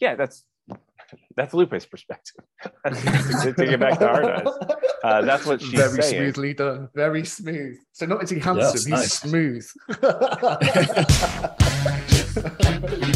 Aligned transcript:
yeah, 0.00 0.14
that's 0.14 0.44
that's 1.36 1.54
Lupe's 1.54 1.86
perspective. 1.86 2.44
to 2.84 3.54
get 3.56 3.80
back 3.80 3.98
to 3.98 4.08
Heart 4.08 4.24
Eyes, 4.24 4.46
uh, 5.04 5.22
that's 5.22 5.46
what 5.46 5.60
she's 5.60 5.72
Very 5.72 6.02
saying. 6.02 6.14
smoothly 6.14 6.54
done. 6.54 6.88
Very 6.94 7.24
smooth. 7.24 7.76
So 7.92 8.06
not 8.06 8.22
is 8.22 8.30
he 8.30 8.38
handsome? 8.38 8.58
Yes, 8.58 8.84
he's 8.84 8.88
nice. 8.88 9.12
smooth. 9.20 9.66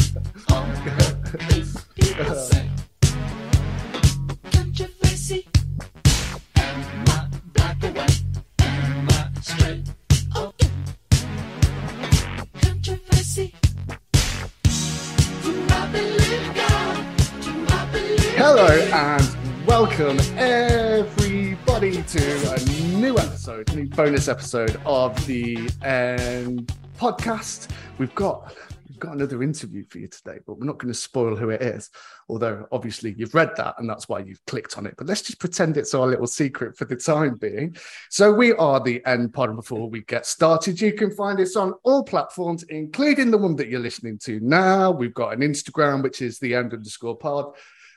to 22.11 22.53
a 22.53 22.59
new 22.97 23.17
episode, 23.17 23.69
a 23.71 23.75
new 23.77 23.87
bonus 23.87 24.27
episode 24.27 24.77
of 24.85 25.15
the 25.27 25.55
um, 25.81 26.65
podcast. 26.99 27.69
We've 27.99 28.13
got 28.15 28.53
we've 28.89 28.99
got 28.99 29.13
another 29.13 29.41
interview 29.41 29.85
for 29.85 29.99
you 29.99 30.09
today, 30.09 30.39
but 30.45 30.59
we're 30.59 30.65
not 30.65 30.77
going 30.77 30.91
to 30.91 30.99
spoil 30.99 31.37
who 31.37 31.51
it 31.51 31.61
is. 31.61 31.89
Although 32.27 32.67
obviously 32.73 33.15
you've 33.17 33.33
read 33.33 33.55
that 33.55 33.75
and 33.77 33.89
that's 33.89 34.09
why 34.09 34.19
you've 34.19 34.45
clicked 34.45 34.77
on 34.77 34.85
it. 34.87 34.95
But 34.97 35.07
let's 35.07 35.21
just 35.21 35.39
pretend 35.39 35.77
it's 35.77 35.93
our 35.93 36.05
little 36.05 36.27
secret 36.27 36.75
for 36.77 36.83
the 36.83 36.97
time 36.97 37.35
being. 37.35 37.77
So 38.09 38.33
we 38.33 38.51
are 38.55 38.81
the 38.81 39.01
End 39.05 39.33
Pod. 39.33 39.55
Before 39.55 39.89
we 39.89 40.01
get 40.01 40.25
started, 40.25 40.81
you 40.81 40.91
can 40.91 41.11
find 41.11 41.39
us 41.39 41.55
on 41.55 41.75
all 41.83 42.03
platforms, 42.03 42.63
including 42.63 43.31
the 43.31 43.37
one 43.37 43.55
that 43.55 43.69
you're 43.69 43.79
listening 43.79 44.17
to 44.23 44.41
now. 44.41 44.91
We've 44.91 45.13
got 45.13 45.31
an 45.31 45.39
Instagram, 45.39 46.03
which 46.03 46.21
is 46.21 46.39
the 46.39 46.55
End 46.55 46.73
underscore 46.73 47.15
Pod. 47.15 47.53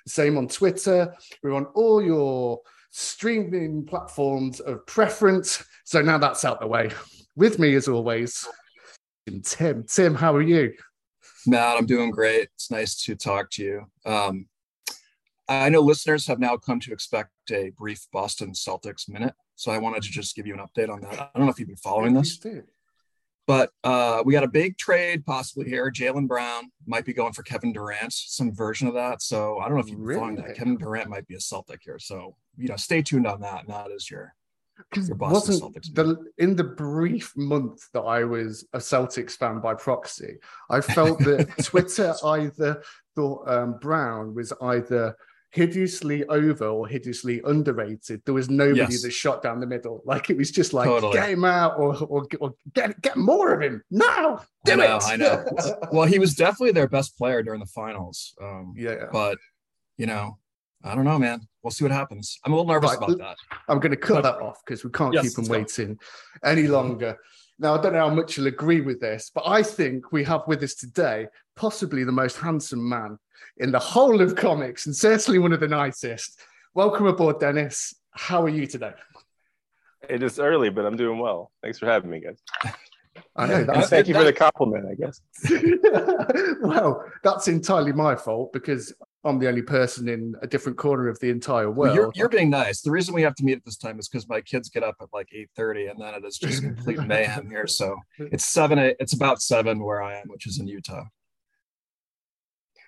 Same 0.06 0.38
on 0.38 0.46
Twitter. 0.46 1.12
We're 1.42 1.54
on 1.54 1.64
all 1.74 2.00
your 2.00 2.60
streaming 2.96 3.84
platforms 3.84 4.60
of 4.60 4.86
preference. 4.86 5.64
So 5.84 6.00
now 6.00 6.16
that's 6.16 6.44
out 6.44 6.60
the 6.60 6.66
way. 6.68 6.90
With 7.34 7.58
me, 7.58 7.74
as 7.74 7.88
always, 7.88 8.46
Tim. 9.42 9.82
Tim, 9.82 10.14
how 10.14 10.32
are 10.34 10.42
you? 10.42 10.72
Matt, 11.44 11.76
I'm 11.76 11.86
doing 11.86 12.12
great. 12.12 12.48
It's 12.54 12.70
nice 12.70 12.94
to 13.04 13.16
talk 13.16 13.50
to 13.52 13.64
you. 13.64 13.86
Um, 14.06 14.46
I 15.48 15.68
know 15.70 15.80
listeners 15.80 16.26
have 16.28 16.38
now 16.38 16.56
come 16.56 16.78
to 16.80 16.92
expect 16.92 17.30
a 17.50 17.70
brief 17.70 18.06
Boston 18.12 18.52
Celtics 18.52 19.08
minute. 19.08 19.34
So 19.56 19.72
I 19.72 19.78
wanted 19.78 20.04
to 20.04 20.10
just 20.10 20.36
give 20.36 20.46
you 20.46 20.54
an 20.54 20.60
update 20.60 20.88
on 20.88 21.00
that. 21.00 21.18
I 21.20 21.30
don't 21.34 21.46
know 21.46 21.50
if 21.50 21.58
you've 21.58 21.68
been 21.68 21.76
following 21.76 22.14
this, 22.14 22.38
but 23.46 23.70
uh, 23.82 24.22
we 24.24 24.32
got 24.32 24.44
a 24.44 24.48
big 24.48 24.78
trade 24.78 25.24
possibly 25.26 25.68
here. 25.68 25.90
Jaylen 25.90 26.26
Brown 26.26 26.64
might 26.86 27.04
be 27.04 27.12
going 27.12 27.32
for 27.32 27.42
Kevin 27.42 27.72
Durant, 27.72 28.12
some 28.12 28.54
version 28.54 28.88
of 28.88 28.94
that. 28.94 29.22
So 29.22 29.58
I 29.58 29.68
don't 29.68 29.74
know 29.74 29.82
if 29.82 29.88
you're 29.88 29.98
been 29.98 30.16
following 30.16 30.36
that. 30.36 30.56
Kevin 30.56 30.76
Durant 30.76 31.10
might 31.10 31.26
be 31.26 31.34
a 31.34 31.40
Celtic 31.40 31.80
here. 31.84 31.98
So, 31.98 32.36
you 32.56 32.68
know, 32.68 32.76
stay 32.76 33.02
tuned 33.02 33.26
on 33.26 33.40
that. 33.40 33.68
Not 33.68 33.92
as 33.92 34.10
your 34.10 34.34
Your 34.96 35.14
Boston 35.14 35.60
Celtics 35.60 35.94
the 35.94 36.16
in 36.38 36.56
the 36.56 36.64
brief 36.64 37.32
month 37.36 37.88
that 37.92 38.00
I 38.00 38.24
was 38.24 38.66
a 38.72 38.78
Celtics 38.78 39.32
fan 39.32 39.60
by 39.60 39.74
proxy, 39.74 40.38
I 40.68 40.80
felt 40.80 41.20
that 41.20 41.48
Twitter 41.64 42.14
either 42.24 42.82
thought 43.14 43.48
um, 43.48 43.78
Brown 43.78 44.34
was 44.34 44.52
either 44.60 45.14
hideously 45.54 46.24
over 46.26 46.66
or 46.66 46.88
hideously 46.88 47.40
underrated. 47.44 48.20
There 48.24 48.34
was 48.34 48.50
nobody 48.50 48.80
Yes. 48.80 49.02
that 49.02 49.12
shot 49.12 49.40
down 49.42 49.60
the 49.60 49.66
middle. 49.66 50.02
Like 50.12 50.28
it 50.28 50.36
was 50.36 50.50
just 50.50 50.72
like 50.72 50.88
Totally. 50.88 51.12
get 51.14 51.30
him 51.30 51.44
out 51.44 51.78
or, 51.78 51.96
or 52.08 52.26
or 52.40 52.54
get 52.74 53.00
get 53.00 53.16
more 53.16 53.54
of 53.54 53.62
him 53.62 53.82
now. 53.90 54.42
Do 54.64 54.72
I 54.72 54.76
know, 54.76 54.96
it. 54.96 55.02
I 55.06 55.16
know. 55.16 55.44
well, 55.92 56.06
he 56.06 56.18
was 56.18 56.34
definitely 56.34 56.72
their 56.72 56.88
best 56.88 57.16
player 57.16 57.42
during 57.42 57.60
the 57.60 57.66
finals. 57.66 58.34
Um, 58.42 58.74
yeah. 58.76 59.06
but 59.12 59.38
you 59.96 60.06
know, 60.06 60.38
I 60.82 60.94
don't 60.96 61.04
know, 61.04 61.18
man. 61.18 61.40
We'll 61.62 61.70
see 61.70 61.84
what 61.84 61.92
happens. 61.92 62.38
I'm 62.44 62.52
a 62.52 62.56
little 62.56 62.70
nervous 62.72 62.90
Right, 62.90 62.98
about 62.98 63.18
that. 63.18 63.36
I'm 63.68 63.78
going 63.78 63.92
to 63.92 63.96
cut 63.96 64.22
that 64.24 64.40
off 64.42 64.60
because 64.66 64.84
we 64.84 64.90
can't 64.90 65.14
Yes, 65.14 65.22
keep 65.24 65.34
them 65.34 65.44
go. 65.46 65.52
waiting 65.52 65.98
any 66.44 66.66
longer. 66.66 67.16
Now, 67.58 67.74
I 67.78 67.80
don't 67.80 67.92
know 67.92 68.08
how 68.08 68.14
much 68.14 68.36
you'll 68.36 68.48
agree 68.48 68.80
with 68.80 69.00
this, 69.00 69.30
but 69.34 69.44
I 69.46 69.62
think 69.62 70.10
we 70.12 70.24
have 70.24 70.42
with 70.48 70.62
us 70.64 70.74
today 70.74 71.28
possibly 71.56 72.02
the 72.04 72.12
most 72.12 72.36
handsome 72.36 72.86
man 72.88 73.16
in 73.58 73.70
the 73.72 73.78
whole 73.78 74.20
of 74.20 74.34
comics 74.34 74.86
and 74.86 74.94
certainly 74.94 75.38
one 75.38 75.52
of 75.52 75.60
the 75.60 75.68
nicest. 75.68 76.40
Welcome 76.74 77.06
aboard, 77.06 77.40
Dennis. 77.40 77.94
How 78.10 78.42
are 78.42 78.48
you 78.48 78.66
today? 78.66 78.92
It 80.08 80.22
is 80.22 80.38
early, 80.38 80.70
but 80.70 80.84
I'm 80.84 80.96
doing 80.96 81.18
well. 81.18 81.50
Thanks 81.62 81.78
for 81.78 81.86
having 81.86 82.10
me, 82.10 82.20
guys. 82.20 82.42
I 83.36 83.46
know 83.46 83.64
that's 83.64 83.88
thank 83.88 84.08
you 84.08 84.14
for 84.14 84.24
the 84.24 84.32
compliment, 84.32 84.86
I 84.90 84.94
guess. 84.94 85.20
well, 86.62 87.04
that's 87.22 87.48
entirely 87.48 87.92
my 87.92 88.16
fault 88.16 88.52
because 88.52 88.92
I'm 89.24 89.38
the 89.38 89.48
only 89.48 89.62
person 89.62 90.08
in 90.08 90.34
a 90.42 90.46
different 90.46 90.76
corner 90.78 91.08
of 91.08 91.18
the 91.20 91.30
entire 91.30 91.70
Well, 91.70 91.94
world. 91.94 91.96
you're, 91.96 92.12
you're 92.14 92.28
being 92.28 92.50
nice. 92.50 92.82
The 92.82 92.90
reason 92.90 93.14
we 93.14 93.22
have 93.22 93.34
to 93.36 93.44
meet 93.44 93.56
at 93.56 93.64
this 93.64 93.76
time 93.76 93.98
is 93.98 94.08
because 94.08 94.28
my 94.28 94.40
kids 94.40 94.68
get 94.68 94.82
up 94.82 94.96
at 95.00 95.08
like 95.12 95.28
8:30 95.58 95.90
and 95.92 96.00
then 96.00 96.14
it 96.14 96.24
is 96.24 96.38
just 96.38 96.62
complete 96.62 97.00
mayhem 97.00 97.48
here. 97.48 97.66
So 97.66 97.96
it's 98.18 98.44
seven. 98.44 98.78
It's 98.78 99.14
about 99.14 99.40
seven 99.40 99.82
where 99.82 100.02
I 100.02 100.18
am, 100.18 100.28
which 100.28 100.46
is 100.46 100.58
in 100.58 100.66
Utah. 100.66 101.04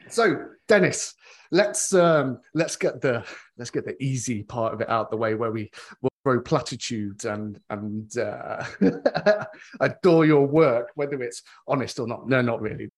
So, 0.08 0.46
Dennis, 0.68 1.14
let's 1.50 1.94
um 1.94 2.40
let's 2.54 2.76
get 2.76 3.00
the 3.00 3.24
let's 3.56 3.70
get 3.70 3.84
the 3.84 4.00
easy 4.02 4.42
part 4.42 4.74
of 4.74 4.80
it 4.80 4.88
out 4.88 5.10
the 5.10 5.16
way 5.16 5.34
where 5.34 5.52
we 5.52 5.70
will 6.02 6.10
throw 6.24 6.40
platitudes 6.40 7.24
and 7.24 7.58
and 7.70 8.16
uh, 8.18 8.64
adore 9.80 10.26
your 10.26 10.46
work, 10.46 10.90
whether 10.94 11.22
it's 11.22 11.42
honest 11.66 11.98
or 11.98 12.06
not. 12.06 12.28
No, 12.28 12.40
not 12.42 12.60
really. 12.60 12.90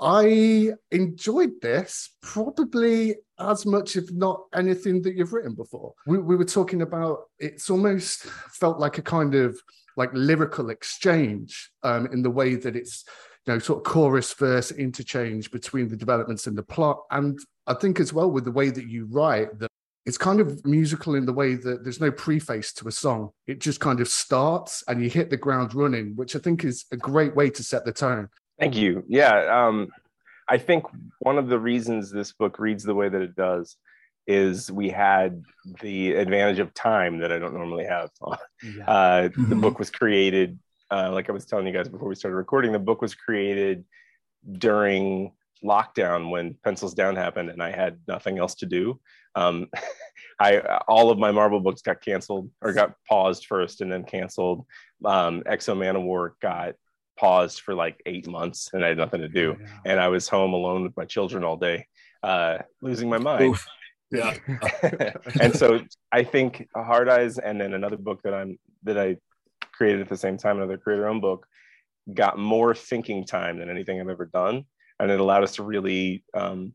I 0.00 0.72
enjoyed 0.90 1.60
this 1.60 2.10
probably 2.22 3.16
as 3.38 3.64
much, 3.64 3.94
if 3.94 4.10
not 4.10 4.42
anything 4.52 5.00
that 5.02 5.14
you've 5.14 5.32
written 5.32 5.54
before. 5.54 5.92
We, 6.06 6.18
we 6.18 6.34
were 6.34 6.44
talking 6.44 6.82
about 6.82 7.20
it's 7.38 7.70
almost 7.70 8.24
felt 8.24 8.80
like 8.80 8.98
a 8.98 9.02
kind 9.02 9.34
of 9.34 9.56
like 9.96 10.10
lyrical 10.12 10.70
exchange 10.70 11.70
um, 11.82 12.06
in 12.06 12.22
the 12.22 12.30
way 12.30 12.56
that 12.56 12.74
it's 12.74 13.04
you 13.46 13.52
know 13.52 13.58
sort 13.58 13.78
of 13.78 13.84
chorus 13.84 14.32
verse 14.34 14.70
interchange 14.72 15.50
between 15.50 15.88
the 15.88 15.96
developments 15.96 16.46
and 16.46 16.56
the 16.56 16.62
plot 16.62 17.00
and 17.10 17.38
i 17.66 17.74
think 17.74 18.00
as 18.00 18.12
well 18.12 18.30
with 18.30 18.44
the 18.44 18.52
way 18.52 18.70
that 18.70 18.86
you 18.86 19.06
write 19.10 19.58
that 19.58 19.68
it's 20.04 20.18
kind 20.18 20.40
of 20.40 20.64
musical 20.66 21.14
in 21.14 21.24
the 21.26 21.32
way 21.32 21.54
that 21.54 21.84
there's 21.84 22.00
no 22.00 22.10
preface 22.10 22.72
to 22.72 22.88
a 22.88 22.92
song 22.92 23.30
it 23.46 23.60
just 23.60 23.80
kind 23.80 24.00
of 24.00 24.08
starts 24.08 24.82
and 24.88 25.02
you 25.02 25.08
hit 25.10 25.30
the 25.30 25.36
ground 25.36 25.74
running 25.74 26.14
which 26.16 26.36
i 26.36 26.38
think 26.38 26.64
is 26.64 26.84
a 26.92 26.96
great 26.96 27.34
way 27.34 27.50
to 27.50 27.62
set 27.62 27.84
the 27.84 27.92
tone 27.92 28.28
Thank 28.58 28.76
you. 28.76 29.02
Yeah, 29.08 29.66
um, 29.66 29.88
I 30.48 30.56
think 30.58 30.84
one 31.18 31.36
of 31.36 31.48
the 31.48 31.58
reasons 31.58 32.12
this 32.12 32.32
book 32.32 32.60
reads 32.60 32.84
the 32.84 32.94
way 32.94 33.08
that 33.08 33.20
it 33.20 33.34
does 33.34 33.76
is 34.28 34.70
we 34.70 34.88
had 34.88 35.42
the 35.80 36.12
advantage 36.12 36.60
of 36.60 36.72
time 36.72 37.18
that 37.20 37.32
I 37.32 37.40
don't 37.40 37.54
normally 37.54 37.86
have. 37.86 38.10
Uh, 38.86 39.22
the 39.22 39.30
Mhm. 39.56 39.60
book 39.62 39.78
was 39.80 39.90
created, 39.90 40.60
uh, 40.92 41.10
like 41.10 41.28
I 41.28 41.32
was 41.32 41.46
telling 41.46 41.66
you 41.66 41.72
guys 41.72 41.88
before 41.88 42.08
we 42.08 42.14
started 42.14 42.36
recording, 42.36 42.70
the 42.70 42.78
book 42.78 43.00
was 43.00 43.14
created 43.14 43.84
during 44.58 45.32
lockdown 45.64 46.30
when 46.30 46.54
Pencils 46.64 46.92
Down 46.92 47.16
happened 47.16 47.48
and 47.48 47.62
I 47.62 47.70
had 47.70 47.98
nothing 48.06 48.38
else 48.38 48.54
to 48.56 48.66
do. 48.66 49.00
Um, 49.34 49.68
I 50.40 50.58
all 50.88 51.10
of 51.10 51.18
my 51.18 51.30
Marvel 51.30 51.60
books 51.60 51.82
got 51.82 52.00
canceled 52.00 52.50
or 52.60 52.72
got 52.72 52.94
paused 53.08 53.46
first 53.46 53.80
and 53.80 53.90
then 53.90 54.04
canceled. 54.04 54.66
Um, 55.04 55.42
Exo 55.42 55.76
Man 55.76 55.96
of 55.96 56.02
War 56.02 56.36
got 56.42 56.74
paused 57.18 57.60
for 57.60 57.74
like 57.74 58.02
eight 58.06 58.26
months 58.26 58.70
and 58.72 58.84
I 58.84 58.88
had 58.88 58.96
nothing 58.96 59.20
to 59.20 59.28
do. 59.28 59.56
And 59.86 60.00
I 60.00 60.08
was 60.08 60.28
home 60.28 60.52
alone 60.52 60.82
with 60.82 60.96
my 60.96 61.04
children 61.04 61.44
all 61.44 61.56
day, 61.56 61.86
uh, 62.22 62.58
losing 62.82 63.08
my 63.08 63.18
mind. 63.18 63.44
Oof. 63.44 63.66
Yeah. 64.10 64.34
and 65.40 65.56
so 65.56 65.80
I 66.10 66.24
think 66.24 66.68
Heart 66.74 67.08
Eyes 67.08 67.38
and 67.38 67.60
then 67.60 67.72
another 67.72 67.96
book 67.96 68.20
that 68.24 68.34
I'm 68.34 68.58
that 68.84 68.98
I 68.98 69.16
created 69.82 70.00
at 70.00 70.08
the 70.08 70.16
same 70.16 70.36
time, 70.36 70.58
another 70.58 70.78
creator 70.78 71.08
own 71.08 71.20
book, 71.20 71.44
got 72.14 72.38
more 72.38 72.72
thinking 72.72 73.24
time 73.24 73.58
than 73.58 73.68
anything 73.68 74.00
I've 74.00 74.08
ever 74.08 74.26
done. 74.26 74.64
And 75.00 75.10
it 75.10 75.18
allowed 75.18 75.42
us 75.42 75.56
to 75.56 75.64
really 75.64 76.22
um 76.34 76.72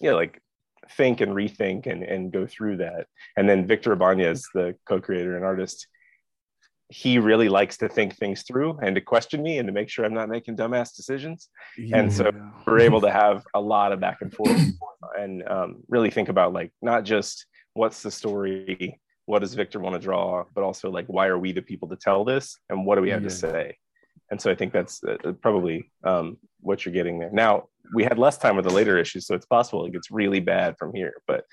yeah, 0.00 0.14
like 0.14 0.42
think 0.90 1.20
and 1.20 1.30
rethink 1.32 1.86
and, 1.86 2.02
and 2.02 2.32
go 2.32 2.44
through 2.44 2.78
that. 2.78 3.06
And 3.36 3.48
then 3.48 3.68
Victor 3.68 3.92
Ibanez, 3.92 4.48
the 4.52 4.74
co-creator 4.84 5.36
and 5.36 5.44
artist, 5.44 5.86
he 6.88 7.20
really 7.20 7.48
likes 7.48 7.76
to 7.76 7.88
think 7.88 8.16
things 8.16 8.42
through 8.42 8.80
and 8.82 8.96
to 8.96 9.00
question 9.00 9.40
me 9.44 9.58
and 9.58 9.68
to 9.68 9.72
make 9.72 9.88
sure 9.88 10.04
I'm 10.04 10.14
not 10.14 10.28
making 10.28 10.56
dumbass 10.56 10.96
decisions. 10.96 11.48
And 11.92 12.12
so 12.12 12.32
we're 12.66 12.80
able 12.80 13.02
to 13.02 13.12
have 13.12 13.44
a 13.54 13.60
lot 13.60 13.92
of 13.92 14.00
back 14.00 14.18
and 14.22 14.34
forth 14.34 14.60
and 15.16 15.46
um, 15.48 15.76
really 15.88 16.10
think 16.10 16.28
about 16.28 16.52
like 16.52 16.72
not 16.82 17.04
just 17.04 17.46
what's 17.74 18.02
the 18.02 18.10
story, 18.10 18.98
what 19.30 19.40
does 19.42 19.54
Victor 19.54 19.78
want 19.78 19.94
to 19.94 20.00
draw, 20.00 20.44
but 20.54 20.64
also 20.64 20.90
like 20.90 21.06
why 21.06 21.26
are 21.28 21.38
we 21.38 21.52
the 21.52 21.62
people 21.62 21.88
to 21.88 21.96
tell 21.96 22.24
this 22.24 22.58
and 22.68 22.84
what 22.84 22.96
do 22.96 23.02
we 23.02 23.10
have 23.10 23.22
Yeah. 23.22 23.28
to 23.28 23.34
say? 23.34 23.76
And 24.30 24.40
so 24.40 24.50
I 24.50 24.54
think 24.56 24.72
that's 24.72 25.02
uh, 25.04 25.32
probably 25.40 25.90
um, 26.04 26.36
what 26.60 26.84
you're 26.84 26.92
getting 26.92 27.18
there. 27.20 27.30
Now 27.32 27.68
we 27.94 28.02
had 28.04 28.18
less 28.18 28.38
time 28.38 28.56
with 28.56 28.64
the 28.64 28.72
later 28.72 28.98
issues, 28.98 29.26
so 29.26 29.34
it's 29.34 29.46
possible 29.46 29.86
it 29.86 29.92
gets 29.92 30.10
really 30.10 30.40
bad 30.40 30.76
from 30.78 30.92
here. 30.94 31.14
But 31.28 31.44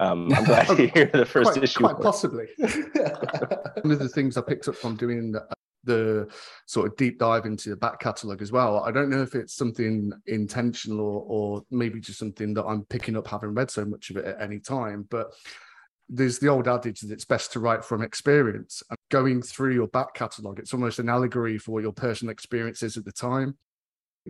um, 0.00 0.32
I'm 0.34 0.44
glad 0.50 0.66
to 0.68 0.86
hear 0.88 1.06
the 1.12 1.26
first 1.26 1.52
quite, 1.52 1.62
issue. 1.64 1.80
quite 1.80 2.00
possibly. 2.00 2.46
One 2.58 3.92
of 3.92 3.98
the 3.98 4.08
things 4.14 4.36
I 4.36 4.42
picked 4.42 4.68
up 4.68 4.76
from 4.76 4.96
doing 4.96 5.32
the, 5.32 5.46
the 5.84 6.28
sort 6.66 6.86
of 6.88 6.96
deep 6.96 7.18
dive 7.18 7.44
into 7.46 7.70
the 7.70 7.76
back 7.76 8.00
catalogue 8.00 8.42
as 8.42 8.50
well. 8.52 8.82
I 8.82 8.90
don't 8.90 9.10
know 9.10 9.22
if 9.22 9.34
it's 9.34 9.54
something 9.54 10.10
intentional 10.26 11.00
or, 11.00 11.24
or 11.28 11.62
maybe 11.70 12.00
just 12.00 12.18
something 12.18 12.52
that 12.54 12.64
I'm 12.64 12.84
picking 12.84 13.16
up 13.16 13.28
having 13.28 13.54
read 13.54 13.70
so 13.70 13.84
much 13.84 14.10
of 14.10 14.16
it 14.16 14.24
at 14.24 14.40
any 14.40 14.58
time, 14.58 15.06
but 15.10 15.28
there's 16.08 16.38
the 16.38 16.48
old 16.48 16.68
adage 16.68 17.00
that 17.00 17.12
it's 17.12 17.24
best 17.24 17.52
to 17.52 17.60
write 17.60 17.84
from 17.84 18.02
experience. 18.02 18.82
Going 19.10 19.42
through 19.42 19.74
your 19.74 19.88
back 19.88 20.14
catalogue, 20.14 20.58
it's 20.58 20.72
almost 20.72 20.98
an 20.98 21.08
allegory 21.08 21.58
for 21.58 21.72
what 21.72 21.82
your 21.82 21.92
personal 21.92 22.32
experience 22.32 22.82
is 22.82 22.96
at 22.96 23.04
the 23.04 23.12
time. 23.12 23.56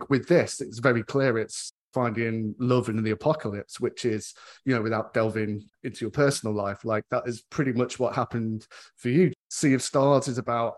With 0.08 0.28
this, 0.28 0.60
it's 0.60 0.78
very 0.78 1.02
clear 1.02 1.38
it's 1.38 1.72
finding 1.92 2.54
love 2.58 2.90
in 2.90 3.02
the 3.02 3.10
apocalypse, 3.10 3.80
which 3.80 4.04
is, 4.04 4.34
you 4.66 4.74
know, 4.74 4.82
without 4.82 5.14
delving 5.14 5.64
into 5.82 6.04
your 6.04 6.10
personal 6.10 6.54
life, 6.54 6.84
like 6.84 7.04
that 7.10 7.22
is 7.26 7.42
pretty 7.48 7.72
much 7.72 7.98
what 7.98 8.14
happened 8.14 8.66
for 8.96 9.08
you. 9.08 9.32
Sea 9.48 9.72
of 9.72 9.82
Stars 9.82 10.28
is 10.28 10.36
about 10.36 10.74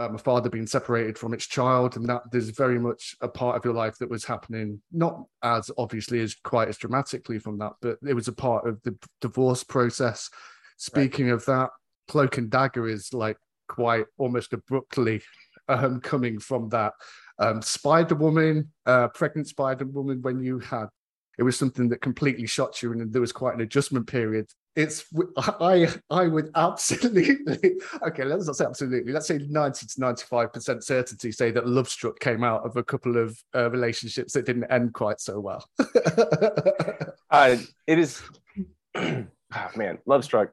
um, 0.00 0.14
a 0.14 0.18
father 0.18 0.48
being 0.48 0.66
separated 0.66 1.18
from 1.18 1.34
its 1.34 1.46
child, 1.46 1.96
and 1.96 2.08
that 2.08 2.22
there's 2.32 2.50
very 2.50 2.78
much 2.78 3.14
a 3.20 3.28
part 3.28 3.56
of 3.56 3.64
your 3.64 3.74
life 3.74 3.98
that 3.98 4.10
was 4.10 4.24
happening, 4.24 4.80
not 4.92 5.24
as 5.42 5.70
obviously 5.76 6.20
as 6.20 6.34
quite 6.34 6.68
as 6.68 6.78
dramatically 6.78 7.38
from 7.38 7.58
that, 7.58 7.72
but 7.82 7.98
it 8.06 8.14
was 8.14 8.28
a 8.28 8.32
part 8.32 8.66
of 8.66 8.80
the 8.82 8.96
divorce 9.20 9.62
process. 9.62 10.30
Speaking 10.78 11.26
right. 11.26 11.34
of 11.34 11.44
that, 11.44 11.70
Cloak 12.08 12.38
and 12.38 12.50
Dagger 12.50 12.88
is 12.88 13.12
like 13.12 13.36
quite 13.68 14.06
almost 14.18 14.52
abruptly 14.52 15.22
um, 15.68 16.00
coming 16.00 16.38
from 16.38 16.68
that 16.70 16.94
um, 17.38 17.62
Spider 17.62 18.14
Woman, 18.14 18.70
uh, 18.86 19.08
pregnant 19.08 19.48
Spider 19.48 19.86
Woman, 19.86 20.20
when 20.22 20.42
you 20.42 20.58
had 20.58 20.86
it 21.40 21.42
was 21.42 21.58
something 21.58 21.88
that 21.88 22.02
completely 22.02 22.46
shot 22.46 22.82
you, 22.82 22.92
and 22.92 23.10
there 23.10 23.20
was 23.22 23.32
quite 23.32 23.54
an 23.54 23.62
adjustment 23.62 24.06
period. 24.06 24.46
It's 24.76 25.06
I 25.38 25.88
I 26.10 26.26
would 26.26 26.50
absolutely 26.54 27.38
okay. 28.06 28.24
Let's 28.24 28.46
not 28.46 28.56
say 28.56 28.66
absolutely. 28.66 29.10
Let's 29.10 29.26
say 29.26 29.38
ninety 29.48 29.86
to 29.86 30.00
ninety 30.00 30.24
five 30.28 30.52
percent 30.52 30.84
certainty 30.84 31.32
say 31.32 31.50
that 31.52 31.66
Love 31.66 31.88
Struck 31.88 32.20
came 32.20 32.44
out 32.44 32.66
of 32.66 32.76
a 32.76 32.84
couple 32.84 33.16
of 33.16 33.42
uh, 33.54 33.70
relationships 33.70 34.34
that 34.34 34.44
didn't 34.44 34.70
end 34.70 34.92
quite 34.92 35.18
so 35.18 35.40
well. 35.40 35.66
uh, 37.30 37.56
it 37.86 37.98
is, 37.98 38.20
oh, 38.94 39.24
man, 39.76 39.96
Love 40.04 40.24
Struck. 40.24 40.52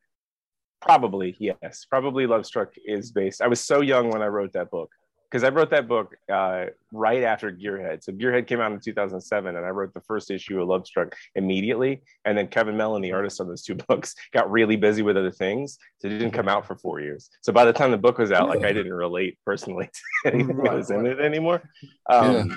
Probably 0.80 1.36
yes. 1.38 1.86
Probably 1.90 2.28
Love 2.28 2.46
Struck 2.46 2.72
is 2.86 3.12
based. 3.12 3.42
I 3.42 3.48
was 3.48 3.60
so 3.60 3.82
young 3.82 4.10
when 4.10 4.22
I 4.22 4.28
wrote 4.28 4.54
that 4.54 4.72
book 4.72 4.90
because 5.30 5.44
I 5.44 5.50
wrote 5.50 5.72
that 5.72 5.88
book 5.88 6.16
uh, 6.32 6.68
right 6.94 7.24
after 7.24 7.52
Gearhead. 7.52 8.04
So 8.04 8.14
Gearhead 8.14 8.48
came 8.48 8.62
out 8.62 8.72
in 8.72 8.80
2007, 8.80 9.56
and 9.56 9.66
I 9.66 9.70
wrote 9.70 9.94
the 9.94 10.02
first 10.02 10.32
issue 10.32 10.62
of 10.62 10.68
Lovestruck 10.70 11.14
immediately. 11.36 12.02
And 12.24 12.38
then 12.38 12.48
Kevin 12.48 12.78
Mellon, 12.78 13.02
the 13.02 13.12
artist 13.12 13.42
on 13.42 13.48
those 13.48 13.64
two 13.64 13.76
books, 13.88 14.16
got 14.34 14.50
really 14.50 14.78
busy 14.78 15.02
with 15.02 15.18
other 15.18 15.32
things, 15.32 15.78
so 16.00 16.08
it 16.08 16.12
didn't 16.12 16.32
come 16.32 16.48
out 16.48 16.66
for 16.66 16.76
four 16.76 17.02
years. 17.02 17.30
So 17.42 17.52
by 17.52 17.66
the 17.66 17.74
time 17.74 17.92
the 17.92 17.98
book 17.98 18.18
was 18.18 18.32
out, 18.32 18.48
like 18.48 18.64
I 18.64 18.72
didn't 18.72 18.94
relate 18.94 19.38
personally 19.46 19.90
to 20.26 20.34
anything 20.34 20.56
right, 20.56 20.72
that 20.72 20.78
was 20.78 20.92
in 20.92 21.06
it 21.06 21.20
anymore. 21.20 21.70
Um, 22.10 22.34
yeah. 22.50 22.56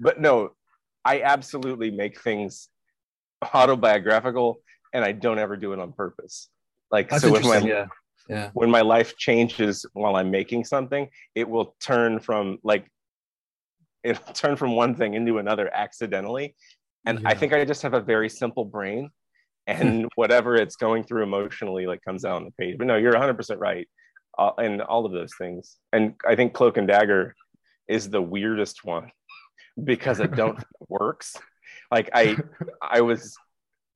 But 0.00 0.20
no, 0.20 0.50
I 1.04 1.22
absolutely 1.22 1.90
make 1.90 2.20
things 2.20 2.68
autobiographical, 3.54 4.60
and 4.92 5.04
I 5.04 5.12
don't 5.12 5.38
ever 5.38 5.56
do 5.56 5.72
it 5.72 5.78
on 5.78 5.92
purpose. 5.92 6.48
Like 6.90 7.10
That's 7.10 7.22
so, 7.22 7.30
with 7.30 7.44
my 7.44 7.58
yeah 7.58 7.86
yeah. 8.28 8.50
when 8.54 8.70
my 8.70 8.80
life 8.80 9.16
changes 9.16 9.86
while 9.92 10.16
i'm 10.16 10.30
making 10.30 10.64
something 10.64 11.08
it 11.34 11.48
will 11.48 11.76
turn 11.80 12.20
from 12.20 12.58
like 12.62 12.86
it'll 14.04 14.32
turn 14.34 14.56
from 14.56 14.76
one 14.76 14.94
thing 14.94 15.14
into 15.14 15.38
another 15.38 15.70
accidentally 15.74 16.54
and 17.06 17.20
yeah. 17.20 17.28
i 17.28 17.34
think 17.34 17.52
i 17.52 17.64
just 17.64 17.82
have 17.82 17.94
a 17.94 18.00
very 18.00 18.28
simple 18.28 18.64
brain 18.64 19.10
and 19.68 20.08
whatever 20.14 20.56
it's 20.56 20.76
going 20.76 21.04
through 21.04 21.22
emotionally 21.22 21.86
like 21.86 22.02
comes 22.02 22.24
out 22.24 22.36
on 22.36 22.44
the 22.44 22.50
page 22.52 22.76
but 22.78 22.86
no 22.86 22.96
you're 22.96 23.12
100% 23.12 23.58
right 23.58 23.86
uh, 24.38 24.50
and 24.58 24.80
all 24.80 25.04
of 25.04 25.12
those 25.12 25.32
things 25.36 25.76
and 25.92 26.14
i 26.26 26.34
think 26.34 26.54
cloak 26.54 26.76
and 26.76 26.88
dagger 26.88 27.34
is 27.86 28.08
the 28.08 28.22
weirdest 28.22 28.84
one 28.84 29.10
because 29.84 30.20
it 30.20 30.34
don't 30.34 30.62
works 30.88 31.36
like 31.90 32.08
i 32.14 32.36
i 32.80 33.00
was 33.00 33.36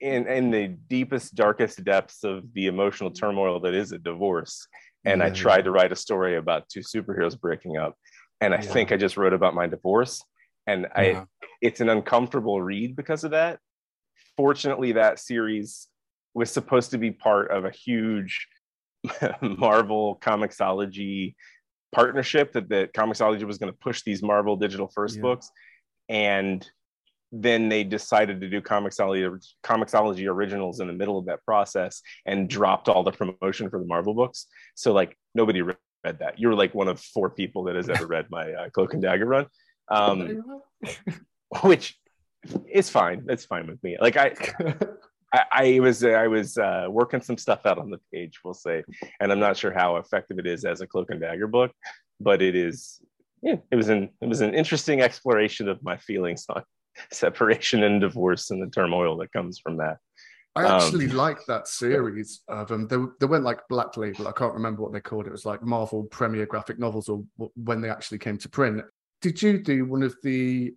in 0.02 0.26
in 0.26 0.50
the 0.50 0.68
deepest 0.68 1.34
darkest 1.34 1.82
depths 1.84 2.24
of 2.24 2.52
the 2.54 2.66
emotional 2.66 3.10
mm-hmm. 3.10 3.24
turmoil 3.24 3.60
that 3.60 3.74
is 3.74 3.92
a 3.92 3.98
divorce. 3.98 4.66
And 5.04 5.20
yeah, 5.20 5.26
i 5.26 5.30
tried 5.30 5.58
yeah. 5.58 5.62
to 5.62 5.70
write 5.70 5.92
a 5.92 5.96
story 5.96 6.36
about 6.36 6.68
two 6.68 6.80
superheroes 6.80 7.38
breaking 7.40 7.78
up. 7.78 7.96
And 8.40 8.52
i 8.52 8.58
yeah. 8.58 8.72
think 8.72 8.92
i 8.92 8.96
just 8.96 9.16
wrote 9.16 9.32
about 9.32 9.54
my 9.54 9.66
divorce. 9.66 10.22
And 10.66 10.86
i 10.94 11.24
it's 11.60 11.80
an 11.80 11.88
uncomfortable 11.88 12.60
read 12.60 12.96
because 12.96 13.24
of 13.24 13.30
that. 13.30 13.60
Fortunately 14.36 14.92
that 14.92 15.18
series 15.18 15.88
was 16.34 16.50
supposed 16.50 16.90
to 16.90 16.98
be 16.98 17.12
part 17.12 17.50
of 17.50 17.64
a 17.64 17.70
huge 17.70 18.48
marvel 19.40 20.18
comiXology 20.20 21.34
partnership 21.92 22.52
that 22.52 22.68
the 22.68 22.88
comiXology 22.94 23.44
was 23.44 23.58
going 23.58 23.72
to 23.72 23.78
push 23.78 24.02
these 24.02 24.22
marvel 24.22 24.56
digital 24.56 24.88
first 24.88 25.20
books. 25.20 25.50
And 26.08 26.68
then 27.32 27.70
they 27.70 27.82
decided 27.82 28.40
to 28.42 28.48
do 28.48 28.60
comiXology, 28.60 29.42
comiXology 29.64 30.28
originals 30.28 30.80
in 30.80 30.86
the 30.86 30.92
middle 30.92 31.18
of 31.18 31.24
that 31.24 31.42
process 31.44 32.02
and 32.26 32.48
dropped 32.48 32.88
all 32.88 33.02
the 33.02 33.10
promotion 33.10 33.70
for 33.70 33.78
the 33.78 33.86
Marvel 33.86 34.12
books. 34.12 34.46
So 34.74 34.92
like 34.92 35.16
nobody 35.34 35.62
read 35.62 35.78
that. 36.04 36.38
You're 36.38 36.54
like 36.54 36.74
one 36.74 36.88
of 36.88 37.00
four 37.00 37.30
people 37.30 37.64
that 37.64 37.76
has 37.76 37.88
ever 37.88 38.06
read 38.06 38.26
my 38.30 38.52
uh, 38.52 38.68
Cloak 38.68 38.92
and 38.92 39.02
Dagger 39.02 39.24
run, 39.24 39.46
um, 39.88 40.42
which 41.62 41.98
is 42.70 42.90
fine. 42.90 43.24
That's 43.24 43.46
fine 43.46 43.66
with 43.66 43.82
me. 43.82 43.96
Like 43.98 44.18
I, 44.18 44.34
I, 45.32 45.44
I 45.52 45.80
was 45.80 46.04
I 46.04 46.26
was 46.26 46.58
uh, 46.58 46.86
working 46.90 47.22
some 47.22 47.38
stuff 47.38 47.64
out 47.64 47.78
on 47.78 47.88
the 47.88 48.00
page, 48.12 48.40
we'll 48.44 48.52
say, 48.52 48.84
and 49.20 49.32
I'm 49.32 49.40
not 49.40 49.56
sure 49.56 49.72
how 49.72 49.96
effective 49.96 50.38
it 50.38 50.46
is 50.46 50.66
as 50.66 50.82
a 50.82 50.86
Cloak 50.86 51.10
and 51.10 51.20
Dagger 51.20 51.46
book, 51.46 51.72
but 52.20 52.42
it 52.42 52.54
is. 52.54 53.00
Yeah, 53.42 53.56
it 53.72 53.76
was 53.76 53.88
an 53.88 54.10
it 54.20 54.28
was 54.28 54.40
an 54.40 54.54
interesting 54.54 55.00
exploration 55.00 55.68
of 55.68 55.82
my 55.82 55.96
feelings 55.96 56.44
on 56.48 56.62
separation 57.12 57.82
and 57.82 58.00
divorce 58.00 58.50
and 58.50 58.62
the 58.62 58.70
turmoil 58.70 59.16
that 59.18 59.32
comes 59.32 59.58
from 59.58 59.76
that. 59.78 59.98
I 60.54 60.66
actually 60.66 61.08
um, 61.08 61.16
like 61.16 61.38
that 61.46 61.66
series 61.66 62.42
of 62.46 62.68
them. 62.68 62.86
They, 62.86 62.98
they 63.20 63.26
went 63.26 63.44
like 63.44 63.60
Black 63.70 63.96
Label. 63.96 64.28
I 64.28 64.32
can't 64.32 64.52
remember 64.52 64.82
what 64.82 64.92
they 64.92 65.00
called 65.00 65.24
it. 65.24 65.30
It 65.30 65.32
was 65.32 65.46
like 65.46 65.62
Marvel 65.62 66.04
Premiere 66.04 66.44
Graphic 66.44 66.78
Novels 66.78 67.08
or 67.08 67.24
when 67.54 67.80
they 67.80 67.88
actually 67.88 68.18
came 68.18 68.36
to 68.38 68.50
print. 68.50 68.82
Did 69.22 69.40
you 69.40 69.62
do 69.62 69.86
one 69.86 70.02
of 70.02 70.14
the 70.22 70.74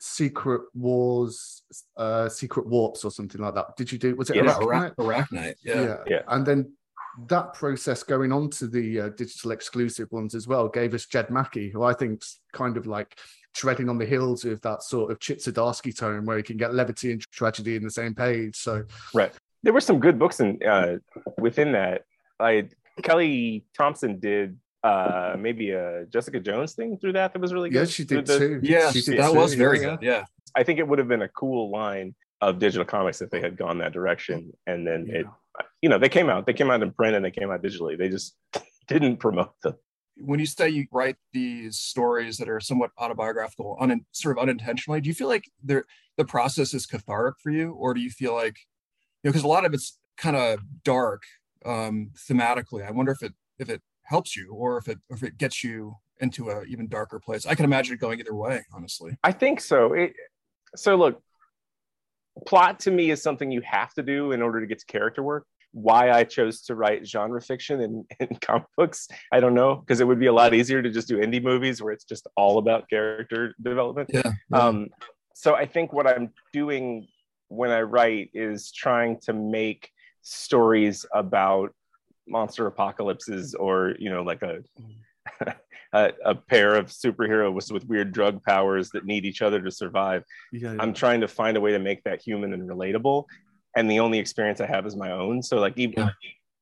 Secret 0.00 0.62
Wars, 0.74 1.62
uh, 1.96 2.28
Secret 2.28 2.66
Warps 2.66 3.04
or 3.04 3.12
something 3.12 3.40
like 3.40 3.54
that? 3.54 3.76
Did 3.76 3.92
you 3.92 3.98
do? 3.98 4.16
Was 4.16 4.30
it 4.30 4.36
yeah, 4.36 4.54
Arachknight? 4.54 4.96
Arachknight, 4.96 5.54
yeah. 5.62 5.80
yeah. 5.82 5.96
yeah. 6.08 6.22
And 6.26 6.44
then 6.44 6.72
that 7.28 7.54
process 7.54 8.02
going 8.02 8.32
on 8.32 8.50
to 8.50 8.66
the 8.66 9.02
uh, 9.02 9.08
digital 9.10 9.52
exclusive 9.52 10.10
ones 10.10 10.34
as 10.34 10.48
well 10.48 10.68
gave 10.68 10.92
us 10.94 11.06
Jed 11.06 11.30
MacKay, 11.30 11.70
who 11.70 11.84
I 11.84 11.92
think's 11.92 12.40
kind 12.52 12.76
of 12.76 12.86
like 12.86 13.16
treading 13.54 13.88
on 13.88 13.98
the 13.98 14.06
heels 14.06 14.44
of 14.44 14.60
that 14.62 14.82
sort 14.82 15.10
of 15.10 15.20
Chip 15.20 15.38
Zdarsky 15.38 15.96
tone 15.96 16.24
where 16.24 16.36
you 16.36 16.44
can 16.44 16.56
get 16.56 16.74
levity 16.74 17.12
and 17.12 17.20
tragedy 17.20 17.76
in 17.76 17.82
the 17.82 17.90
same 17.90 18.14
page. 18.14 18.56
So 18.56 18.84
right, 19.14 19.32
there 19.62 19.72
were 19.72 19.80
some 19.80 20.00
good 20.00 20.18
books 20.18 20.40
in 20.40 20.58
uh, 20.66 20.96
within 21.38 21.72
that. 21.72 22.02
I 22.40 22.68
Kelly 23.02 23.64
Thompson 23.76 24.18
did 24.18 24.58
uh 24.82 25.36
maybe 25.38 25.70
a 25.70 26.06
Jessica 26.06 26.40
Jones 26.40 26.74
thing 26.74 26.98
through 26.98 27.12
that 27.12 27.32
that 27.32 27.38
was 27.38 27.52
really 27.52 27.70
good. 27.70 27.80
Yeah, 27.80 27.84
she 27.84 28.04
did 28.04 28.26
the, 28.26 28.38
too. 28.38 28.60
Yeah, 28.62 28.90
did 28.90 29.18
that 29.18 29.30
too. 29.30 29.38
was 29.38 29.54
very 29.54 29.80
yeah. 29.80 29.90
good. 29.90 30.02
Yeah. 30.02 30.24
I 30.54 30.64
think 30.64 30.78
it 30.78 30.86
would 30.86 30.98
have 30.98 31.08
been 31.08 31.22
a 31.22 31.28
cool 31.28 31.70
line 31.70 32.14
of 32.40 32.58
digital 32.58 32.84
comics 32.84 33.22
if 33.22 33.30
they 33.30 33.40
had 33.40 33.56
gone 33.56 33.78
that 33.78 33.92
direction. 33.92 34.52
And 34.66 34.86
then 34.86 35.06
yeah. 35.06 35.20
it 35.20 35.26
you 35.82 35.88
know, 35.88 35.98
they 35.98 36.08
came 36.08 36.30
out, 36.30 36.46
they 36.46 36.52
came 36.52 36.70
out 36.70 36.82
in 36.82 36.92
print 36.92 37.14
and 37.14 37.24
they 37.24 37.30
came 37.30 37.50
out 37.50 37.62
digitally. 37.62 37.96
They 37.98 38.08
just 38.08 38.34
didn't 38.88 39.18
promote 39.18 39.60
them 39.62 39.76
when 40.24 40.40
you 40.40 40.46
say 40.46 40.68
you 40.68 40.86
write 40.92 41.16
these 41.32 41.78
stories 41.78 42.36
that 42.38 42.48
are 42.48 42.60
somewhat 42.60 42.90
autobiographical, 42.98 43.76
un, 43.80 44.04
sort 44.12 44.36
of 44.36 44.42
unintentionally, 44.42 45.00
do 45.00 45.08
you 45.08 45.14
feel 45.14 45.28
like 45.28 45.50
the 45.64 45.84
process 46.26 46.74
is 46.74 46.86
cathartic 46.86 47.40
for 47.42 47.50
you, 47.50 47.72
or 47.72 47.94
do 47.94 48.00
you 48.00 48.10
feel 48.10 48.34
like, 48.34 48.56
you 49.22 49.28
know, 49.28 49.32
because 49.32 49.44
a 49.44 49.48
lot 49.48 49.64
of 49.64 49.74
it's 49.74 49.98
kind 50.16 50.36
of 50.36 50.60
dark 50.84 51.22
um, 51.64 52.10
thematically. 52.16 52.86
I 52.86 52.90
wonder 52.90 53.12
if 53.12 53.22
it 53.22 53.32
if 53.58 53.68
it 53.68 53.82
helps 54.04 54.36
you, 54.36 54.52
or 54.52 54.78
if 54.78 54.88
it 54.88 54.98
if 55.10 55.22
it 55.22 55.38
gets 55.38 55.64
you 55.64 55.96
into 56.20 56.50
a 56.50 56.62
even 56.64 56.88
darker 56.88 57.18
place. 57.18 57.46
I 57.46 57.54
can 57.54 57.64
imagine 57.64 57.94
it 57.94 58.00
going 58.00 58.20
either 58.20 58.34
way, 58.34 58.64
honestly. 58.72 59.16
I 59.24 59.32
think 59.32 59.60
so. 59.60 59.92
It, 59.92 60.12
so 60.76 60.94
look, 60.96 61.22
plot 62.46 62.80
to 62.80 62.90
me 62.90 63.10
is 63.10 63.22
something 63.22 63.50
you 63.50 63.62
have 63.62 63.92
to 63.94 64.02
do 64.02 64.32
in 64.32 64.42
order 64.42 64.60
to 64.60 64.66
get 64.66 64.78
to 64.78 64.86
character 64.86 65.22
work 65.22 65.46
why 65.72 66.10
I 66.10 66.24
chose 66.24 66.62
to 66.62 66.74
write 66.74 67.06
genre 67.06 67.40
fiction 67.40 67.80
in, 67.80 68.04
in 68.20 68.36
comic 68.40 68.66
books. 68.76 69.08
I 69.32 69.40
don't 69.40 69.54
know 69.54 69.76
because 69.76 70.00
it 70.00 70.06
would 70.06 70.20
be 70.20 70.26
a 70.26 70.32
lot 70.32 70.54
easier 70.54 70.82
to 70.82 70.90
just 70.90 71.08
do 71.08 71.18
indie 71.18 71.42
movies 71.42 71.82
where 71.82 71.92
it's 71.92 72.04
just 72.04 72.26
all 72.36 72.58
about 72.58 72.88
character 72.88 73.54
development. 73.62 74.10
Yeah. 74.12 74.32
Um, 74.52 74.88
so 75.34 75.54
I 75.54 75.66
think 75.66 75.92
what 75.92 76.06
I'm 76.06 76.30
doing 76.52 77.08
when 77.48 77.70
I 77.70 77.82
write 77.82 78.30
is 78.34 78.70
trying 78.70 79.18
to 79.20 79.32
make 79.32 79.90
stories 80.22 81.04
about 81.12 81.74
monster 82.28 82.66
apocalypses 82.66 83.54
or 83.54 83.96
you 83.98 84.08
know 84.08 84.22
like 84.22 84.42
a 84.42 84.62
a, 85.92 86.12
a, 86.24 86.34
pair 86.34 86.74
of 86.74 86.86
superheroes 86.86 87.70
with 87.70 87.86
weird 87.86 88.12
drug 88.12 88.42
powers 88.44 88.90
that 88.90 89.04
need 89.04 89.24
each 89.24 89.42
other 89.42 89.60
to 89.60 89.70
survive. 89.70 90.24
Yeah, 90.52 90.72
yeah. 90.72 90.76
I'm 90.80 90.94
trying 90.94 91.20
to 91.20 91.28
find 91.28 91.56
a 91.56 91.60
way 91.60 91.72
to 91.72 91.78
make 91.78 92.02
that 92.04 92.22
human 92.22 92.52
and 92.54 92.68
relatable 92.68 93.24
and 93.76 93.90
the 93.90 94.00
only 94.00 94.18
experience 94.18 94.60
I 94.60 94.66
have 94.66 94.86
is 94.86 94.96
my 94.96 95.10
own. 95.10 95.42
So 95.42 95.58
like 95.58 95.74
even 95.76 96.04
yeah. 96.04 96.10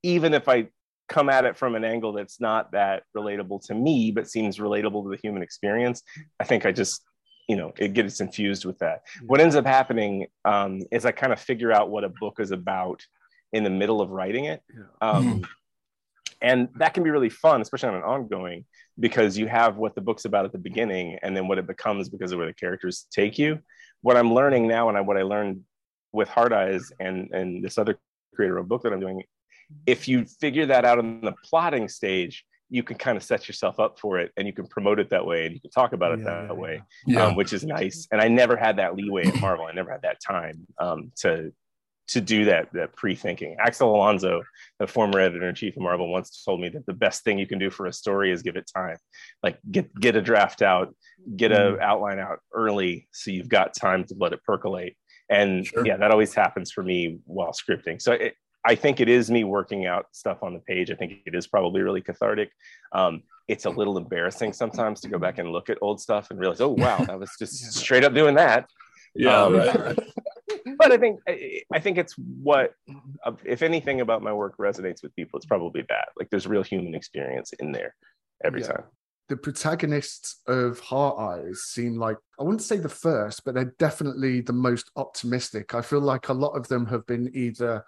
even 0.03 0.35
if 0.35 0.49
I 0.49 0.69
come 1.09 1.29
at 1.29 1.45
it 1.45 1.57
from 1.57 1.75
an 1.75 1.85
angle 1.85 2.13
that's 2.13 2.41
not 2.41 2.73
that 2.73 3.03
relatable 3.17 3.67
to 3.67 3.75
me, 3.75 4.13
but 4.13 4.31
seems 4.31 4.59
relatable 4.59 5.03
to 5.03 5.11
the 5.11 5.19
human 5.21 5.43
experience, 5.43 6.03
I 6.39 6.45
think 6.45 6.65
I 6.65 6.73
just, 6.73 7.03
you 7.49 7.57
know, 7.57 7.73
it 7.77 7.95
gets 7.95 8.21
infused 8.21 8.65
with 8.65 8.79
that. 8.79 9.03
What 9.27 9.41
ends 9.41 9.57
up 9.57 9.67
happening 9.67 10.29
um, 10.45 10.83
is 10.93 11.05
I 11.05 11.11
kind 11.11 11.33
of 11.33 11.41
figure 11.41 11.73
out 11.73 11.91
what 11.91 12.05
a 12.05 12.09
book 12.09 12.39
is 12.39 12.53
about 12.53 13.05
in 13.53 13.65
the 13.65 13.71
middle 13.71 14.01
of 14.01 14.11
writing 14.11 14.45
it. 14.45 14.63
Um, 15.01 15.45
and 16.41 16.69
that 16.77 16.95
can 16.95 17.03
be 17.03 17.11
really 17.11 17.29
fun, 17.29 17.61
especially 17.61 17.91
on 17.91 17.97
an 17.97 18.03
ongoing, 18.03 18.65
because 18.99 19.37
you 19.37 19.49
have 19.49 19.77
what 19.77 19.97
the 19.97 20.01
book's 20.01 20.25
about 20.25 20.45
at 20.45 20.53
the 20.53 20.59
beginning 20.59 21.19
and 21.23 21.37
then 21.37 21.49
what 21.49 21.59
it 21.59 21.67
becomes 21.67 22.09
because 22.09 22.31
of 22.31 22.39
where 22.39 22.47
the 22.47 22.55
characters 22.55 23.07
take 23.11 23.37
you. 23.37 23.59
What 24.03 24.17
I'm 24.17 24.33
learning 24.33 24.69
now 24.69 24.89
and 24.89 24.97
I, 24.97 25.01
what 25.01 25.19
I 25.19 25.23
learned 25.23 25.63
with 26.13 26.29
Heart 26.29 26.53
Eyes 26.53 26.93
and, 27.01 27.31
and 27.33 27.65
this 27.65 27.79
other 27.79 27.99
creator 28.35 28.59
of 28.59 28.69
book 28.69 28.83
that 28.83 28.93
I'm 28.93 29.01
doing, 29.01 29.23
if 29.87 30.09
you 30.09 30.25
figure 30.25 30.67
that 30.67 30.85
out 30.85 30.99
in 30.99 31.21
the 31.21 31.35
plotting 31.45 31.89
stage, 31.89 32.45
you 32.69 32.83
can 32.83 32.97
kind 32.97 33.17
of 33.17 33.23
set 33.23 33.49
yourself 33.49 33.81
up 33.81 33.99
for 33.99 34.19
it 34.19 34.31
and 34.37 34.47
you 34.47 34.53
can 34.53 34.67
promote 34.67 35.01
it 35.01 35.11
that 35.11 35.27
way 35.27 35.45
and 35.45 35.55
you 35.55 35.61
can 35.61 35.71
talk 35.71 35.93
about 35.93 36.13
it 36.13 36.21
Yeah, 36.21 36.25
that 36.25 36.47
yeah, 36.47 36.53
way, 36.53 36.83
Yeah. 37.07 37.27
um, 37.27 37.35
which 37.35 37.53
is 37.53 37.65
nice. 37.65 38.07
And 38.13 38.21
I 38.21 38.29
never 38.29 38.57
had 38.57 38.77
that 38.77 38.95
leeway 38.95 39.27
at 39.27 39.41
Marvel. 39.41 39.67
I 39.67 39.73
never 39.73 39.91
had 39.91 40.03
that 40.03 40.19
time 40.27 40.67
um, 40.79 41.13
to 41.19 41.53
to 42.09 42.21
do 42.21 42.45
that 42.47 42.73
that 42.73 42.95
pre-thinking. 42.97 43.57
Axel 43.61 43.95
Alonso, 43.95 44.43
the 44.81 44.87
former 44.89 45.21
editor 45.21 45.49
in 45.49 45.55
chief 45.55 45.77
of 45.77 45.83
Marvel, 45.83 46.11
once 46.11 46.43
told 46.45 46.61
me 46.61 46.69
that 46.71 46.85
the 46.87 46.93
best 46.93 47.23
thing 47.23 47.39
you 47.39 47.47
can 47.47 47.59
do 47.61 47.71
for 47.71 47.87
a 47.87 47.93
story 47.93 48.33
is 48.33 48.43
give 48.43 48.57
it 48.57 48.69
time. 48.75 48.97
Like 49.45 49.59
get 49.71 49.95
get 49.95 50.17
a 50.17 50.23
draft 50.23 50.61
out, 50.61 50.95
get 51.37 51.53
a 51.53 51.79
outline 51.81 52.19
out 52.19 52.41
early, 52.53 53.09
so 53.13 53.31
you've 53.31 53.49
got 53.49 53.75
time 53.75 54.05
to 54.05 54.17
let 54.19 54.33
it 54.33 54.43
percolate. 54.45 54.97
And 55.31 55.65
Sure. 55.67 55.87
yeah, 55.87 55.97
that 55.97 56.11
always 56.11 56.35
happens 56.35 56.71
for 56.73 56.83
me 56.83 57.21
while 57.25 57.53
scripting. 57.53 58.03
So 58.03 58.13
it, 58.13 58.35
I 58.67 58.75
think 58.75 59.01
it 59.01 59.09
is 59.09 59.31
me 59.31 59.45
working 59.45 59.87
out 59.87 60.07
stuff 60.13 60.43
on 60.43 60.53
the 60.53 60.61
page. 60.61 60.91
I 60.91 60.95
think 60.95 61.13
it 61.25 61.35
is 61.35 61.47
probably 61.47 61.81
really 61.83 62.03
cathartic. 62.03 62.51
Um, 62.93 63.23
it's 63.49 63.65
a 63.65 63.71
little 63.71 63.97
embarrassing 63.97 64.53
sometimes 64.53 65.01
to 65.01 65.09
go 65.09 65.19
back 65.19 65.39
and 65.39 65.51
look 65.51 65.71
at 65.71 65.79
old 65.81 66.01
stuff 66.01 66.31
and 66.31 66.39
realize, 66.39 66.61
oh 66.61 66.69
wow, 66.69 66.99
that 67.05 67.19
was 67.19 67.31
just 67.39 67.63
Yeah. 67.63 67.69
straight 67.71 68.05
up 68.05 68.13
doing 68.13 68.35
that. 68.35 68.69
Yeah. 69.15 69.43
Um, 69.45 69.57
right, 69.57 69.81
right. 69.81 69.99
But 70.79 70.93
I 70.93 70.99
think 70.99 71.21
I, 71.73 71.79
think 71.79 71.97
it's 71.97 72.15
what, 72.15 72.75
if 73.45 73.63
anything 73.63 74.01
about 74.01 74.21
my 74.23 74.33
work 74.33 74.57
resonates 74.59 75.03
with 75.03 75.15
people, 75.15 75.37
it's 75.39 75.47
probably 75.47 75.85
that. 75.89 76.09
Like 76.19 76.29
there's 76.31 76.47
real 76.47 76.63
human 76.63 76.95
experience 76.95 77.53
in 77.61 77.73
there 77.73 77.95
every 78.45 78.61
Yeah. 78.63 78.69
time. 78.69 78.85
The 79.31 79.37
protagonists 79.37 80.41
of 80.49 80.81
Heart 80.81 81.19
Eyes 81.19 81.63
seem 81.63 81.97
like 81.97 82.17
I 82.39 82.43
wouldn't 82.43 82.63
say 82.63 82.79
the 82.79 82.89
first, 82.89 83.45
but 83.45 83.55
they're 83.55 83.73
definitely 83.79 84.41
the 84.41 84.53
most 84.53 84.91
optimistic. 84.97 85.73
I 85.73 85.83
feel 85.83 86.01
like 86.01 86.29
a 86.29 86.35
lot 86.35 86.51
of 86.51 86.67
them 86.67 86.85
have 86.87 87.07
been 87.07 87.31
either 87.33 87.85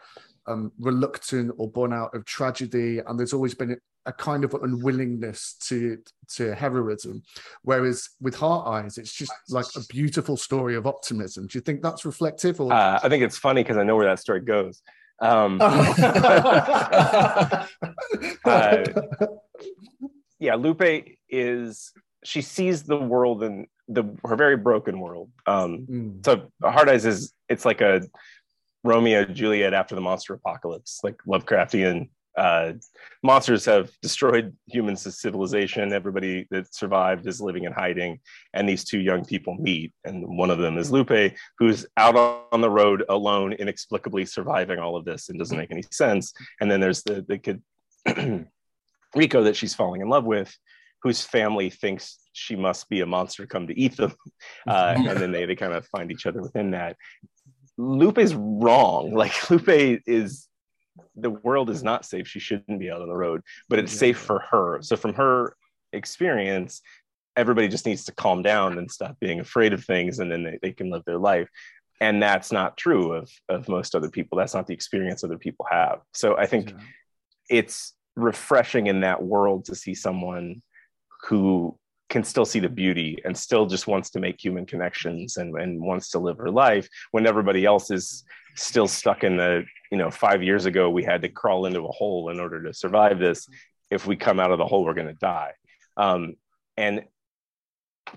um, 0.46 0.70
reluctant 0.78 1.52
or 1.58 1.68
born 1.68 1.92
out 1.92 2.14
of 2.14 2.24
tragedy, 2.24 3.00
and 3.00 3.18
there's 3.18 3.32
always 3.32 3.56
been 3.56 3.76
a, 4.06 4.12
kind 4.12 4.44
of 4.44 4.54
unwillingness 4.54 5.56
to 5.64 5.98
to 6.36 6.54
heroism. 6.54 7.24
Whereas 7.62 8.08
with 8.20 8.36
Heart 8.36 8.68
Eyes, 8.68 8.96
it's 8.96 9.12
just 9.12 9.32
like 9.48 9.66
a 9.76 9.80
beautiful 9.88 10.36
story 10.36 10.76
of 10.76 10.86
optimism. 10.86 11.48
Do 11.48 11.58
you 11.58 11.62
think 11.62 11.82
that's 11.82 12.04
reflective? 12.04 12.60
Or 12.60 12.72
Uh, 12.72 13.00
I 13.02 13.08
think 13.08 13.24
it's 13.24 13.36
funny 13.36 13.64
because 13.64 13.78
I 13.78 13.82
know 13.82 13.96
where 13.96 14.06
that 14.06 14.20
story 14.20 14.42
goes. 14.42 14.80
Um, 15.20 15.58
Uh, 18.44 18.84
yeah, 20.42 20.56
Lupe 20.56 21.06
is 21.28 21.92
she 22.24 22.42
sees 22.42 22.82
the 22.82 22.98
world 22.98 23.42
in 23.44 23.66
the 23.86 24.04
her 24.24 24.36
very 24.36 24.56
broken 24.56 24.98
world. 24.98 25.30
Um, 25.46 25.86
Mm, 25.88 26.24
so 26.24 26.50
Heart 26.62 26.88
Eyes 26.88 27.06
is 27.06 27.32
it's 27.48 27.64
like 27.64 27.80
a 27.80 28.02
Romeo 28.82 29.24
Juliet 29.24 29.72
after 29.72 29.94
the 29.94 30.00
monster 30.00 30.34
apocalypse, 30.34 31.00
like 31.04 31.16
Lovecraftian. 31.26 32.08
Uh, 32.36 32.72
monsters 33.22 33.64
have 33.66 33.90
destroyed 34.00 34.56
humans' 34.66 35.20
civilization. 35.20 35.92
Everybody 35.92 36.48
that 36.50 36.74
survived 36.74 37.26
is 37.28 37.40
living 37.40 37.64
in 37.64 37.72
hiding, 37.72 38.18
and 38.52 38.68
these 38.68 38.84
two 38.84 38.98
young 38.98 39.24
people 39.24 39.54
meet. 39.54 39.92
And 40.04 40.26
one 40.26 40.50
of 40.50 40.58
them 40.58 40.76
is 40.76 40.90
Lupe, 40.90 41.34
who's 41.58 41.86
out 41.96 42.16
on 42.50 42.60
the 42.60 42.70
road 42.70 43.04
alone, 43.08 43.52
inexplicably 43.52 44.24
surviving 44.26 44.80
all 44.80 44.96
of 44.96 45.04
this, 45.04 45.28
and 45.28 45.38
doesn't 45.38 45.56
make 45.58 45.70
any 45.70 45.84
sense. 45.92 46.32
And 46.60 46.68
then 46.68 46.80
there's 46.80 47.04
the 47.04 47.24
the 47.28 47.38
kid 47.38 47.62
Rico 49.14 49.44
that 49.44 49.56
she's 49.56 49.74
falling 49.74 50.00
in 50.00 50.08
love 50.08 50.24
with, 50.24 50.54
whose 51.02 51.22
family 51.22 51.70
thinks 51.70 52.18
she 52.32 52.56
must 52.56 52.88
be 52.88 53.00
a 53.00 53.06
monster 53.06 53.46
come 53.46 53.66
to 53.66 53.78
eat 53.78 53.96
them. 53.96 54.14
Uh, 54.66 54.94
and 55.08 55.18
then 55.18 55.32
they, 55.32 55.44
they 55.44 55.56
kind 55.56 55.72
of 55.72 55.86
find 55.86 56.12
each 56.12 56.26
other 56.26 56.40
within 56.40 56.70
that. 56.70 56.96
Lupe's 57.76 58.34
wrong. 58.34 59.12
Like 59.14 59.50
Lupe 59.50 60.00
is 60.06 60.48
the 61.16 61.30
world 61.30 61.70
is 61.70 61.82
not 61.82 62.04
safe. 62.04 62.28
She 62.28 62.38
shouldn't 62.38 62.78
be 62.78 62.90
out 62.90 63.02
on 63.02 63.08
the 63.08 63.16
road, 63.16 63.42
but 63.68 63.78
it's 63.78 63.92
Yeah. 63.94 63.98
safe 63.98 64.18
for 64.18 64.40
her. 64.50 64.82
So 64.82 64.96
from 64.96 65.14
her 65.14 65.56
experience, 65.92 66.82
everybody 67.36 67.68
just 67.68 67.86
needs 67.86 68.04
to 68.04 68.12
calm 68.12 68.42
down 68.42 68.78
and 68.78 68.90
stop 68.90 69.16
being 69.20 69.40
afraid 69.40 69.72
of 69.72 69.84
things 69.84 70.18
and 70.18 70.30
then 70.30 70.42
they, 70.44 70.58
they 70.62 70.72
can 70.72 70.90
live 70.90 71.02
their 71.06 71.18
life. 71.18 71.48
And 72.00 72.22
that's 72.22 72.52
not 72.52 72.76
true 72.76 73.12
of, 73.12 73.30
of 73.48 73.68
most 73.68 73.94
other 73.94 74.10
people. 74.10 74.36
That's 74.36 74.54
not 74.54 74.66
the 74.66 74.74
experience 74.74 75.24
other 75.24 75.38
people 75.38 75.66
have. 75.70 76.00
So 76.12 76.36
I 76.36 76.46
think 76.46 76.70
yeah. 76.70 76.76
it's 77.48 77.94
refreshing 78.16 78.86
in 78.86 79.00
that 79.00 79.22
world 79.22 79.64
to 79.66 79.74
see 79.74 79.94
someone 79.94 80.62
who 81.28 81.78
can 82.10 82.22
still 82.22 82.44
see 82.44 82.60
the 82.60 82.68
beauty 82.68 83.16
and 83.24 83.36
still 83.36 83.64
just 83.64 83.86
wants 83.86 84.10
to 84.10 84.20
make 84.20 84.42
human 84.42 84.66
connections 84.66 85.38
and, 85.38 85.56
and 85.56 85.80
wants 85.80 86.10
to 86.10 86.18
live 86.18 86.36
her 86.36 86.50
life 86.50 86.86
when 87.12 87.26
everybody 87.26 87.64
else 87.64 87.90
is 87.90 88.24
still 88.54 88.86
stuck 88.86 89.24
in 89.24 89.38
the 89.38 89.64
you 89.90 89.96
know 89.96 90.10
five 90.10 90.42
years 90.42 90.66
ago 90.66 90.90
we 90.90 91.02
had 91.02 91.22
to 91.22 91.28
crawl 91.28 91.64
into 91.64 91.80
a 91.80 91.92
hole 91.92 92.28
in 92.28 92.38
order 92.38 92.62
to 92.62 92.74
survive 92.74 93.18
this. 93.18 93.48
If 93.90 94.06
we 94.06 94.16
come 94.16 94.40
out 94.40 94.52
of 94.52 94.58
the 94.58 94.66
hole 94.66 94.84
we're 94.84 94.94
going 94.94 95.06
to 95.06 95.14
die. 95.14 95.52
Um, 95.96 96.34
and 96.76 97.02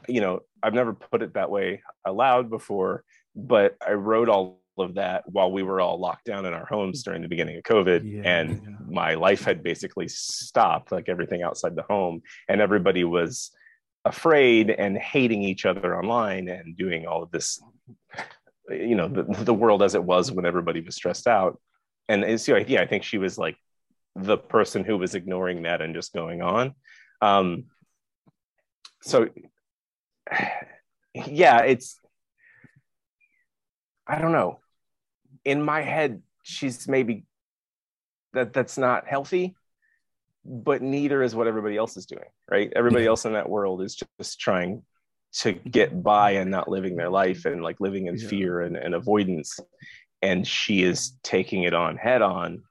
you 0.08 0.22
know 0.22 0.42
i've 0.64 0.74
never 0.74 0.94
put 0.94 1.22
it 1.22 1.34
that 1.34 1.50
way 1.50 1.82
aloud 2.06 2.50
before 2.50 3.04
but 3.36 3.75
i 3.86 3.92
wrote 3.92 4.30
all 4.30 4.62
of 4.79 4.96
that 4.96 5.24
while 5.27 5.51
we 5.51 5.63
were 5.63 5.79
all 5.82 6.00
locked 6.00 6.25
down 6.25 6.46
in 6.46 6.53
our 6.53 6.65
homes 6.65 7.03
during 7.03 7.22
the 7.22 7.27
beginning 7.27 7.58
of 7.58 7.63
covid 7.63 8.01
Yeah, 8.03 8.22
and 8.24 8.62
yeah. 8.63 8.70
my 8.88 9.13
life 9.13 9.44
had 9.44 9.63
basically 9.63 10.08
stopped 10.08 10.91
like 10.91 11.10
everything 11.10 11.44
outside 11.44 11.75
the 11.75 11.84
home 11.84 12.22
and 12.50 12.62
everybody 12.62 13.03
was 13.03 13.51
afraid 14.05 14.70
and 14.70 14.98
hating 14.98 15.41
each 15.41 15.65
other 15.65 15.98
online 15.98 16.48
and 16.48 16.77
doing 16.77 17.08
all 17.08 17.24
of 17.24 17.32
this 17.32 17.60
you 18.70 18.96
know 18.96 19.08
the, 19.08 19.24
the 19.44 19.53
world 19.53 19.82
as 19.84 19.96
it 19.96 20.03
was 20.03 20.32
when 20.32 20.46
everybody 20.46 20.82
was 20.82 20.96
stressed 20.96 21.27
out. 21.27 21.60
And 22.10 22.24
it's 22.24 22.48
like 22.48 22.70
yeah 22.70 22.82
i 22.82 22.88
think 22.88 23.03
she 23.03 23.17
was 23.17 23.38
like 23.38 23.58
the 24.15 24.38
person 24.38 24.84
who 24.84 24.98
was 24.98 25.15
ignoring 25.15 25.63
that 25.63 25.82
and 25.82 25.94
just 25.94 26.13
going 26.13 26.41
on. 26.41 26.74
Um 27.22 27.65
so 29.01 29.29
yeah 31.13 31.60
it's 31.62 32.00
i 34.08 34.20
don't 34.20 34.34
know 34.34 34.60
in 35.46 35.62
my 35.62 35.82
head 35.82 36.22
she's 36.44 36.88
maybe 36.88 37.25
that 38.34 38.52
that's 38.52 38.78
not 38.78 39.08
healthy 39.08 39.56
but 40.44 40.82
neither 40.82 41.24
is 41.24 41.34
what 41.34 41.48
everybody 41.48 41.78
else 41.78 41.96
is 41.98 42.06
doing 42.06 42.30
right? 42.52 42.72
Everybody 42.75 43.06
else 43.08 43.25
in 43.25 43.34
that 43.34 43.50
world 43.50 43.82
is 43.82 43.96
just 44.20 44.40
trying 44.40 44.84
to 45.40 45.54
get 45.54 46.04
by 46.04 46.32
and 46.32 46.52
not 46.52 46.70
living 46.70 46.96
their 46.96 47.10
life 47.10 47.46
and 47.46 47.64
like 47.64 47.80
living 47.80 48.08
in 48.08 48.16
Yeah. 48.18 48.28
fear 48.28 48.62
and, 48.62 48.75
and 48.75 48.94
avoidance 48.94 49.60
and 50.22 50.48
she 50.48 50.84
is 50.84 51.14
taking 51.24 51.64
it 51.64 51.74
on 51.74 51.98
head 51.98 52.22
on 52.22 52.64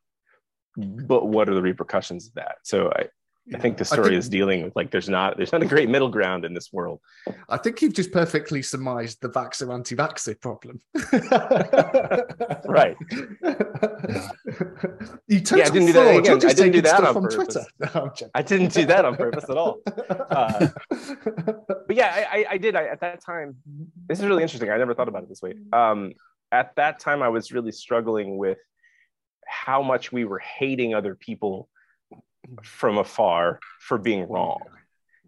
but 0.76 1.26
what 1.26 1.48
are 1.48 1.54
the 1.54 1.62
repercussions 1.62 2.28
of 2.28 2.34
that? 2.34 2.56
So 2.64 2.90
i 2.96 3.06
I 3.52 3.58
think 3.58 3.76
the 3.76 3.84
story 3.84 4.16
is 4.16 4.28
dealing 4.28 4.62
with 4.62 4.74
like 4.74 4.90
there's 4.90 5.08
not 5.08 5.36
there's 5.36 5.52
not 5.52 5.62
a 5.62 5.66
great 5.66 5.90
middle 5.90 6.08
ground 6.08 6.44
in 6.44 6.54
this 6.54 6.72
world. 6.72 7.00
I 7.48 7.58
think 7.58 7.82
you've 7.82 7.92
just 7.92 8.10
perfectly 8.12 8.62
surmised 8.62 9.20
the 9.20 9.28
vaxxer 9.28 9.72
anti-vaxxer 9.72 10.40
problem. 10.40 10.80
Right. 12.66 12.96
you 15.28 15.40
total 15.40 15.58
Yeah, 15.58 15.66
I 15.66 15.70
didn't 15.70 15.86
do 15.86 15.92
that 15.92 16.16
again. 16.16 16.36
I 16.36 16.52
didn't 16.54 16.72
do 16.72 16.80
that 16.82 17.04
on 17.04 17.16
on. 17.16 17.28
Twitter. 17.28 17.64
No. 17.94 18.12
I 18.34 18.42
didn't 18.42 18.72
do 18.72 18.86
that 18.86 19.04
on 19.04 19.16
purpose 19.16 19.44
at 19.48 19.56
all. 19.56 19.80
Uh, 19.86 20.68
But 21.86 21.96
yeah, 21.96 22.26
I, 22.30 22.38
I, 22.38 22.46
I 22.52 22.58
did. 22.58 22.76
I, 22.76 22.86
at 22.86 23.00
that 23.00 23.22
time, 23.22 23.56
this 24.08 24.18
is 24.18 24.24
really 24.24 24.42
interesting. 24.42 24.70
I 24.70 24.78
never 24.78 24.94
thought 24.94 25.08
about 25.08 25.22
it 25.24 25.28
this 25.28 25.42
way. 25.42 25.54
Um, 25.72 26.14
at 26.50 26.74
that 26.76 26.98
time, 26.98 27.22
I 27.22 27.28
was 27.28 27.52
really 27.52 27.72
struggling 27.72 28.36
with 28.36 28.58
how 29.46 29.82
much 29.82 30.12
we 30.12 30.24
were 30.24 30.38
hating 30.38 30.94
other 30.94 31.14
people 31.14 31.68
from 32.62 32.98
afar 32.98 33.60
for 33.80 33.98
being 33.98 34.28
wrong. 34.28 34.60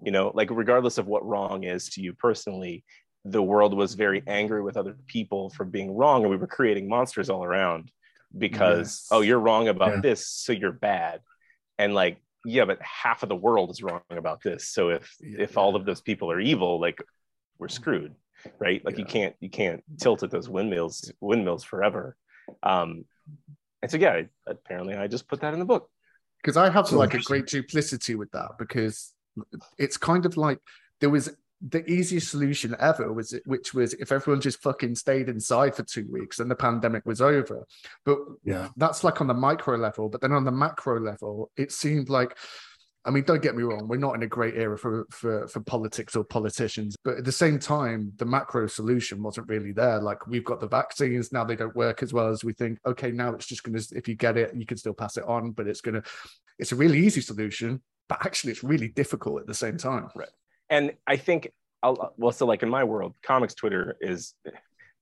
You 0.02 0.12
know, 0.12 0.30
like 0.34 0.50
regardless 0.50 0.98
of 0.98 1.06
what 1.06 1.26
wrong 1.26 1.64
is 1.64 1.88
to 1.90 2.00
you 2.02 2.12
personally, 2.12 2.84
the 3.24 3.42
world 3.42 3.74
was 3.74 3.94
very 3.94 4.22
angry 4.26 4.62
with 4.62 4.76
other 4.76 4.96
people 5.06 5.50
for 5.50 5.64
being 5.64 5.94
wrong, 5.96 6.22
and 6.22 6.30
we 6.30 6.36
were 6.36 6.46
creating 6.46 6.88
monsters 6.88 7.28
all 7.30 7.42
around 7.44 7.90
because 8.36 8.78
Yes. 9.04 9.08
oh, 9.10 9.20
you're 9.22 9.40
wrong 9.40 9.68
about 9.68 9.94
Yeah. 9.94 10.00
this, 10.02 10.28
so 10.28 10.52
you're 10.52 10.72
bad, 10.72 11.20
and 11.78 11.94
like 11.94 12.18
yeah, 12.48 12.64
but 12.64 12.80
half 12.80 13.24
of 13.24 13.28
the 13.28 13.34
world 13.34 13.70
is 13.70 13.82
wrong 13.82 14.02
about 14.10 14.40
this. 14.42 14.68
So 14.68 14.90
if 14.90 15.16
Yeah. 15.20 15.40
if 15.40 15.58
all 15.58 15.74
of 15.74 15.84
those 15.84 16.00
people 16.02 16.30
are 16.30 16.38
evil, 16.38 16.78
like 16.80 17.02
we're 17.58 17.66
screwed, 17.68 18.14
right? 18.60 18.84
Like 18.84 18.98
you 18.98 19.04
can't 19.04 19.34
you 19.40 19.50
can't 19.50 19.82
tilt 19.98 20.22
at 20.22 20.30
those 20.30 20.48
windmills 20.48 21.10
windmills 21.20 21.64
forever. 21.64 22.16
Um, 22.62 23.06
and 23.82 23.90
so 23.90 23.96
yeah, 23.96 24.22
apparently 24.46 24.94
I 24.94 25.08
just 25.08 25.26
put 25.26 25.40
that 25.40 25.54
in 25.54 25.58
the 25.58 25.64
book. 25.64 25.90
Because 26.46 26.56
I 26.56 26.70
have 26.70 26.92
like 26.92 27.12
a 27.14 27.18
great 27.18 27.46
duplicity 27.48 28.14
with 28.14 28.30
that 28.30 28.52
because 28.56 29.12
it's 29.78 29.96
kind 29.96 30.24
of 30.24 30.36
like 30.36 30.60
there 31.00 31.10
was 31.10 31.28
the 31.66 31.84
easiest 31.90 32.30
solution 32.30 32.76
ever 32.78 33.12
was 33.12 33.34
which 33.46 33.74
was 33.74 33.94
if 33.94 34.12
everyone 34.12 34.40
just 34.40 34.62
fucking 34.62 34.94
stayed 34.94 35.28
inside 35.28 35.74
for 35.74 35.82
two 35.82 36.06
weeks 36.08 36.38
and 36.38 36.48
the 36.48 36.54
pandemic 36.54 37.04
was 37.04 37.20
over. 37.20 37.66
But 38.04 38.18
Yeah. 38.44 38.68
that's 38.76 39.02
like 39.02 39.20
on 39.20 39.26
the 39.26 39.34
micro 39.34 39.76
level, 39.76 40.08
but 40.08 40.20
then 40.20 40.30
on 40.30 40.44
the 40.44 40.52
macro 40.52 41.00
level, 41.00 41.50
it 41.56 41.72
seemed 41.72 42.08
like 42.10 42.38
I 43.06 43.10
mean, 43.10 43.22
don't 43.22 43.40
get 43.40 43.54
me 43.54 43.62
wrong, 43.62 43.86
we're 43.86 43.98
not 43.98 44.16
in 44.16 44.24
a 44.24 44.26
great 44.26 44.56
era 44.56 44.76
for, 44.76 45.06
for 45.10 45.46
for 45.46 45.60
politics 45.60 46.16
or 46.16 46.24
politicians, 46.24 46.96
but 47.04 47.18
at 47.18 47.24
the 47.24 47.32
same 47.32 47.58
time, 47.58 48.12
the 48.16 48.24
macro 48.24 48.66
solution 48.66 49.22
wasn't 49.22 49.48
really 49.48 49.72
there. 49.72 50.00
Like 50.00 50.26
we've 50.26 50.44
got 50.44 50.60
the 50.60 50.66
vaccines 50.66 51.32
now; 51.32 51.44
they 51.44 51.54
don't 51.54 51.76
work 51.76 52.02
as 52.02 52.12
well 52.12 52.28
as 52.28 52.44
we 52.44 52.52
think. 52.52 52.78
Okay, 52.84 53.12
now 53.12 53.32
it's 53.32 53.46
just 53.46 53.62
gonna 53.62 53.80
if 53.92 54.08
you 54.08 54.16
get 54.16 54.36
it, 54.36 54.54
you 54.56 54.66
can 54.66 54.76
still 54.76 54.92
pass 54.92 55.16
it 55.16 55.24
on, 55.24 55.52
but 55.52 55.68
it's 55.68 55.80
gonna 55.80 56.02
it's 56.58 56.72
a 56.72 56.76
really 56.76 56.98
easy 56.98 57.20
solution, 57.20 57.80
but 58.08 58.18
actually 58.26 58.50
it's 58.50 58.64
really 58.64 58.88
difficult 58.88 59.40
at 59.40 59.46
the 59.46 59.54
same 59.54 59.76
time. 59.76 60.08
Right. 60.16 60.28
and 60.68 60.92
I 61.06 61.16
think 61.16 61.52
I'll, 61.82 62.12
well, 62.16 62.32
so 62.32 62.44
like 62.46 62.64
in 62.64 62.68
my 62.68 62.82
world, 62.82 63.14
comics 63.22 63.54
Twitter 63.54 63.96
is 64.00 64.34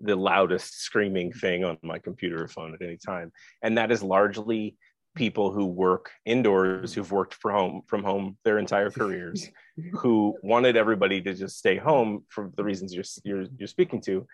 the 0.01 0.17
loudest 0.17 0.83
screaming 0.83 1.33
thing 1.33 1.65
on 1.65 1.79
my 1.83 1.99
computer 1.99 2.45
or 2.45 2.49
phone 2.49 2.75
at 2.75 2.83
any 2.83 2.99
time, 2.99 3.33
and 3.63 3.79
that 3.79 3.91
is 3.91 4.03
largely 4.03 4.77
people 5.15 5.53
who 5.53 5.67
work 5.67 6.11
indoors, 6.25 6.93
who've 6.95 7.11
worked 7.13 7.35
from 7.35 7.53
home 7.53 7.83
from 7.87 8.03
home 8.03 8.37
their 8.45 8.59
entire 8.59 8.91
careers, 8.91 9.49
who 9.95 10.37
wanted 10.43 10.77
everybody 10.77 11.21
to 11.23 11.35
just 11.35 11.59
stay 11.59 11.77
home 11.77 12.25
for 12.29 12.51
the 12.57 12.65
reasons 12.65 12.95
you're 12.95 13.05
you're, 13.25 13.47
you're 13.59 13.69
speaking 13.69 14.01
to. 14.03 14.27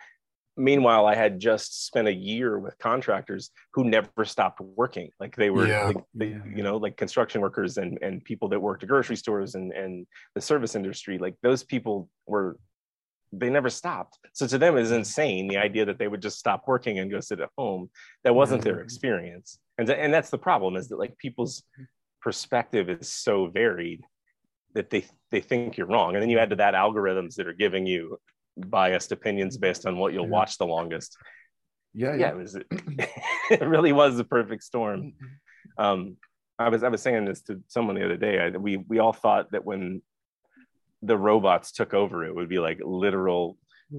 Meanwhile, 0.56 1.06
I 1.06 1.14
had 1.14 1.38
just 1.38 1.86
spent 1.86 2.08
a 2.08 2.12
year 2.12 2.58
with 2.58 2.76
contractors 2.78 3.50
who 3.72 3.84
never 3.84 4.24
stopped 4.24 4.60
working. 4.60 5.10
Like 5.18 5.34
they 5.36 5.48
were, 5.48 5.66
Yeah. 5.66 5.86
like, 5.86 5.96
they, 6.12 6.36
you 6.54 6.62
know, 6.62 6.76
like 6.76 6.96
construction 6.96 7.40
workers 7.40 7.78
and 7.78 7.98
and 8.02 8.22
people 8.24 8.48
that 8.48 8.60
worked 8.60 8.82
at 8.82 8.88
grocery 8.88 9.16
stores 9.16 9.54
and 9.54 9.72
and 9.72 10.06
the 10.34 10.40
service 10.40 10.74
industry. 10.74 11.18
Like 11.18 11.36
those 11.42 11.62
people 11.62 12.08
were, 12.26 12.58
they 13.32 13.50
never 13.50 13.70
stopped. 13.70 14.18
So 14.32 14.46
to 14.46 14.58
them, 14.58 14.76
is 14.76 14.90
mm. 14.90 14.96
insane 14.96 15.48
the 15.48 15.58
idea 15.58 15.84
that 15.84 15.98
they 15.98 16.08
would 16.08 16.22
just 16.22 16.38
stop 16.38 16.64
working 16.66 16.98
and 16.98 17.10
go 17.10 17.20
sit 17.20 17.40
at 17.40 17.50
home. 17.56 17.90
That 18.24 18.34
wasn't 18.34 18.62
their 18.62 18.76
mm. 18.76 18.82
experience, 18.84 19.58
and 19.78 19.88
and 19.88 20.12
that's 20.12 20.30
the 20.30 20.38
problem. 20.38 20.76
Is 20.76 20.88
that 20.88 20.98
like 20.98 21.16
people's 21.18 21.60
mm-hmm. 21.60 21.84
perspective 22.20 22.88
is 22.88 23.12
so 23.12 23.46
varied 23.46 24.02
that 24.74 24.90
they 24.90 25.04
they 25.30 25.40
think 25.40 25.76
you're 25.76 25.86
wrong, 25.86 26.14
and 26.14 26.22
then 26.22 26.30
you 26.30 26.38
add 26.38 26.50
to 26.50 26.56
that 26.56 26.74
algorithms 26.74 27.34
that 27.36 27.46
are 27.46 27.52
giving 27.52 27.86
you 27.86 28.18
biased 28.56 29.12
opinions 29.12 29.56
based 29.56 29.86
on 29.86 29.96
what 29.96 30.12
you'll 30.12 30.24
Yeah. 30.24 30.30
watch 30.30 30.58
the 30.58 30.66
longest. 30.66 31.16
Yeah, 31.94 32.14
Yeah, 32.14 32.30
it 32.30 32.36
was. 32.36 32.56
It 32.56 33.60
really 33.60 33.92
was 33.92 34.18
a 34.18 34.24
perfect 34.24 34.62
storm. 34.62 35.02
Mm-hmm. 35.02 35.82
Um, 35.84 36.16
I 36.58 36.68
was 36.68 36.82
I 36.82 36.88
was 36.88 37.02
saying 37.02 37.24
this 37.24 37.42
to 37.42 37.62
someone 37.68 37.96
the 37.96 38.04
other 38.04 38.16
day. 38.16 38.38
I, 38.38 38.50
we 38.50 38.76
we 38.76 38.98
all 38.98 39.12
thought 39.12 39.52
that 39.52 39.64
when 39.64 40.02
the 41.02 41.16
robots 41.16 41.72
took 41.72 41.94
over, 41.94 42.24
it 42.24 42.34
would 42.34 42.48
be 42.48 42.58
like 42.58 42.78
literal 42.84 43.56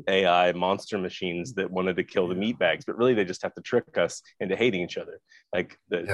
AI 0.08 0.54
monster 0.54 0.98
machines 0.98 1.54
that 1.56 1.70
wanted 1.70 1.98
to 1.98 2.04
kill 2.04 2.28
the 2.28 2.36
meat 2.36 2.58
bags, 2.58 2.86
but 2.86 2.98
really 2.98 3.14
they 3.14 3.26
just 3.26 3.42
have 3.44 3.54
to 3.56 3.62
trick 3.62 3.98
us 3.98 4.22
into 4.40 4.56
hating 4.56 4.82
each 4.82 4.98
other. 4.98 5.20
Like 5.54 5.78
the, 5.90 6.06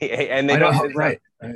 Yeah. 0.00 0.06
and 0.36 0.48
they 0.50 0.54
I 0.54 0.58
know, 0.58 0.72
don't. 0.72 0.86
It's, 0.86 0.96
right. 0.96 1.20
not, 1.40 1.54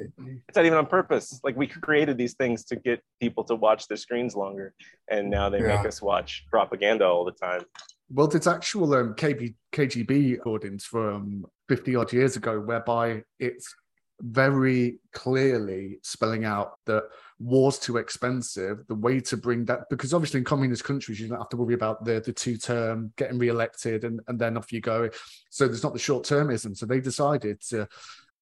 it's 0.48 0.56
not 0.56 0.64
even 0.64 0.78
on 0.78 0.86
purpose. 0.86 1.40
Like 1.42 1.56
we 1.56 1.66
created 1.66 2.18
these 2.18 2.34
things 2.34 2.64
to 2.66 2.76
get 2.76 3.02
people 3.20 3.42
to 3.44 3.56
watch 3.56 3.88
their 3.88 3.96
screens 3.96 4.36
longer, 4.36 4.74
and 5.10 5.28
now 5.28 5.48
they 5.48 5.58
Yeah. 5.60 5.76
make 5.78 5.86
us 5.86 6.00
watch 6.00 6.44
propaganda 6.50 7.04
all 7.04 7.24
the 7.24 7.32
time. 7.32 7.62
Well, 8.10 8.28
there's 8.28 8.46
actual 8.46 8.94
um, 8.94 9.14
KB, 9.14 9.56
KGB 9.72 10.34
recordings 10.34 10.84
from 10.84 11.44
50 11.68 11.96
odd 11.96 12.12
years 12.12 12.36
ago 12.36 12.60
whereby 12.60 13.24
it's 13.40 13.74
very 14.20 14.98
clearly 15.12 15.98
spelling 16.02 16.44
out 16.44 16.78
that 16.86 17.04
war's 17.38 17.78
too 17.78 17.98
expensive. 17.98 18.86
The 18.86 18.94
way 18.94 19.20
to 19.20 19.36
bring 19.36 19.64
that, 19.66 19.88
because 19.90 20.14
obviously 20.14 20.38
in 20.38 20.44
communist 20.44 20.84
countries, 20.84 21.20
you 21.20 21.28
don't 21.28 21.38
have 21.38 21.48
to 21.50 21.56
worry 21.56 21.74
about 21.74 22.04
the, 22.04 22.20
the 22.20 22.32
two 22.32 22.56
term 22.56 23.12
getting 23.16 23.38
re-elected 23.38 24.04
and, 24.04 24.20
and 24.28 24.38
then 24.38 24.56
off 24.56 24.72
you 24.72 24.80
go. 24.80 25.10
So 25.50 25.66
there's 25.66 25.82
not 25.82 25.92
the 25.92 25.98
short 25.98 26.24
termism. 26.24 26.76
So 26.76 26.86
they 26.86 27.00
decided 27.00 27.60
to. 27.68 27.88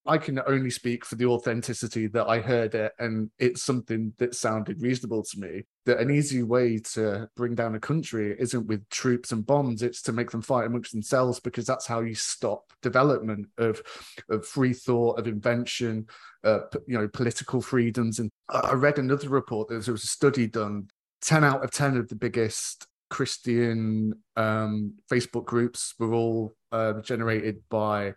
I 0.06 0.18
can 0.18 0.40
only 0.46 0.70
speak 0.70 1.04
for 1.04 1.14
the 1.14 1.26
authenticity 1.26 2.08
that 2.08 2.26
I 2.26 2.40
heard 2.40 2.74
it, 2.74 2.92
and 2.98 3.30
it's 3.38 3.62
something 3.62 4.12
that 4.18 4.34
sounded 4.34 4.82
reasonable 4.82 5.22
to 5.22 5.40
me. 5.40 5.62
That 5.86 5.98
an 5.98 6.10
easy 6.10 6.42
way 6.42 6.78
to 6.92 7.28
bring 7.36 7.54
down 7.54 7.74
a 7.74 7.80
country 7.80 8.36
isn't 8.38 8.66
with 8.66 8.88
troops 8.90 9.32
and 9.32 9.46
bombs; 9.46 9.82
it's 9.82 10.02
to 10.02 10.12
make 10.12 10.30
them 10.30 10.42
fight 10.42 10.66
amongst 10.66 10.92
themselves, 10.92 11.40
because 11.40 11.64
that's 11.64 11.86
how 11.86 12.00
you 12.00 12.14
stop 12.14 12.72
development 12.82 13.48
of 13.56 13.80
of 14.28 14.46
free 14.46 14.74
thought, 14.74 15.18
of 15.18 15.26
invention, 15.26 16.06
uh, 16.44 16.60
you 16.86 16.98
know, 16.98 17.08
political 17.08 17.62
freedoms. 17.62 18.18
And 18.18 18.30
I 18.50 18.74
read 18.74 18.98
another 18.98 19.30
report. 19.30 19.68
that 19.68 19.84
There 19.84 19.92
was 19.92 20.04
a 20.04 20.08
study 20.08 20.46
done. 20.46 20.88
Ten 21.22 21.44
out 21.44 21.64
of 21.64 21.70
ten 21.70 21.96
of 21.96 22.08
the 22.08 22.16
biggest 22.16 22.86
Christian 23.08 24.12
um, 24.36 24.94
Facebook 25.10 25.44
groups 25.44 25.94
were 25.98 26.12
all 26.12 26.54
uh, 26.72 27.00
generated 27.00 27.62
by 27.70 28.14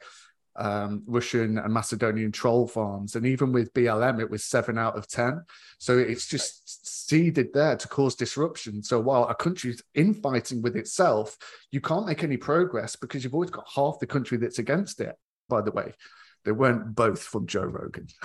um, 0.57 1.03
Russian 1.05 1.57
and 1.57 1.73
Macedonian 1.73 2.31
troll 2.31 2.67
farms. 2.67 3.15
And 3.15 3.25
even 3.25 3.51
with 3.51 3.73
BLM, 3.73 4.19
it 4.19 4.29
was 4.29 4.43
seven 4.43 4.77
out 4.77 4.97
of 4.97 5.07
10. 5.07 5.41
So 5.79 5.97
it's 5.97 6.27
just 6.27 7.07
seeded 7.07 7.53
there 7.53 7.75
to 7.75 7.87
cause 7.87 8.15
disruption. 8.15 8.83
So 8.83 8.99
while 8.99 9.23
a 9.25 9.35
country's 9.35 9.81
infighting 9.93 10.61
with 10.61 10.75
itself, 10.75 11.37
you 11.71 11.81
can't 11.81 12.07
make 12.07 12.23
any 12.23 12.37
progress 12.37 12.95
because 12.95 13.23
you've 13.23 13.33
always 13.33 13.51
got 13.51 13.67
half 13.73 13.99
the 13.99 14.07
country 14.07 14.37
that's 14.37 14.59
against 14.59 14.99
it, 14.99 15.15
by 15.47 15.61
the 15.61 15.71
way. 15.71 15.93
They 16.45 16.51
weren't 16.53 16.95
both 16.95 17.21
from 17.21 17.45
Joe 17.45 17.65
Rogan. 17.65 18.07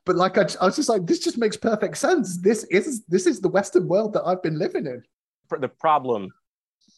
but 0.00 0.16
like 0.16 0.38
I, 0.38 0.46
I 0.60 0.64
was 0.64 0.76
just 0.76 0.88
like, 0.88 1.04
this 1.06 1.18
just 1.18 1.36
makes 1.36 1.58
perfect 1.58 1.98
sense. 1.98 2.40
This 2.40 2.64
is 2.64 3.04
this 3.04 3.26
is 3.26 3.40
the 3.40 3.50
Western 3.50 3.86
world 3.86 4.14
that 4.14 4.22
I've 4.24 4.42
been 4.42 4.58
living 4.58 4.86
in. 4.86 5.02
For 5.48 5.58
the 5.58 5.68
problem 5.68 6.32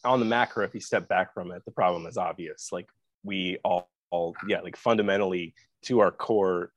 on 0.07 0.19
the 0.19 0.25
macro, 0.25 0.63
if 0.65 0.73
you 0.73 0.79
step 0.79 1.07
back 1.07 1.33
from 1.33 1.51
it, 1.51 1.63
the 1.65 1.71
problem 1.71 2.05
is 2.05 2.17
obvious. 2.17 2.69
Like 2.71 2.87
we 3.23 3.57
all, 3.63 3.89
all 4.09 4.35
yeah, 4.47 4.61
like 4.61 4.77
fundamentally 4.77 5.53
to 5.83 5.99
our 5.99 6.11
core, 6.11 6.71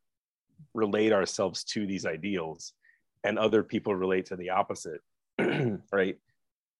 relate 0.75 1.13
ourselves 1.13 1.65
to 1.65 1.87
these 1.87 2.05
ideals, 2.07 2.73
and 3.25 3.39
other 3.39 3.63
people 3.63 3.95
relate 3.95 4.27
to 4.27 4.37
the 4.37 4.51
opposite, 4.51 5.01
right? 5.93 6.17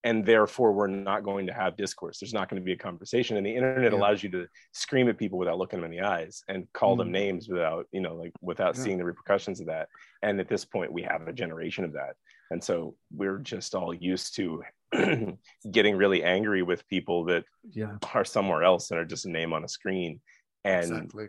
And 0.03 0.25
therefore, 0.25 0.73
we're 0.73 0.87
not 0.87 1.25
going 1.25 1.47
to 1.47 1.53
have 1.53 1.77
discourse. 1.77 2.19
There's 2.19 2.33
not 2.33 2.49
going 2.49 2.61
to 2.61 2.65
be 2.65 2.73
a 2.73 2.77
conversation, 2.77 3.37
and 3.37 3.45
the 3.45 3.55
internet 3.55 3.93
Yeah. 3.93 3.99
allows 3.99 4.23
you 4.23 4.31
to 4.31 4.47
scream 4.73 5.09
at 5.09 5.19
people 5.19 5.39
without 5.39 5.59
looking 5.59 5.81
them 5.81 5.91
in 5.93 5.97
the 5.99 6.05
eyes 6.07 6.43
and 6.49 6.67
call 6.73 6.97
them 6.97 7.09
Mm. 7.09 7.13
names 7.13 7.49
without, 7.49 7.87
you 7.93 8.01
know, 8.01 8.15
like 8.17 8.33
without 8.41 8.77
Yeah. 8.77 8.83
seeing 8.83 8.99
the 8.99 9.05
repercussions 9.05 9.61
of 9.61 9.67
that. 9.67 9.89
And 10.23 10.41
at 10.41 10.49
this 10.49 10.65
point, 10.65 10.91
we 10.93 11.03
have 11.03 11.29
a 11.29 11.33
generation 11.33 11.85
of 11.85 11.93
that, 11.93 12.17
and 12.51 12.63
so 12.63 12.95
we're 13.15 13.39
just 13.39 13.75
all 13.75 13.95
used 13.95 14.35
to 14.37 14.63
getting 15.71 15.97
really 15.97 16.23
angry 16.25 16.63
with 16.63 16.87
people 16.89 17.25
that 17.27 17.45
Yeah, 17.73 17.97
are 18.15 18.25
somewhere 18.25 18.63
else 18.65 18.91
and 18.91 18.99
are 19.01 19.05
just 19.05 19.27
a 19.27 19.31
name 19.31 19.53
on 19.53 19.65
a 19.65 19.69
screen. 19.69 20.21
And 20.65 20.83
exactly. 20.83 21.29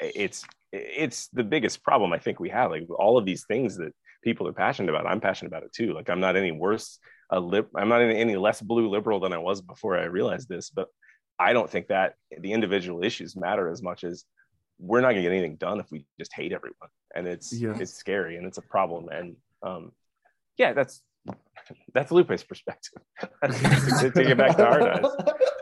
it's 0.00 0.44
it's 0.72 1.28
the 1.28 1.44
biggest 1.44 1.82
problem 1.84 2.12
i 2.12 2.18
think 2.18 2.40
we 2.40 2.48
have 2.48 2.70
like 2.70 2.86
all 2.98 3.18
of 3.18 3.26
these 3.26 3.44
things 3.44 3.76
that 3.76 3.92
people 4.24 4.48
are 4.48 4.52
passionate 4.52 4.88
about 4.88 5.06
i'm 5.06 5.20
passionate 5.20 5.48
about 5.48 5.62
it 5.62 5.72
too. 5.72 5.92
Like 5.92 6.08
i'm 6.10 6.18
not 6.20 6.34
any 6.36 6.50
worse 6.50 6.98
a 7.30 7.38
lip 7.38 7.68
i'm 7.76 7.88
not 7.88 8.00
any, 8.00 8.16
any 8.18 8.36
less 8.36 8.60
blue 8.60 8.88
liberal 8.88 9.20
than 9.20 9.32
i 9.32 9.38
was 9.38 9.60
before 9.60 9.98
i 9.98 10.04
realized 10.04 10.48
this 10.48 10.70
but 10.70 10.88
i 11.38 11.52
don't 11.52 11.70
think 11.70 11.88
that 11.88 12.14
the 12.40 12.52
individual 12.52 13.04
issues 13.04 13.36
matter 13.36 13.68
as 13.68 13.82
much 13.82 14.02
as 14.02 14.24
we're 14.78 15.00
not 15.00 15.08
going 15.12 15.22
to 15.22 15.28
get 15.28 15.32
anything 15.32 15.56
done 15.56 15.78
if 15.78 15.90
we 15.92 16.04
just 16.18 16.32
hate 16.34 16.52
everyone. 16.52 16.90
And 17.14 17.28
it's 17.28 17.52
Yeah. 17.52 17.76
it's 17.78 17.94
scary 17.94 18.36
and 18.36 18.46
it's 18.46 18.58
a 18.58 18.62
problem. 18.62 19.08
And 19.10 19.36
um 19.62 19.92
yeah 20.62 20.72
that's 20.72 21.02
that's 21.94 22.10
lupe's 22.10 22.42
perspective 22.42 23.00
to, 23.44 24.10
to 24.14 24.24
get 24.24 24.36
back 24.36 24.56
to 24.56 24.64
heart 24.64 24.82
eyes 24.82 25.04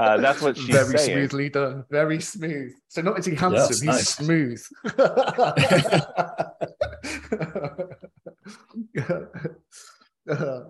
uh, 0.01 0.17
that's 0.17 0.41
what 0.41 0.57
she's 0.57 0.75
Very 0.75 0.97
saying. 0.97 1.13
smoothly 1.13 1.51
done. 1.51 1.85
Very 1.91 2.23
smooth. 2.23 2.73
So 2.89 3.03
not 3.03 3.19
is 3.19 3.27
he 3.27 3.33
it's 3.33 3.41
handsome, 3.43 3.69
he's 3.69 3.85
nice. 3.85 4.17
smooth. 4.17 4.63
Uh, 10.29 10.61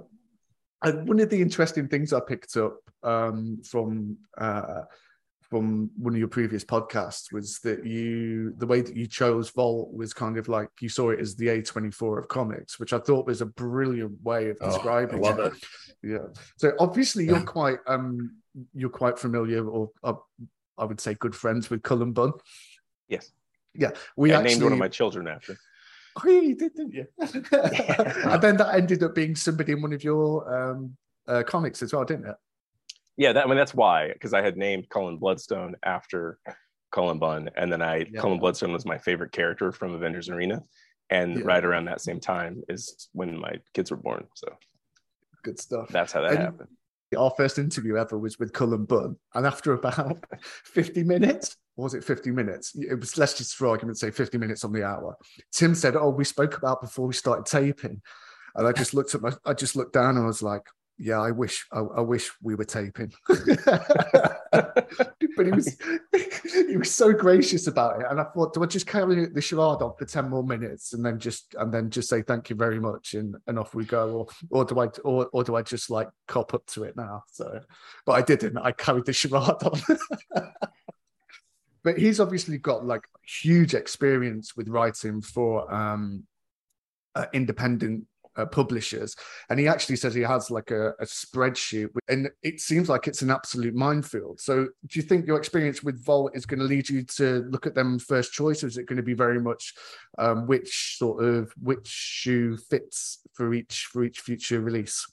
and 0.83 1.07
one 1.07 1.21
of 1.21 1.29
the 1.29 1.43
interesting 1.43 1.87
things 1.87 2.15
I 2.15 2.21
picked 2.21 2.57
up 2.57 2.79
um, 3.03 3.61
from 3.63 4.17
uh, 4.39 4.83
from 5.51 5.91
one 5.99 6.15
of 6.15 6.19
your 6.19 6.29
previous 6.29 6.65
podcasts 6.65 7.33
was 7.33 7.59
that 7.59 7.85
you 7.85 8.55
the 8.59 8.67
way 8.67 8.81
that 8.81 8.97
you 8.97 9.07
chose 9.07 9.51
Vault 9.51 9.93
was 9.93 10.15
kind 10.15 10.39
of 10.39 10.49
like 10.49 10.69
you 10.81 10.89
saw 10.89 11.11
it 11.11 11.19
as 11.19 11.35
the 11.35 11.49
A24 11.49 12.21
of 12.21 12.29
comics, 12.29 12.79
which 12.79 12.93
I 12.93 12.99
thought 13.01 13.27
was 13.27 13.41
a 13.41 13.47
brilliant 13.47 14.23
way 14.23 14.51
of 14.51 14.57
Oh, 14.61 14.67
I 14.67 14.71
describing 14.71 15.21
love 15.21 15.41
it. 15.41 15.53
it. 15.53 15.65
Yeah. 16.03 16.27
So 16.57 16.73
obviously 16.79 17.25
you're 17.27 17.43
quite 17.43 17.79
um 17.89 18.37
you're 18.75 18.91
quite 18.91 19.19
familiar 19.19 19.69
or 19.69 19.91
uh, 20.05 20.15
I 20.79 20.85
would 20.85 21.01
say 21.01 21.15
good 21.15 21.35
friends 21.35 21.69
with 21.69 21.83
Cullen 21.83 22.13
Bunn. 22.13 22.33
yes 23.09 23.33
Yeah. 23.75 23.91
We 24.17 24.33
I 24.33 24.37
actually 24.37 24.51
named 24.55 24.63
one 24.63 24.73
of 24.73 24.79
my 24.79 24.89
children 24.89 25.27
after 25.27 25.57
Oh, 26.17 26.29
yeah, 26.29 26.41
you 26.41 26.57
did, 26.57 26.75
didn't 26.75 26.93
you? 26.93 27.07
and 27.21 28.43
then 28.43 28.57
that 28.57 28.75
ended 28.75 29.03
up 29.05 29.15
being 29.15 29.37
somebody 29.37 29.73
in 29.73 29.83
one 29.83 29.93
of 29.93 30.03
your 30.05 30.53
um 30.55 30.97
uh, 31.29 31.43
comics 31.45 31.83
as 31.83 31.93
well, 31.93 32.05
didn't 32.05 32.27
it? 32.27 32.37
Yeah 33.21 33.33
that 33.35 33.45
I 33.45 33.49
mean 33.49 33.59
that's 33.63 33.75
why 33.75 34.09
because 34.13 34.33
I 34.35 34.43
had 34.43 34.57
named 34.57 34.89
Cullen 34.89 35.19
Bloodstone 35.19 35.77
after 35.85 36.39
Cullen 36.91 37.19
Bunn, 37.21 37.51
and 37.57 37.71
then 37.73 37.83
I 37.83 37.97
Yeah. 37.99 38.21
Cullen 38.23 38.41
Bloodstone 38.41 38.73
was 38.73 38.85
my 38.85 38.99
favorite 38.99 39.31
character 39.33 39.71
from 39.79 39.95
Avengers 39.95 40.29
Arena, 40.29 40.59
and 41.11 41.29
Yeah. 41.39 41.43
right 41.45 41.65
around 41.65 41.85
that 41.85 42.01
same 42.01 42.19
time 42.19 42.63
is 42.69 43.09
when 43.13 43.39
my 43.39 43.55
kids 43.75 43.91
were 43.93 43.97
born. 44.09 44.27
So 44.35 44.49
Good 45.45 45.59
stuff. 45.61 45.89
that's 45.91 46.13
how 46.13 46.23
that 46.23 46.33
And- 46.33 46.41
happened. 46.41 46.69
Our 47.19 47.33
first 47.37 47.59
interview 47.59 47.97
ever 47.97 48.17
was 48.19 48.39
with 48.39 48.53
Cullen 48.53 48.85
Bunn, 48.85 49.17
and 49.35 49.45
after 49.47 49.73
about 49.73 50.25
50 50.65 51.03
minutes, 51.05 51.57
or 51.77 51.85
was 51.85 51.95
it 51.95 52.05
50 52.05 52.31
minutes? 52.31 52.73
It 52.77 52.95
was 53.01 53.19
let's 53.19 53.37
just 53.37 53.57
for 53.57 53.67
argument's 53.67 54.01
say 54.01 54.11
50 54.13 54.39
minutes 54.39 54.65
on 54.65 54.73
the 54.73 54.85
hour. 54.85 55.17
Tim 55.53 55.75
said, 55.75 55.97
"Oh, 55.97 56.11
we 56.11 56.25
spoke 56.25 56.57
about 56.57 56.81
before 56.81 57.07
we 57.09 57.13
started 57.15 57.47
taping," 57.47 58.01
and 58.55 58.67
I 58.67 58.73
just 58.73 58.95
looked 58.95 59.15
at 59.17 59.23
my, 59.23 59.33
I 59.45 59.55
just 59.55 59.75
looked 59.77 59.93
down 59.93 60.17
and 60.17 60.25
I 60.25 60.27
was 60.27 60.43
like, 60.43 60.63
"Yeah, 61.01 61.21
I 61.21 61.31
wish, 61.31 61.67
I, 61.73 61.81
I 61.81 62.01
wish 62.01 62.31
we 62.43 62.55
were 62.55 62.65
taping." 62.65 63.13
but 64.49 65.47
he 65.47 65.53
was, 65.53 65.77
he 66.69 66.77
was 66.77 66.91
so 66.91 67.13
gracious 67.13 67.67
about 67.67 68.01
it, 68.01 68.07
and 68.11 68.21
I 68.21 68.25
thought, 68.25 68.55
do 68.55 68.63
I 68.63 68.67
just 68.67 68.87
carry 68.87 69.27
the 69.27 69.41
charade 69.41 69.83
on 69.83 69.95
for 69.99 70.05
10 70.05 70.29
more 70.29 70.45
minutes 70.45 70.93
and 70.93 71.05
then 71.05 71.19
just 71.19 71.55
and 71.59 71.73
then 71.73 71.91
just 71.91 72.09
say 72.09 72.23
thank 72.23 72.51
you 72.51 72.57
very 72.57 72.79
much 72.79 73.15
and 73.15 73.37
and 73.47 73.59
off 73.59 73.75
we 73.75 73.85
go, 73.85 74.11
or 74.11 74.27
or 74.51 74.65
do 74.65 74.79
I 74.79 74.87
or 75.05 75.29
or 75.33 75.45
do 75.45 75.57
I 75.57 75.63
just 75.63 75.91
like 75.91 76.09
cop 76.29 76.55
up 76.55 76.67
to 76.67 76.85
it 76.85 76.97
now? 76.97 77.25
So, 77.31 77.61
but 78.05 78.13
I 78.13 78.23
didn't. 78.23 78.59
I 78.59 78.73
carried 78.73 79.07
the 79.07 79.13
charade 79.13 79.63
on. 79.63 79.81
but 81.83 81.99
he's 81.99 82.21
obviously 82.21 82.59
got 82.59 82.85
like 82.85 83.05
huge 83.27 83.75
experience 83.75 84.57
with 84.57 84.69
writing 84.69 85.23
for 85.23 85.73
um 85.73 86.25
uh, 87.15 87.27
independent 87.33 88.05
uh, 88.37 88.47
publishers 88.47 89.17
and 89.49 89.59
he 89.59 89.67
actually 89.67 89.97
says 89.97 90.15
he 90.15 90.23
has 90.23 90.51
like 90.51 90.71
a, 90.71 90.91
a 91.01 91.05
spreadsheet 91.05 91.89
and 92.09 92.31
it 92.43 92.61
seems 92.61 92.89
like 92.89 93.07
it's 93.07 93.23
an 93.23 93.31
absolute 93.31 93.75
minefield 93.75 94.41
so 94.41 94.65
do 94.87 94.99
you 94.99 95.03
think 95.03 95.27
your 95.27 95.37
experience 95.39 95.83
with 95.83 96.03
vault 96.05 96.31
is 96.35 96.47
going 96.47 96.61
to 96.61 96.67
lead 96.67 96.89
you 96.89 97.03
to 97.03 97.45
look 97.51 97.67
at 97.67 97.75
them 97.75 97.99
first 97.99 98.33
choice 98.33 98.63
or 98.63 98.67
is 98.67 98.79
it 98.79 98.87
going 98.87 98.97
to 98.97 99.03
be 99.03 99.15
very 99.15 99.41
much 99.41 99.75
um, 100.19 100.47
which 100.47 100.97
sort 100.99 101.25
of 101.25 101.53
which 101.61 101.87
shoe 101.87 102.57
fits 102.57 103.21
for 103.33 103.53
each 103.53 103.89
for 103.93 104.05
each 104.05 104.21
future 104.21 104.61
release 104.61 105.07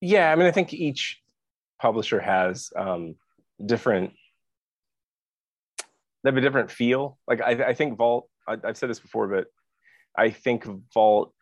Yeah, 0.00 0.30
I 0.30 0.36
mean, 0.36 0.46
I 0.46 0.50
think 0.50 0.74
each 0.74 1.22
publisher 1.80 2.20
has 2.20 2.70
um, 2.76 3.14
different. 3.64 4.12
They 6.22 6.28
have 6.28 6.36
a 6.36 6.42
different 6.42 6.70
feel. 6.70 7.18
Like 7.26 7.40
I, 7.40 7.52
I 7.68 7.74
think 7.74 7.96
Vault. 7.96 8.28
I, 8.46 8.58
I've 8.64 8.76
said 8.76 8.90
this 8.90 9.00
before, 9.00 9.28
but 9.28 9.46
I 10.16 10.28
think 10.28 10.66
Vault. 10.92 11.32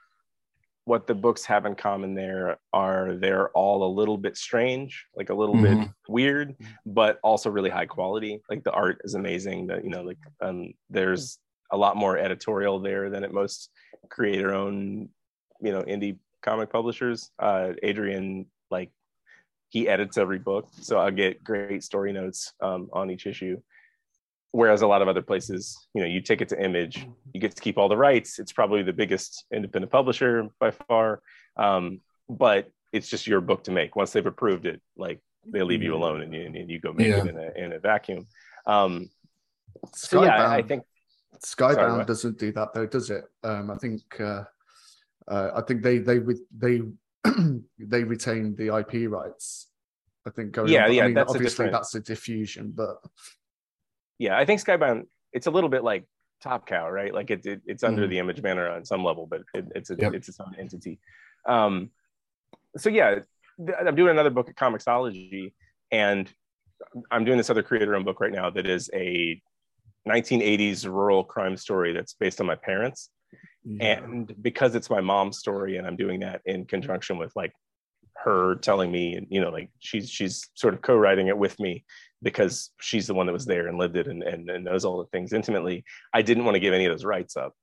What 0.84 1.06
the 1.06 1.14
books 1.14 1.44
have 1.44 1.64
in 1.64 1.74
common 1.74 2.14
there 2.14 2.58
are 2.72 3.14
they're 3.14 3.50
all 3.50 3.84
a 3.84 3.94
little 3.94 4.18
bit 4.18 4.36
strange, 4.36 5.06
like 5.14 5.30
a 5.30 5.34
little 5.34 5.54
bit 5.54 5.88
weird, 6.08 6.56
but 6.84 7.20
also 7.22 7.50
really 7.50 7.70
high 7.70 7.86
quality. 7.86 8.40
Like 8.50 8.64
the 8.64 8.72
art 8.72 9.00
is 9.04 9.14
amazing. 9.14 9.68
That 9.68 9.84
you 9.84 9.90
know, 9.90 10.02
like 10.02 10.18
um, 10.40 10.72
there's 10.90 11.38
a 11.70 11.76
lot 11.76 11.96
more 11.96 12.18
editorial 12.18 12.80
there 12.80 13.10
than 13.10 13.24
at 13.24 13.32
most 13.32 13.70
creator-owned, 14.10 15.08
you 15.60 15.72
know, 15.72 15.82
indie 15.82 16.18
comic 16.42 16.70
publishers. 16.70 17.30
Uh, 17.38 17.72
Adrian, 17.82 18.46
like, 18.70 18.90
he 19.68 19.88
edits 19.88 20.18
every 20.18 20.38
book, 20.38 20.68
so 20.82 20.98
I 20.98 21.10
get 21.10 21.42
great 21.42 21.82
story 21.82 22.12
notes 22.12 22.52
um, 22.60 22.90
on 22.92 23.10
each 23.10 23.26
issue. 23.26 23.58
Whereas 24.52 24.82
a 24.82 24.86
lot 24.86 25.00
of 25.00 25.08
other 25.08 25.22
places, 25.22 25.88
you 25.94 26.02
know, 26.02 26.06
you 26.06 26.20
take 26.20 26.42
it 26.42 26.48
to 26.50 26.62
Image, 26.62 27.06
you 27.32 27.40
get 27.40 27.56
to 27.56 27.62
keep 27.62 27.78
all 27.78 27.88
the 27.88 27.96
rights. 27.96 28.38
It's 28.38 28.52
probably 28.52 28.82
the 28.82 28.92
biggest 28.92 29.46
independent 29.52 29.90
publisher 29.90 30.46
by 30.60 30.70
far, 30.72 31.22
um, 31.56 32.00
but 32.28 32.70
it's 32.92 33.08
just 33.08 33.26
your 33.26 33.40
book 33.40 33.64
to 33.64 33.70
make. 33.70 33.96
Once 33.96 34.12
they've 34.12 34.26
approved 34.26 34.66
it, 34.66 34.82
like 34.94 35.20
they 35.46 35.62
leave 35.62 35.82
you 35.82 35.94
alone 35.94 36.20
and 36.20 36.34
you, 36.34 36.42
and 36.44 36.70
you 36.70 36.78
go 36.80 36.92
make 36.92 37.06
Yeah. 37.08 37.24
it 37.24 37.28
in 37.28 37.38
a, 37.38 37.64
in 37.64 37.72
a 37.72 37.78
vacuum. 37.78 38.26
Um, 38.66 39.08
so 39.94 40.22
yeah, 40.22 40.36
I, 40.46 40.56
I 40.58 40.62
think 40.62 40.82
Skybound 41.42 41.96
what? 41.98 42.06
doesn't 42.06 42.38
do 42.38 42.52
that 42.52 42.74
though, 42.74 42.86
does 42.86 43.08
it? 43.08 43.24
Um, 43.42 43.70
I 43.70 43.76
think 43.76 44.02
uh, 44.20 44.44
uh, 45.28 45.50
I 45.56 45.62
think 45.62 45.82
they 45.82 45.96
they 45.96 46.18
with 46.18 46.42
they 46.56 46.82
they 47.78 48.04
retain 48.04 48.54
the 48.54 48.76
IP 48.76 49.10
rights. 49.10 49.68
I 50.26 50.30
think 50.30 50.52
going 50.52 50.68
Yeah, 50.68 50.84
on, 50.84 50.92
yeah, 50.92 51.04
I 51.04 51.06
mean, 51.06 51.14
that's 51.14 51.32
a 51.32 51.36
obviously 51.36 51.64
different- 51.64 51.72
that's 51.72 51.94
a 51.94 52.00
diffusion, 52.00 52.72
but 52.76 52.96
yeah, 54.22 54.38
I 54.38 54.44
think 54.44 54.60
Skybound. 54.64 55.02
It's 55.32 55.48
a 55.48 55.50
little 55.50 55.68
bit 55.68 55.82
like 55.82 56.04
Top 56.40 56.66
Cow, 56.66 56.88
right? 56.88 57.12
Like 57.12 57.30
it, 57.30 57.44
it 57.44 57.60
it's 57.66 57.82
under 57.82 58.06
Mhm. 58.06 58.10
the 58.10 58.18
Image 58.20 58.40
banner 58.40 58.68
on 58.68 58.84
some 58.84 59.02
level, 59.02 59.26
but 59.26 59.40
it, 59.52 59.64
it's 59.74 59.90
a, 59.90 59.96
Yep. 59.98 60.14
it's 60.14 60.28
its 60.28 60.38
own 60.38 60.54
entity. 60.58 61.00
Um, 61.46 61.90
so 62.76 62.88
yeah, 62.88 63.16
th- 63.66 63.76
I'm 63.80 63.96
doing 63.96 64.10
another 64.12 64.30
book 64.30 64.48
at 64.48 64.54
Comixology, 64.54 65.52
and 65.90 66.32
I'm 67.10 67.24
doing 67.24 67.36
this 67.38 67.50
other 67.50 67.62
creator-owned 67.64 68.04
book 68.04 68.20
right 68.20 68.32
now 68.32 68.48
that 68.50 68.66
is 68.66 68.88
a 68.94 69.40
1980s 70.08 70.86
rural 70.86 71.24
crime 71.24 71.56
story 71.56 71.92
that's 71.92 72.14
based 72.14 72.40
on 72.40 72.46
my 72.46 72.56
parents. 72.56 73.10
And 73.80 74.34
because 74.42 74.74
it's 74.74 74.90
my 74.90 75.00
mom's 75.00 75.38
story, 75.38 75.76
and 75.78 75.86
I'm 75.86 75.94
doing 75.96 76.20
that 76.20 76.42
in 76.44 76.64
conjunction 76.64 77.16
with 77.16 77.32
like 77.36 77.52
her 78.24 78.56
telling 78.56 78.90
me, 78.90 79.14
and 79.14 79.26
you 79.30 79.40
know, 79.40 79.50
like 79.50 79.70
she's 79.78 80.10
she's 80.10 80.50
sort 80.54 80.74
of 80.74 80.82
co-writing 80.82 81.28
it 81.28 81.38
with 81.38 81.58
me 81.60 81.84
because 82.22 82.70
she's 82.80 83.06
the 83.06 83.14
one 83.14 83.26
that 83.26 83.32
was 83.32 83.46
there 83.46 83.68
and 83.68 83.78
lived 83.78 83.96
it 83.96 84.06
and, 84.06 84.22
and, 84.22 84.48
and 84.48 84.64
knows 84.64 84.84
all 84.84 84.98
the 84.98 85.06
things 85.06 85.32
intimately. 85.32 85.84
I 86.12 86.22
didn't 86.22 86.44
want 86.44 86.54
to 86.54 86.60
give 86.60 86.74
any 86.74 86.86
of 86.86 86.92
those 86.92 87.04
rights 87.04 87.36
up 87.36 87.54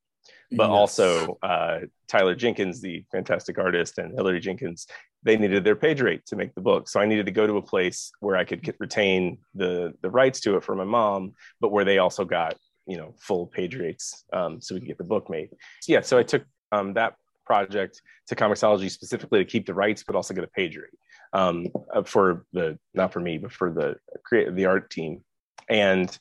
but 0.52 0.69
Yes. 0.69 0.72
also 0.72 1.38
uh, 1.43 1.80
Tyler 2.08 2.36
Jenkins, 2.36 2.82
the 2.82 3.04
fantastic 3.12 3.60
artist, 3.60 3.98
and 3.98 4.13
Hillary 4.13 4.39
Jenkins, 4.39 4.88
they 5.24 5.38
needed 5.38 5.63
their 5.63 5.76
page 5.76 6.02
rate 6.02 6.26
to 6.28 6.36
make 6.36 6.56
the 6.56 6.62
book. 6.62 6.88
So 6.89 7.00
I 7.00 7.06
needed 7.06 7.26
to 7.28 7.32
go 7.32 7.45
to 7.45 7.58
a 7.58 7.62
place 7.62 8.12
where 8.19 8.36
I 8.36 8.45
could 8.45 8.63
get, 8.63 8.76
retain 8.80 9.38
the 9.54 9.93
the 10.02 10.10
rights 10.10 10.39
to 10.41 10.56
it 10.56 10.63
for 10.63 10.76
my 10.76 10.86
mom, 10.86 11.34
but 11.62 11.72
where 11.72 11.86
they 11.86 12.00
also 12.00 12.26
got 12.26 12.58
you 12.88 12.98
know 12.98 13.13
full 13.19 13.48
page 13.48 13.76
rates, 13.76 14.26
um, 14.34 14.60
so 14.62 14.74
we 14.74 14.82
could 14.82 14.88
get 14.88 14.98
the 14.98 15.04
book 15.04 15.30
made. 15.30 15.50
So, 15.82 15.93
yeah, 15.93 16.02
so 16.02 16.17
I 16.17 16.24
took 16.24 16.43
um, 16.72 16.93
that 16.93 17.15
project 17.45 18.02
to 18.28 18.36
Comixology 18.36 18.89
specifically 18.89 19.39
to 19.39 19.45
keep 19.45 19.65
the 19.65 19.74
rights, 19.74 20.04
but 20.04 20.15
also 20.15 20.34
get 20.34 20.43
a 20.43 20.48
page 20.48 20.78
rate 20.78 20.93
um, 21.34 21.68
uh, 21.94 22.04
for 22.04 22.46
the 22.54 22.78
not 22.94 23.13
for 23.13 23.20
me, 23.20 23.38
but 23.38 23.52
for 23.52 23.72
the 23.72 23.96
create 24.24 24.56
the 24.56 24.65
art 24.65 24.89
team, 24.89 25.24
and 25.70 26.18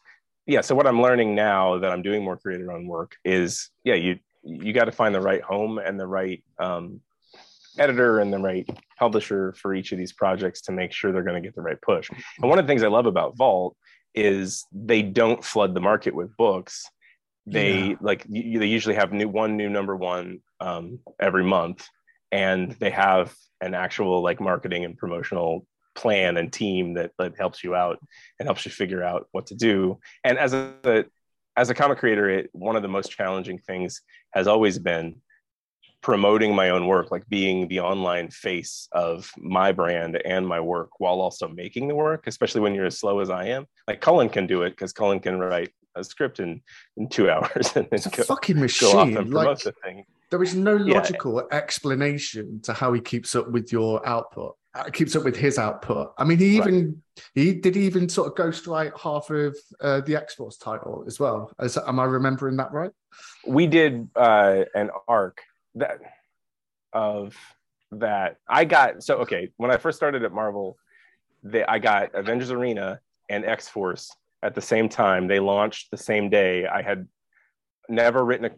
yeah 0.46 0.62
so 0.62 0.74
what 0.74 0.86
i'm 0.86 1.02
learning 1.02 1.34
now 1.34 1.78
that 1.78 1.90
i'm 1.92 2.00
doing 2.00 2.24
more 2.24 2.38
creator 2.38 2.72
owned 2.72 2.88
work 2.88 3.14
is 3.22 3.70
yeah 3.84 3.94
you 3.94 4.18
you 4.42 4.72
got 4.72 4.86
to 4.86 4.92
find 4.92 5.14
the 5.14 5.20
right 5.20 5.42
home 5.42 5.78
and 5.78 6.00
the 6.00 6.06
right 6.06 6.42
um, 6.58 7.00
editor 7.78 8.20
and 8.20 8.32
the 8.32 8.38
right 8.38 8.66
publisher 8.98 9.52
for 9.52 9.74
each 9.74 9.92
of 9.92 9.98
these 9.98 10.12
projects 10.12 10.62
to 10.62 10.72
make 10.72 10.90
sure 10.90 11.12
they're 11.12 11.22
going 11.22 11.40
to 11.40 11.46
get 11.46 11.54
the 11.54 11.60
right 11.60 11.80
push. 11.82 12.08
And 12.08 12.48
one 12.48 12.58
of 12.58 12.64
the 12.64 12.70
things 12.70 12.82
i 12.82 12.88
love 12.88 13.04
about 13.06 13.36
vault 13.36 13.76
is 14.14 14.64
they 14.72 15.02
don't 15.02 15.44
flood 15.44 15.74
the 15.74 15.80
market 15.80 16.14
with 16.14 16.34
books. 16.36 16.86
They 17.46 17.90
Yeah. 17.90 17.94
like 18.00 18.24
you, 18.28 18.58
they 18.58 18.66
usually 18.66 18.94
have 18.94 19.12
new 19.12 19.28
one 19.28 19.56
new 19.56 19.68
number 19.68 19.94
one 19.96 20.40
um, 20.60 20.98
every 21.20 21.44
month 21.44 21.86
and 22.32 22.72
they 22.72 22.90
have 22.90 23.34
an 23.60 23.74
actual 23.74 24.22
like 24.22 24.40
marketing 24.40 24.84
and 24.84 24.96
promotional 24.96 25.66
plan 25.94 26.36
and 26.36 26.52
team 26.52 26.94
that, 26.94 27.10
that 27.18 27.36
helps 27.36 27.64
you 27.64 27.74
out 27.74 27.98
and 28.38 28.46
helps 28.46 28.64
you 28.64 28.70
figure 28.70 29.02
out 29.02 29.26
what 29.32 29.46
to 29.46 29.54
do 29.54 29.98
and 30.24 30.38
as 30.38 30.52
a 30.52 31.04
as 31.56 31.70
a 31.70 31.74
comic 31.74 31.98
creator 31.98 32.30
it, 32.30 32.50
one 32.52 32.76
of 32.76 32.82
the 32.82 32.88
most 32.88 33.10
challenging 33.10 33.58
things 33.58 34.02
has 34.32 34.46
always 34.46 34.78
been 34.78 35.16
promoting 36.00 36.54
my 36.54 36.70
own 36.70 36.86
work 36.86 37.10
like 37.10 37.28
being 37.28 37.66
the 37.66 37.80
online 37.80 38.30
face 38.30 38.86
of 38.92 39.28
my 39.36 39.72
brand 39.72 40.20
and 40.24 40.46
my 40.46 40.60
work 40.60 40.90
while 40.98 41.20
also 41.20 41.48
making 41.48 41.88
the 41.88 41.94
work 41.96 42.28
especially 42.28 42.60
when 42.60 42.74
you're 42.74 42.86
as 42.86 43.00
slow 43.00 43.18
as 43.18 43.28
i 43.28 43.46
am 43.46 43.66
like 43.88 44.00
cullen 44.00 44.28
can 44.28 44.46
do 44.46 44.62
it 44.62 44.70
because 44.70 44.92
cullen 44.92 45.18
can 45.18 45.40
write 45.40 45.72
a 45.96 46.04
script 46.04 46.38
in, 46.38 46.62
in 46.96 47.08
two 47.08 47.28
hours 47.30 47.74
and 47.74 47.88
then 47.90 47.98
it's 47.98 48.06
go, 48.06 48.22
fucking 48.22 48.56
go 48.56 48.62
off 48.62 49.08
machine. 49.08 49.16
and 49.16 49.32
Like 49.32 49.44
promote 49.44 49.62
the 49.64 49.72
thing 49.82 50.04
there 50.30 50.42
is 50.42 50.54
no 50.54 50.76
Yeah. 50.76 50.94
logical 50.94 51.46
explanation 51.50 52.60
to 52.62 52.72
how 52.72 52.92
he 52.92 53.00
keeps 53.00 53.34
up 53.34 53.48
with 53.50 53.72
your 53.72 54.06
output. 54.06 54.54
uh, 54.74 54.84
Keeps 54.90 55.16
up 55.16 55.24
with 55.24 55.34
his 55.36 55.58
output. 55.58 56.12
I 56.18 56.24
mean, 56.24 56.38
he 56.38 56.60
Right. 56.60 56.68
even 56.68 57.02
he 57.34 57.54
did 57.54 57.74
he 57.74 57.86
even 57.86 58.08
sort 58.08 58.28
of 58.28 58.34
ghostwrite 58.34 58.96
half 59.00 59.28
of 59.30 59.56
uh, 59.80 60.02
the 60.02 60.14
X 60.14 60.34
Force 60.34 60.56
title 60.58 61.04
as 61.06 61.18
well. 61.18 61.50
As, 61.58 61.76
am 61.78 61.98
I 61.98 62.04
remembering 62.04 62.56
that 62.58 62.70
right? 62.72 62.92
we 63.46 63.66
did 63.66 64.08
uh, 64.14 64.64
an 64.74 64.90
arc 65.08 65.40
that 65.74 65.98
of 66.92 67.34
that 67.92 68.36
I 68.46 68.64
got. 68.66 69.02
So 69.02 69.16
okay, 69.18 69.50
when 69.56 69.70
I 69.70 69.78
first 69.78 69.96
started 69.96 70.22
at 70.22 70.32
Marvel, 70.32 70.76
they, 71.42 71.64
I 71.64 71.78
got 71.78 72.14
Avengers 72.14 72.50
Arena 72.50 73.00
and 73.28 73.44
X 73.44 73.68
Force 73.68 74.14
at 74.42 74.54
the 74.54 74.60
same 74.62 74.88
time. 74.88 75.26
They 75.26 75.40
launched 75.40 75.90
the 75.90 75.96
same 75.96 76.28
day. 76.30 76.66
I 76.66 76.82
had 76.82 77.08
never 77.88 78.24
written 78.24 78.44
an 78.44 78.52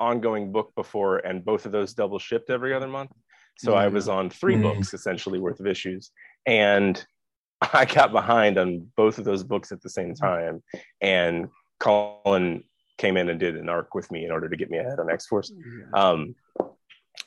ongoing 0.00 0.50
book 0.50 0.72
before, 0.74 1.18
and 1.18 1.44
both 1.44 1.66
of 1.66 1.72
those 1.72 1.94
double 1.94 2.18
shipped 2.18 2.50
every 2.50 2.74
other 2.74 2.88
month. 2.88 3.12
So 3.58 3.74
I 3.74 3.88
was 3.88 4.08
on 4.08 4.30
3 4.30 4.56
Mm. 4.56 4.62
books 4.62 4.94
essentially 4.94 5.38
worth 5.38 5.60
of 5.60 5.66
issues, 5.66 6.10
and 6.46 7.04
I 7.74 7.84
got 7.84 8.10
behind 8.10 8.56
on 8.58 8.90
both 8.96 9.18
of 9.18 9.24
those 9.24 9.44
books 9.44 9.70
at 9.70 9.82
the 9.82 9.90
same 9.90 10.14
time. 10.14 10.62
And 11.02 11.48
Cullen 11.78 12.64
came 12.96 13.16
in 13.18 13.28
and 13.28 13.38
did 13.38 13.56
an 13.56 13.68
arc 13.68 13.94
with 13.94 14.10
me 14.10 14.24
in 14.24 14.30
order 14.30 14.48
to 14.48 14.56
get 14.56 14.70
me 14.70 14.78
ahead 14.78 14.98
on 14.98 15.10
X 15.10 15.26
Force. 15.26 15.52
Um, 15.92 16.34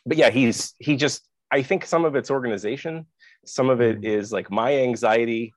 but 0.06 0.18
yeah, 0.18 0.30
he's 0.32 0.74
he 0.80 0.96
just 0.96 1.28
I 1.52 1.62
think 1.62 1.86
some 1.86 2.04
of 2.04 2.16
it's 2.16 2.32
organization, 2.32 3.06
some 3.46 3.70
of 3.70 3.80
it 3.80 4.04
is 4.04 4.32
like 4.32 4.50
my 4.50 4.76
anxiety 4.78 5.54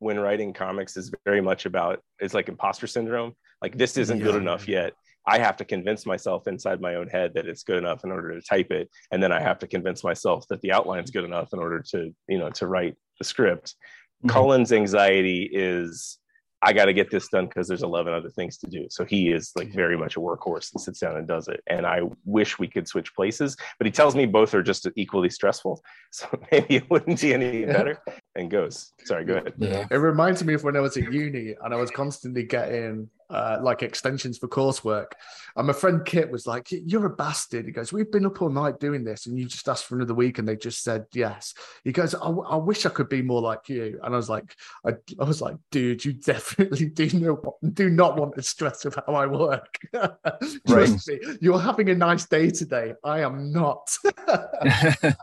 when 0.00 0.18
writing 0.18 0.52
comics 0.52 0.96
is 0.96 1.10
very 1.24 1.40
much 1.40 1.64
about 1.66 2.02
it's 2.18 2.34
like 2.34 2.48
imposter 2.48 2.86
syndrome. 2.86 3.32
Like 3.62 3.76
this 3.78 3.96
isn't 3.96 4.18
good 4.18 4.34
enough 4.36 4.68
yet. 4.68 4.92
I 5.30 5.38
have 5.38 5.56
to 5.58 5.64
convince 5.64 6.06
myself 6.06 6.48
inside 6.48 6.80
my 6.80 6.96
own 6.96 7.06
head 7.06 7.34
that 7.34 7.46
it's 7.46 7.62
good 7.62 7.78
enough 7.78 8.02
in 8.02 8.10
order 8.10 8.34
to 8.34 8.44
type 8.44 8.72
it, 8.72 8.90
and 9.12 9.22
then 9.22 9.30
I 9.30 9.40
have 9.40 9.60
to 9.60 9.68
convince 9.68 10.02
myself 10.02 10.44
that 10.48 10.60
the 10.60 10.72
outline's 10.72 11.12
good 11.12 11.24
enough 11.24 11.52
in 11.52 11.60
order 11.60 11.80
to 11.92 12.12
you 12.28 12.38
know 12.38 12.50
to 12.50 12.66
write 12.66 12.96
the 13.18 13.24
script. 13.24 13.76
Mhm. 14.24 14.30
Cullen's 14.30 14.72
anxiety 14.72 15.48
is 15.52 16.18
I 16.62 16.72
got 16.74 16.86
to 16.86 16.92
get 16.92 17.10
this 17.10 17.28
done 17.28 17.46
because 17.46 17.68
there's 17.68 17.82
11 17.82 18.12
other 18.12 18.28
things 18.28 18.58
to 18.58 18.66
do. 18.66 18.86
So 18.90 19.04
he 19.04 19.32
is 19.32 19.50
like 19.56 19.72
very 19.72 19.96
much 19.96 20.16
a 20.16 20.20
workhorse 20.20 20.72
and 20.74 20.80
sits 20.80 20.98
down 20.98 21.16
and 21.16 21.26
does 21.26 21.48
it. 21.48 21.62
And 21.66 21.86
I 21.86 22.02
wish 22.26 22.58
we 22.58 22.68
could 22.68 22.86
switch 22.86 23.14
places, 23.14 23.56
but 23.78 23.86
he 23.86 23.90
tells 23.90 24.14
me 24.14 24.26
both 24.26 24.52
are 24.54 24.62
just 24.62 24.86
equally 24.96 25.30
stressful. 25.30 25.82
So 26.12 26.26
maybe 26.50 26.74
it 26.76 26.90
wouldn't 26.90 27.20
be 27.20 27.32
any 27.32 27.64
better. 27.64 28.02
And 28.34 28.50
goes, 28.50 28.92
sorry, 29.04 29.24
go 29.24 29.36
ahead. 29.36 29.54
Yeah. 29.58 29.86
It 29.90 29.94
reminds 29.94 30.42
me 30.42 30.54
of 30.54 30.64
when 30.64 30.76
I 30.76 30.80
was 30.80 30.96
at 30.96 31.12
uni 31.12 31.54
and 31.62 31.72
I 31.72 31.76
was 31.76 31.90
constantly 31.92 32.42
getting 32.42 33.08
uh, 33.30 33.58
like 33.62 33.82
extensions 33.82 34.38
for 34.38 34.48
coursework. 34.48 35.12
And 35.56 35.66
my 35.66 35.72
friend 35.72 36.04
Kit 36.04 36.30
was 36.30 36.46
like, 36.46 36.68
You're 36.70 37.06
a 37.06 37.10
bastard. 37.10 37.66
He 37.66 37.72
goes, 37.72 37.92
We've 37.92 38.10
been 38.10 38.26
up 38.26 38.40
all 38.42 38.50
night 38.50 38.80
doing 38.80 39.04
this 39.04 39.26
and 39.26 39.38
you 39.38 39.46
just 39.46 39.68
asked 39.68 39.86
for 39.86 39.96
another 39.96 40.14
week 40.14 40.38
and 40.38 40.48
they 40.48 40.56
just 40.56 40.82
said 40.82 41.06
yes. 41.12 41.54
He 41.84 41.92
goes, 41.92 42.14
I, 42.14 42.28
I 42.28 42.56
wish 42.56 42.86
I 42.86 42.90
could 42.90 43.08
be 43.08 43.22
more 43.22 43.40
like 43.40 43.68
you. 43.68 43.98
And 44.02 44.14
I 44.14 44.16
was 44.16 44.28
like, 44.28 44.54
I, 44.86 44.92
I 45.18 45.24
was 45.24 45.40
like, 45.40 45.56
dude, 45.70 46.04
you 46.04 46.12
definitely 46.30 46.86
do 46.86 47.08
not, 47.18 47.74
do 47.74 47.90
not 47.90 48.16
want 48.16 48.34
the 48.34 48.42
stress 48.42 48.84
of 48.84 48.94
how 48.94 49.14
I 49.14 49.26
work. 49.26 49.78
Trust 50.66 51.08
me, 51.08 51.20
you're 51.40 51.60
having 51.60 51.90
a 51.90 51.94
nice 51.94 52.26
day 52.26 52.50
today. 52.50 52.94
I 53.04 53.20
am 53.20 53.52
not. 53.52 53.96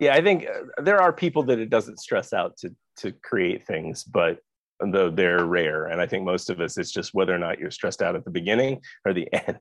Yeah, 0.00 0.14
I 0.14 0.22
think 0.22 0.46
uh, 0.46 0.82
there 0.82 1.00
are 1.00 1.12
people 1.12 1.42
that 1.44 1.58
it 1.58 1.70
doesn't 1.70 2.00
stress 2.00 2.32
out 2.32 2.56
to 2.58 2.74
to 2.98 3.12
create 3.12 3.66
things, 3.66 4.04
but 4.04 4.38
though 4.80 5.10
they're 5.10 5.44
rare. 5.44 5.86
And 5.86 6.00
I 6.00 6.06
think 6.06 6.24
most 6.24 6.50
of 6.50 6.60
us, 6.60 6.76
it's 6.78 6.92
just 6.92 7.14
whether 7.14 7.34
or 7.34 7.38
not 7.38 7.58
you're 7.58 7.70
stressed 7.70 8.02
out 8.02 8.14
at 8.16 8.24
the 8.24 8.30
beginning 8.30 8.80
or 9.04 9.12
the 9.12 9.28
end. 9.48 9.58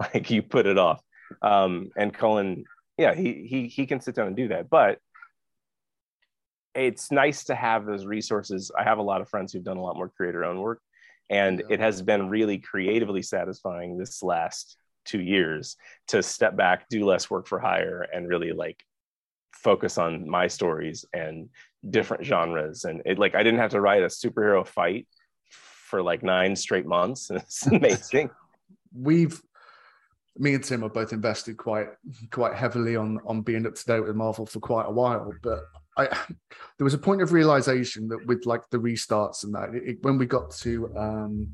like 0.00 0.30
you 0.30 0.42
put 0.42 0.66
it 0.66 0.78
off. 0.78 1.00
Um, 1.40 1.90
and 1.96 2.12
Cullen, 2.12 2.64
yeah, 2.98 3.14
he 3.14 3.46
he 3.48 3.68
he 3.68 3.86
can 3.86 4.00
sit 4.00 4.14
down 4.14 4.26
and 4.26 4.36
do 4.36 4.48
that. 4.48 4.68
But 4.68 4.98
it's 6.74 7.10
nice 7.10 7.44
to 7.44 7.54
have 7.54 7.84
those 7.86 8.06
resources. 8.06 8.70
I 8.78 8.84
have 8.84 8.98
a 8.98 9.02
lot 9.02 9.20
of 9.20 9.28
friends 9.28 9.52
who've 9.52 9.64
done 9.64 9.76
a 9.76 9.82
lot 9.82 9.96
more 9.96 10.08
creator 10.08 10.44
own 10.44 10.60
work, 10.60 10.80
and 11.30 11.60
Yeah. 11.60 11.66
it 11.74 11.80
has 11.80 12.02
been 12.02 12.28
really 12.28 12.58
creatively 12.58 13.22
satisfying 13.22 13.98
this 13.98 14.22
last 14.22 14.76
two 15.04 15.20
years 15.20 15.76
to 16.08 16.22
step 16.22 16.56
back, 16.56 16.88
do 16.88 17.04
less 17.04 17.28
work 17.30 17.46
for 17.46 17.58
hire, 17.58 18.02
and 18.12 18.28
really 18.28 18.52
like 18.52 18.82
focus 19.54 19.98
on 19.98 20.28
my 20.28 20.46
stories 20.46 21.04
and 21.12 21.48
different 21.88 22.24
genres. 22.24 22.84
And 22.84 23.02
it 23.04 23.18
like 23.18 23.34
I 23.34 23.42
didn't 23.42 23.60
have 23.60 23.70
to 23.70 23.80
write 23.80 24.02
a 24.02 24.06
superhero 24.06 24.66
fight 24.66 25.06
for 25.48 26.02
like 26.02 26.22
nine 26.22 26.56
straight 26.56 26.86
months. 26.86 27.30
and 27.30 27.38
It's 27.42 27.66
amazing. 27.66 28.30
we've 28.94 29.40
me 30.38 30.54
and 30.54 30.64
Tim 30.64 30.82
have 30.82 30.94
both 30.94 31.12
invested 31.12 31.56
quite 31.56 31.88
quite 32.30 32.54
heavily 32.54 32.96
on 32.96 33.20
on 33.26 33.42
being 33.42 33.66
up 33.66 33.74
to 33.74 33.84
date 33.84 34.00
with 34.00 34.16
Marvel 34.16 34.46
for 34.46 34.60
quite 34.60 34.86
a 34.86 34.90
while, 34.90 35.30
but 35.42 35.60
I 35.96 36.06
there 36.78 36.84
was 36.84 36.94
a 36.94 36.98
point 36.98 37.22
of 37.22 37.32
realization 37.32 38.08
that 38.08 38.26
with 38.26 38.46
like 38.46 38.68
the 38.70 38.78
restarts 38.78 39.44
and 39.44 39.54
that 39.54 39.74
it, 39.74 40.02
when 40.02 40.18
we 40.18 40.26
got 40.26 40.50
to 40.58 40.90
um 40.96 41.48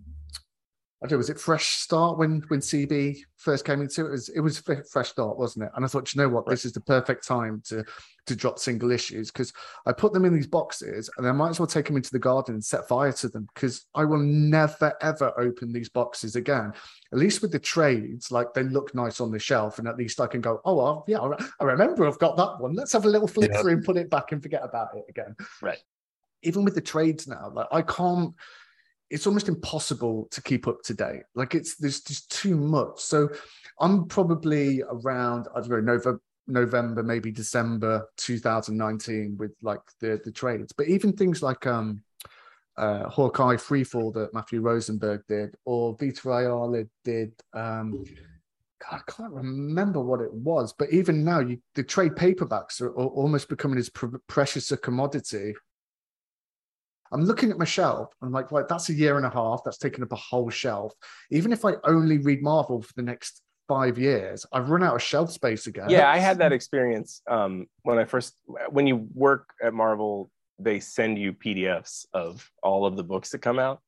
I 1.01 1.07
don't 1.07 1.13
know, 1.13 1.19
was 1.19 1.31
it 1.31 1.39
Fresh 1.39 1.77
Start 1.77 2.19
when 2.19 2.43
when 2.49 2.59
CB 2.59 3.19
first 3.37 3.65
came 3.65 3.81
into 3.81 4.07
it? 4.07 4.09
It 4.09 4.11
was 4.11 4.29
it 4.31 4.41
was 4.41 4.59
Fresh 4.59 5.11
Start, 5.11 5.39
wasn't 5.39 5.67
it? 5.67 5.71
And 5.77 5.85
I 5.85 5.89
thought, 5.89 6.13
you 6.13 6.21
know 6.21 6.29
what, 6.29 6.45
this 6.49 6.65
is 6.65 6.73
the 6.73 6.81
perfect 6.81 7.25
time 7.25 7.63
to 7.67 7.85
to 8.27 8.35
drop 8.35 8.59
single 8.59 8.91
issues 8.91 9.31
because 9.31 9.53
I 9.87 9.93
put 9.93 10.13
them 10.13 10.25
in 10.25 10.35
these 10.35 10.49
boxes 10.49 11.09
and 11.17 11.27
I 11.27 11.31
might 11.31 11.51
as 11.51 11.61
well 11.61 11.69
take 11.69 11.87
them 11.87 11.97
into 11.97 12.11
the 12.11 12.19
garden 12.19 12.55
and 12.55 12.65
set 12.65 12.89
fire 12.89 13.13
to 13.13 13.29
them 13.29 13.47
because 13.55 13.87
I 13.95 14.05
will 14.05 14.19
never 14.19 14.93
ever 15.01 15.33
open 15.39 15.73
these 15.73 15.89
boxes 15.89 16.35
again. 16.35 16.73
At 17.13 17.19
least 17.21 17.43
with 17.43 17.53
the 17.53 17.61
trades, 17.61 18.33
like 18.33 18.53
they 18.53 18.65
look 18.65 18.93
nice 18.93 19.21
on 19.21 19.31
the 19.31 19.39
shelf, 19.39 19.79
and 19.79 19.87
at 19.87 19.97
least 19.97 20.21
I 20.21 20.27
can 20.27 20.41
go, 20.41 20.61
oh 20.65 20.75
well, 20.75 21.05
yeah, 21.07 21.19
I 21.19 21.29
re- 21.29 21.47
I 21.61 21.65
remember 21.65 22.09
I've 22.09 22.19
got 22.19 22.37
that 22.39 22.59
one. 22.59 22.75
Let's 22.75 22.93
have 22.93 23.05
a 23.05 23.09
little 23.09 23.29
flip 23.29 23.53
Yeah. 23.53 23.63
through 23.63 23.73
and 23.75 23.85
put 23.85 23.97
it 23.97 24.11
back 24.11 24.33
and 24.33 24.43
forget 24.43 24.63
about 24.65 24.89
it 24.97 25.05
again. 25.09 25.37
Right. 25.63 25.79
Even 26.43 26.65
with 26.65 26.75
the 26.75 26.81
trades 26.81 27.29
now, 27.29 27.53
like 27.55 27.69
I 27.71 27.83
can't. 27.83 28.35
It's 29.11 29.27
almost 29.27 29.49
impossible 29.49 30.29
to 30.31 30.43
keep 30.43 30.69
up 30.69 30.83
to 30.83 30.95
date. 30.95 31.23
Like 31.35 31.55
it's 31.55 31.77
there's 31.77 32.01
just 32.01 32.31
too 32.31 32.57
much. 32.57 33.01
So 33.01 33.29
I'm 33.81 34.07
probably 34.07 34.83
around 34.83 35.49
I 35.55 35.61
don't 35.61 35.71
know 35.71 35.81
November, 35.81 36.21
November 36.47 37.03
maybe 37.03 37.31
December 37.31 38.07
2019 38.17 39.37
with 39.39 39.53
like 39.63 39.81
the 40.01 40.21
the 40.25 40.33
trades. 40.33 40.73
But 40.73 40.89
even 40.89 41.13
things 41.13 41.43
like 41.43 41.67
um 41.67 42.03
uh 42.77 43.09
Hawkeye 43.09 43.57
Freefall 43.57 44.13
that 44.15 44.35
Matthew 44.35 44.61
Rosenberg 44.61 45.23
did 45.27 45.55
or 45.65 45.97
Vita 45.99 46.31
Ayala 46.31 46.85
did 47.05 47.33
um 47.55 48.05
I 48.91 49.01
can't 49.09 49.33
remember 49.33 50.01
what 50.01 50.21
it 50.21 50.33
was, 50.33 50.73
but 50.73 50.93
even 50.93 51.25
now, 51.25 51.41
you, 51.41 51.59
the 51.75 51.83
trade 51.83 52.13
paperbacks 52.13 52.81
are, 52.81 52.97
al- 52.99 53.09
almost 53.09 53.49
becoming 53.49 53.79
as 53.79 53.89
pr- 53.89 54.17
precious 54.29 54.71
a 54.71 54.77
commodity. 54.77 55.55
I'm 57.13 57.23
looking 57.23 57.51
at 57.51 57.59
my 57.59 57.65
shelf. 57.65 58.13
I'm 58.23 58.33
like, 58.33 58.53
right, 58.53 58.67
that's 58.69 58.89
a 58.89 58.95
year 58.95 59.17
and 59.17 59.27
a 59.27 59.31
half. 59.31 59.63
That's 59.65 59.79
taken 59.79 60.03
up 60.03 60.13
a 60.13 60.17
whole 60.17 60.51
shelf. 60.51 60.93
Even 61.31 61.53
if 61.53 61.65
I 61.65 61.75
only 61.85 62.19
read 62.19 62.43
Marvel 62.43 62.83
for 62.83 62.93
the 62.97 63.03
next 63.03 63.43
five 63.69 63.99
years, 63.99 64.47
I've 64.53 64.71
run 64.71 64.83
out 64.83 64.97
of 64.97 65.03
shelf 65.03 65.31
space 65.31 65.67
again. 65.67 65.91
yeah 65.91 66.11
i 66.11 66.17
had 66.17 66.39
that 66.39 66.53
experience 66.53 67.21
um, 67.31 67.67
when 67.83 67.99
i 67.99 68.05
first 68.05 68.35
when 68.71 68.87
you 68.87 69.07
work 69.15 69.51
at 69.63 69.75
marvel 69.75 70.31
they 70.59 70.81
send 70.81 71.19
you 71.19 71.33
pdfs 71.33 72.07
of 72.15 72.51
all 72.63 72.87
of 72.87 72.97
the 72.97 73.05
books 73.05 73.31
that 73.31 73.39
come 73.41 73.59
out 73.59 73.81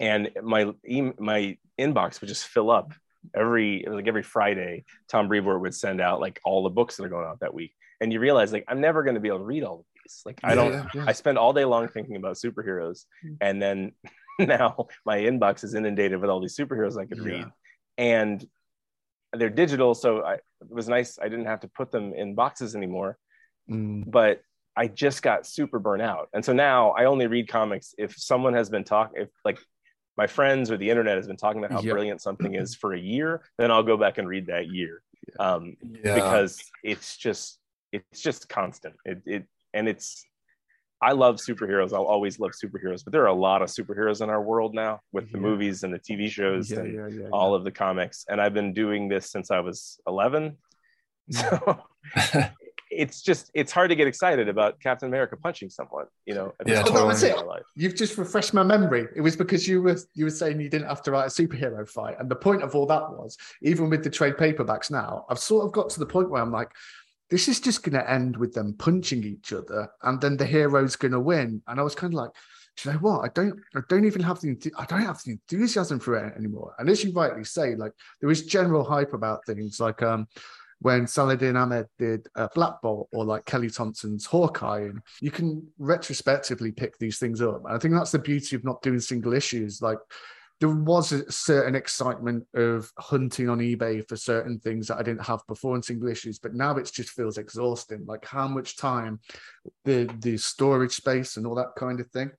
and 0.00 0.30
my 0.42 0.72
my 1.18 1.56
inbox 1.78 2.20
would 2.20 2.28
just 2.28 2.46
fill 2.46 2.70
up 2.70 2.92
every 3.34 3.84
like 3.86 4.08
every 4.08 4.22
friday 4.22 4.84
tom 5.08 5.28
brevoort 5.28 5.60
would 5.60 5.74
send 5.74 6.00
out 6.00 6.18
like 6.20 6.40
all 6.44 6.62
the 6.62 6.70
books 6.70 6.96
that 6.96 7.04
are 7.04 7.08
going 7.08 7.26
out 7.26 7.40
that 7.40 7.52
week 7.52 7.72
and 8.00 8.12
you 8.12 8.20
realize 8.20 8.52
like 8.52 8.64
i'm 8.68 8.80
never 8.80 9.02
going 9.02 9.14
to 9.14 9.20
be 9.20 9.28
able 9.28 9.38
to 9.38 9.44
read 9.44 9.62
all 9.62 9.84
of 10.06 10.26
like 10.26 10.40
i 10.44 10.54
don't 10.54 10.72
yeah, 10.72 10.84
yeah. 10.94 11.04
i 11.06 11.12
spend 11.12 11.38
all 11.38 11.52
day 11.52 11.64
long 11.64 11.88
thinking 11.88 12.16
about 12.16 12.36
superheroes 12.36 13.04
Mm. 13.24 13.36
and 13.40 13.62
then 13.62 13.92
now 14.38 14.86
my 15.04 15.18
inbox 15.18 15.64
is 15.64 15.74
inundated 15.74 16.20
with 16.20 16.30
all 16.30 16.40
these 16.40 16.56
superheroes 16.56 16.98
i 17.00 17.04
could 17.06 17.18
Yeah. 17.18 17.24
read 17.24 17.46
and 17.98 18.46
they're 19.32 19.50
digital 19.50 19.94
so 19.94 20.22
I, 20.24 20.34
it 20.34 20.42
was 20.70 20.88
nice 20.88 21.18
i 21.20 21.28
didn't 21.28 21.46
have 21.46 21.60
to 21.60 21.68
put 21.68 21.90
them 21.90 22.12
in 22.14 22.34
boxes 22.34 22.74
anymore 22.76 23.18
Mm, 23.68 24.04
but 24.06 24.42
i 24.76 24.86
just 24.86 25.22
got 25.22 25.44
super 25.44 25.80
burnt 25.80 26.00
out 26.02 26.28
and 26.32 26.44
so 26.44 26.52
now 26.52 26.90
i 26.90 27.06
only 27.06 27.26
read 27.26 27.48
comics 27.48 27.94
if 27.98 28.14
someone 28.16 28.54
has 28.54 28.70
been 28.70 28.84
talking 28.84 29.22
if 29.22 29.28
like 29.44 29.58
my 30.16 30.28
friends 30.28 30.70
or 30.70 30.76
the 30.76 30.88
internet 30.88 31.16
has 31.16 31.26
been 31.26 31.36
talking 31.36 31.58
about 31.58 31.72
how 31.72 31.82
Yeah. 31.82 31.92
brilliant 31.92 32.22
something 32.22 32.54
is 32.54 32.76
for 32.76 32.94
a 32.94 32.98
year 33.00 33.42
then 33.58 33.72
i'll 33.72 33.82
go 33.82 33.96
back 33.96 34.18
and 34.18 34.28
read 34.28 34.46
that 34.46 34.68
year 34.68 35.02
um, 35.40 35.76
Yeah. 36.04 36.14
because 36.14 36.62
it's 36.84 37.16
just 37.16 37.58
it's 37.90 38.20
just 38.22 38.48
constant 38.48 38.94
it, 39.04 39.22
it 39.26 39.46
and 39.74 39.88
it's 39.88 40.24
i 41.02 41.12
love 41.12 41.36
superheroes 41.36 41.92
i'll 41.92 42.04
always 42.04 42.38
love 42.40 42.52
superheroes 42.52 43.04
but 43.04 43.12
there 43.12 43.22
are 43.22 43.26
a 43.26 43.34
lot 43.34 43.60
of 43.62 43.68
superheroes 43.68 44.22
in 44.22 44.30
our 44.30 44.42
world 44.42 44.74
now 44.74 45.00
with 45.12 45.30
the 45.32 45.38
Yeah. 45.38 45.42
movies 45.42 45.82
and 45.82 45.92
the 45.92 45.98
tv 45.98 46.28
shows 46.30 46.70
yeah, 46.70 46.78
and 46.80 46.94
yeah, 46.94 47.08
yeah, 47.08 47.28
all 47.32 47.54
of 47.54 47.64
the 47.64 47.70
comics 47.70 48.24
and 48.28 48.40
i've 48.40 48.54
been 48.54 48.72
doing 48.72 49.08
this 49.08 49.30
since 49.30 49.50
i 49.50 49.60
was 49.60 50.00
11 50.06 50.56
so 51.30 51.80
it's 52.90 53.20
just 53.20 53.50
it's 53.52 53.72
hard 53.72 53.90
to 53.90 53.96
get 53.96 54.06
excited 54.06 54.48
about 54.48 54.78
captain 54.80 55.08
america 55.08 55.36
punching 55.36 55.68
someone 55.68 56.06
you 56.24 56.34
know 56.34 56.54
Yeah, 56.64 56.76
this 56.76 56.78
totally. 56.84 56.98
point 57.00 57.20
That's 57.20 57.22
it. 57.24 57.62
You've 57.74 57.96
just 57.96 58.16
refreshed 58.16 58.54
my 58.54 58.62
memory. 58.62 59.06
It 59.14 59.20
was 59.20 59.36
because 59.36 59.66
you 59.68 59.82
were 59.82 59.98
you 60.14 60.24
were 60.24 60.30
saying 60.30 60.60
you 60.60 60.70
didn't 60.70 60.88
have 60.88 61.02
to 61.02 61.10
write 61.10 61.26
a 61.26 61.28
superhero 61.28 61.86
fight, 61.86 62.16
and 62.18 62.30
the 62.30 62.36
point 62.36 62.62
of 62.62 62.74
all 62.74 62.86
that 62.86 63.10
was, 63.10 63.36
even 63.60 63.90
with 63.90 64.02
the 64.02 64.08
trade 64.10 64.36
paperbacks 64.36 64.90
now, 64.90 65.26
I've 65.28 65.38
sort 65.38 65.66
of 65.66 65.72
got 65.72 65.90
to 65.90 65.98
the 65.98 66.06
point 66.06 66.30
where 66.30 66.40
I'm 66.40 66.52
like, 66.52 66.70
this 67.30 67.48
is 67.48 67.60
just 67.60 67.82
going 67.82 67.94
to 67.94 68.10
end 68.10 68.36
with 68.36 68.54
them 68.54 68.74
punching 68.78 69.24
each 69.24 69.52
other, 69.52 69.88
and 70.02 70.20
then 70.20 70.36
the 70.36 70.46
hero's 70.46 70.96
going 70.96 71.12
to 71.12 71.20
win. 71.20 71.62
And 71.66 71.80
I 71.80 71.82
was 71.82 71.94
kind 71.94 72.12
of 72.12 72.18
like, 72.18 72.30
do 72.76 72.88
you 72.88 72.94
know 72.94 73.00
what? 73.00 73.24
I 73.24 73.28
don't, 73.34 73.58
I 73.74 73.80
don't 73.88 74.04
even 74.04 74.22
have 74.22 74.40
the, 74.40 74.56
I 74.78 74.84
don't 74.84 75.02
have 75.02 75.22
the 75.24 75.32
enthusiasm 75.32 75.98
for 75.98 76.16
it 76.16 76.36
anymore. 76.36 76.74
And 76.78 76.88
as 76.88 77.02
you 77.02 77.12
rightly 77.12 77.44
say, 77.44 77.74
like 77.74 77.92
there 78.20 78.30
is 78.30 78.46
general 78.46 78.84
hype 78.84 79.14
about 79.14 79.46
things, 79.46 79.80
like 79.80 80.02
um, 80.02 80.26
when 80.80 81.06
Saladin 81.06 81.56
Ahmed 81.56 81.86
did 81.98 82.26
uh, 82.36 82.48
Black 82.54 82.82
Bolt 82.82 83.08
or 83.12 83.24
like 83.24 83.46
Kelly 83.46 83.70
Thompson's 83.70 84.26
Hawkeye, 84.26 84.82
and 84.82 85.00
you 85.20 85.30
can 85.30 85.66
retrospectively 85.78 86.70
pick 86.70 86.98
these 86.98 87.18
things 87.18 87.40
up. 87.40 87.62
And 87.64 87.74
I 87.74 87.78
think 87.78 87.94
that's 87.94 88.12
the 88.12 88.18
beauty 88.18 88.56
of 88.56 88.64
not 88.64 88.82
doing 88.82 89.00
single 89.00 89.32
issues. 89.32 89.80
Like 89.80 89.98
there 90.60 90.70
was 90.70 91.12
a 91.12 91.30
certain 91.30 91.74
excitement 91.74 92.44
of 92.54 92.90
hunting 92.98 93.48
on 93.48 93.58
eBay 93.58 94.06
for 94.08 94.16
certain 94.16 94.58
things 94.58 94.88
that 94.88 94.98
I 94.98 95.02
didn't 95.02 95.26
have 95.26 95.40
before 95.46 95.76
in 95.76 95.82
single 95.82 96.08
issues, 96.08 96.38
but 96.38 96.54
now 96.54 96.76
it 96.76 96.90
just 96.92 97.10
feels 97.10 97.36
exhausting. 97.36 98.04
Like 98.06 98.24
how 98.24 98.48
much 98.48 98.76
time, 98.76 99.20
the 99.84 100.10
the 100.20 100.36
storage 100.38 100.92
space, 100.92 101.36
and 101.36 101.46
all 101.46 101.54
that 101.56 101.74
kind 101.76 102.00
of 102.00 102.10
thing. 102.10 102.30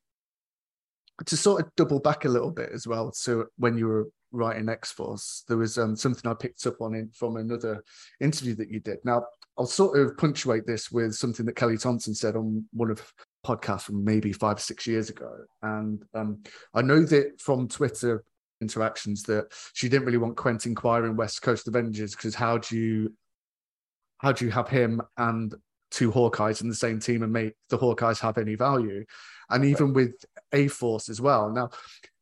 To 1.25 1.37
sort 1.37 1.61
of 1.61 1.75
double 1.75 1.99
back 1.99 2.25
a 2.25 2.29
little 2.29 2.51
bit 2.51 2.69
as 2.71 2.85
well. 2.85 3.11
So 3.11 3.45
when 3.57 3.77
you 3.77 3.87
were 3.87 4.07
writing 4.31 4.69
X 4.69 4.91
Force, 4.91 5.43
there 5.47 5.57
was 5.57 5.77
um, 5.77 5.95
something 5.95 6.29
I 6.29 6.35
picked 6.35 6.65
up 6.67 6.81
on 6.81 6.93
it 6.93 7.13
from 7.13 7.37
another 7.37 7.83
interview 8.19 8.55
that 8.55 8.69
you 8.69 8.79
did. 8.79 8.97
Now 9.03 9.23
I'll 9.57 9.65
sort 9.65 9.99
of 9.99 10.17
punctuate 10.17 10.67
this 10.67 10.91
with 10.91 11.15
something 11.15 11.45
that 11.45 11.55
Kelly 11.55 11.77
Thompson 11.77 12.13
said 12.13 12.35
on 12.35 12.65
one 12.71 12.91
of 12.91 13.11
podcast 13.47 13.83
from 13.83 14.03
maybe 14.03 14.33
five 14.33 14.57
or 14.57 14.61
six 14.61 14.85
years 14.85 15.09
ago, 15.09 15.31
and 15.61 16.03
um, 16.13 16.43
I 16.73 16.81
know 16.81 17.03
that 17.03 17.39
from 17.39 17.67
Twitter 17.67 18.23
interactions 18.61 19.23
that 19.23 19.47
she 19.73 19.87
didn't 19.87 20.05
really 20.05 20.17
want 20.17 20.35
Quentin 20.35 20.75
Quire 20.75 21.05
in 21.05 21.15
West 21.15 21.41
Coast 21.41 21.67
Avengers 21.67 22.15
because 22.15 22.35
how 22.35 22.57
do 22.57 22.77
you 22.77 23.13
how 24.19 24.31
do 24.31 24.45
you 24.45 24.51
have 24.51 24.67
him 24.67 25.01
and 25.17 25.53
two 25.91 26.11
Hawkeyes 26.11 26.61
in 26.61 26.69
the 26.69 26.75
same 26.75 26.99
team 26.99 27.23
and 27.23 27.31
make 27.31 27.53
the 27.69 27.77
Hawkeyes 27.77 28.19
have 28.19 28.37
any 28.37 28.55
value? 28.55 29.05
And 29.49 29.63
even 29.63 29.93
with 29.93 30.15
A 30.53 30.67
Force 30.67 31.07
as 31.07 31.21
well. 31.21 31.51
Now, 31.51 31.69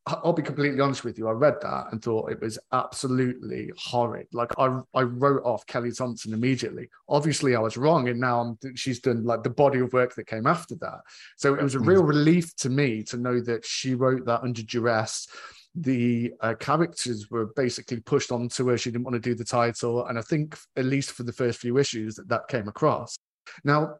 I'll 0.07 0.33
be 0.33 0.43
completely 0.43 0.81
honest 0.81 1.03
with 1.03 1.17
you. 1.17 1.27
I 1.27 1.31
read 1.31 1.55
that 1.61 1.87
and 1.91 1.99
thought 1.99 2.31
it 2.31 2.39
was 2.39 2.59
absolutely 2.71 3.71
horrid. 3.75 4.27
Like 4.33 4.51
I, 4.59 4.79
I 4.93 5.01
wrote 5.01 5.43
off 5.43 5.65
Kelly 5.65 5.91
Thompson 5.91 6.31
immediately. 6.31 6.89
Obviously, 7.09 7.55
I 7.55 7.59
was 7.59 7.75
wrong, 7.75 8.07
and 8.07 8.19
now 8.19 8.39
I'm, 8.39 8.75
she's 8.75 8.99
done 8.99 9.23
like 9.23 9.41
the 9.41 9.49
body 9.49 9.79
of 9.79 9.93
work 9.93 10.13
that 10.13 10.27
came 10.27 10.45
after 10.45 10.75
that. 10.75 10.99
So 11.37 11.55
it 11.55 11.63
was 11.63 11.73
a 11.73 11.79
real 11.79 12.03
relief 12.03 12.55
to 12.57 12.69
me 12.69 13.01
to 13.03 13.17
know 13.17 13.39
that 13.41 13.65
she 13.65 13.95
wrote 13.95 14.25
that 14.25 14.43
under 14.43 14.61
duress. 14.61 15.27
The 15.73 16.33
uh, 16.39 16.53
characters 16.53 17.31
were 17.31 17.47
basically 17.55 17.99
pushed 17.99 18.31
onto 18.31 18.67
her. 18.69 18.77
She 18.77 18.91
didn't 18.91 19.05
want 19.05 19.15
to 19.15 19.19
do 19.19 19.33
the 19.33 19.43
title, 19.43 20.05
and 20.05 20.19
I 20.19 20.21
think 20.21 20.55
at 20.75 20.85
least 20.85 21.13
for 21.13 21.23
the 21.23 21.33
first 21.33 21.59
few 21.59 21.79
issues 21.79 22.13
that 22.15 22.29
that 22.29 22.47
came 22.47 22.67
across. 22.67 23.17
Now, 23.63 23.95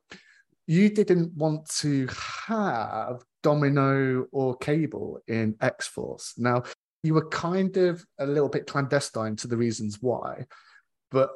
you 0.68 0.90
didn't 0.90 1.34
want 1.36 1.68
to 1.80 2.08
have 2.48 3.24
Domino 3.46 4.26
or 4.32 4.58
Cable 4.58 5.20
in 5.28 5.56
X 5.62 5.86
Force. 5.86 6.34
Now, 6.36 6.64
you 7.04 7.14
were 7.14 7.30
kind 7.30 7.78
of 7.78 8.04
a 8.18 8.26
little 8.26 8.50
bit 8.50 8.66
clandestine 8.66 9.36
to 9.36 9.48
the 9.48 9.56
reasons 9.56 10.02
why, 10.02 10.48
but 11.12 11.30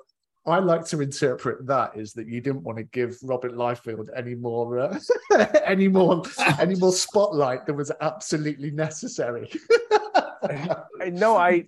I 0.47 0.57
like 0.57 0.85
to 0.85 1.01
interpret 1.01 1.67
that 1.67 1.95
is 1.95 2.13
that 2.13 2.27
you 2.27 2.41
didn't 2.41 2.63
want 2.63 2.79
to 2.79 2.83
give 2.85 3.15
Robert 3.21 3.53
Liefeld 3.53 4.07
any 4.15 4.33
more, 4.33 4.79
uh, 4.79 4.99
any 5.63 5.87
more, 5.87 6.23
any 6.59 6.73
more 6.73 6.93
spotlight 6.93 7.67
that 7.67 7.75
was 7.75 7.91
absolutely 8.01 8.71
necessary. 8.71 9.51
I, 11.37 11.65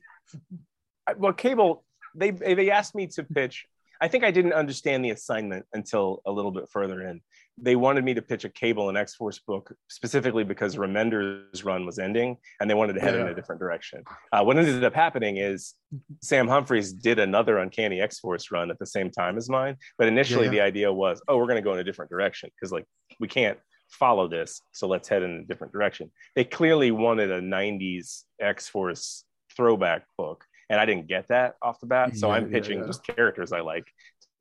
I 1.06 1.14
well 1.18 1.34
cable 1.34 1.84
they 2.16 2.32
they 2.32 2.72
asked 2.72 2.96
me 2.96 3.06
to 3.08 3.24
pitch 3.24 3.68
I 4.02 4.08
think 4.08 4.24
I 4.24 4.32
didn't 4.32 4.54
understand 4.54 5.06
the 5.06 5.12
assignment 5.12 5.68
until 5.74 6.24
a 6.26 6.32
little 6.32 6.52
bit 6.52 6.68
further 6.70 7.04
in. 7.04 7.22
They 7.64 7.76
wanted 7.76 8.04
me 8.04 8.14
to 8.16 8.22
pitch 8.22 8.44
a 8.44 8.50
Cable 8.50 8.90
and 8.90 8.98
X 8.98 9.14
Force 9.16 9.40
book 9.40 9.74
specifically 9.88 10.44
because 10.44 10.76
Remender's 10.76 11.64
run 11.64 11.86
was 11.86 12.00
ending 12.00 12.38
and 12.60 12.70
they 12.70 12.74
wanted 12.74 12.94
to 12.94 13.02
head 13.02 13.16
in 13.16 13.28
a 13.28 13.36
different 13.36 13.60
direction. 13.60 14.04
Uh, 14.32 14.44
what 14.44 14.58
ended 14.58 14.84
up 14.84 14.96
happening 14.96 15.38
is 15.38 15.76
Sam 16.22 16.48
Humphries 16.48 16.92
did 16.94 17.20
another 17.20 17.60
Uncanny 17.60 18.02
X 18.02 18.20
Force 18.20 18.52
run 18.52 18.72
at 18.72 18.80
the 18.80 18.86
same 18.86 19.12
time 19.12 19.38
as 19.38 19.50
mine. 19.50 19.78
But 19.98 20.08
initially, 20.08 20.46
Yeah. 20.46 20.52
the 20.52 20.62
idea 20.62 20.92
was, 20.94 21.22
oh, 21.28 21.38
we're 21.38 21.46
going 21.46 21.56
to 21.58 21.62
go 21.62 21.74
in 21.74 21.80
a 21.80 21.84
different 21.84 22.10
direction 22.10 22.50
because, 22.56 22.72
like, 22.72 22.86
we 23.20 23.28
can't 23.28 23.60
follow 23.90 24.28
this. 24.28 24.62
So 24.72 24.88
let's 24.88 25.08
head 25.08 25.22
in 25.22 25.32
a 25.32 25.44
different 25.44 25.74
direction. 25.74 26.12
They 26.36 26.44
clearly 26.46 26.92
wanted 26.92 27.30
a 27.32 27.42
90s 27.42 28.24
X 28.40 28.68
Force 28.70 29.26
throwback 29.56 30.06
book. 30.18 30.46
And 30.70 30.80
I 30.80 30.86
didn't 30.86 31.08
get 31.08 31.28
that 31.28 31.56
off 31.62 31.80
the 31.82 31.86
bat. 31.88 32.16
So 32.16 32.28
Yeah, 32.30 32.36
I'm 32.36 32.46
yeah, 32.46 32.54
pitching 32.60 32.80
yeah. 32.80 32.88
just 32.88 33.06
characters 33.06 33.52
I 33.52 33.60
like 33.60 33.86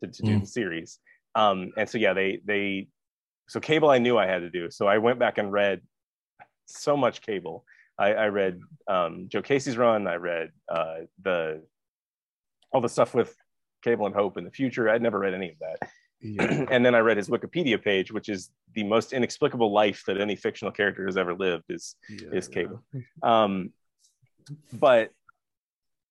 to, 0.02 0.08
to 0.08 0.22
do 0.22 0.36
Mm. 0.36 0.40
the 0.42 0.46
series. 0.46 0.98
Um, 1.34 1.72
and 1.76 1.88
so 1.88 1.98
yeah, 1.98 2.12
they 2.12 2.40
they 2.44 2.88
so 3.50 3.58
cable 3.58 3.90
I 3.90 3.98
knew 3.98 4.16
I 4.16 4.26
had 4.26 4.42
to 4.42 4.48
do. 4.48 4.70
So 4.70 4.86
I 4.86 4.98
went 4.98 5.18
back 5.18 5.36
and 5.36 5.50
read 5.50 5.80
so 6.66 6.96
much 6.96 7.20
cable. 7.20 7.64
I, 7.98 8.12
I 8.12 8.26
read 8.28 8.60
um, 8.86 9.26
Joe 9.28 9.42
Casey's 9.42 9.76
run. 9.76 10.06
I 10.06 10.14
read 10.14 10.50
uh, 10.68 10.98
the 11.20 11.60
all 12.72 12.80
the 12.80 12.88
stuff 12.88 13.12
with 13.12 13.34
Cable 13.82 14.06
and 14.06 14.14
Hope 14.14 14.36
in 14.36 14.44
the 14.44 14.52
future. 14.52 14.88
I'd 14.88 15.02
never 15.02 15.18
read 15.18 15.34
any 15.34 15.50
of 15.50 15.56
that. 15.58 15.90
yeah. 16.20 16.66
and 16.70 16.86
then 16.86 16.94
I 16.94 17.00
read 17.00 17.16
his 17.16 17.28
Wikipedia 17.28 17.82
page, 17.82 18.12
which 18.12 18.28
is 18.28 18.50
the 18.76 18.84
most 18.84 19.12
inexplicable 19.12 19.72
life 19.72 20.04
that 20.06 20.20
any 20.20 20.36
fictional 20.36 20.70
character 20.70 21.04
has 21.06 21.16
ever 21.16 21.34
lived. 21.34 21.64
Is 21.70 21.96
Yeah, 22.08 22.28
is 22.32 22.48
yeah. 22.48 22.54
Cable. 22.54 22.84
um, 23.24 23.72
but 24.72 25.10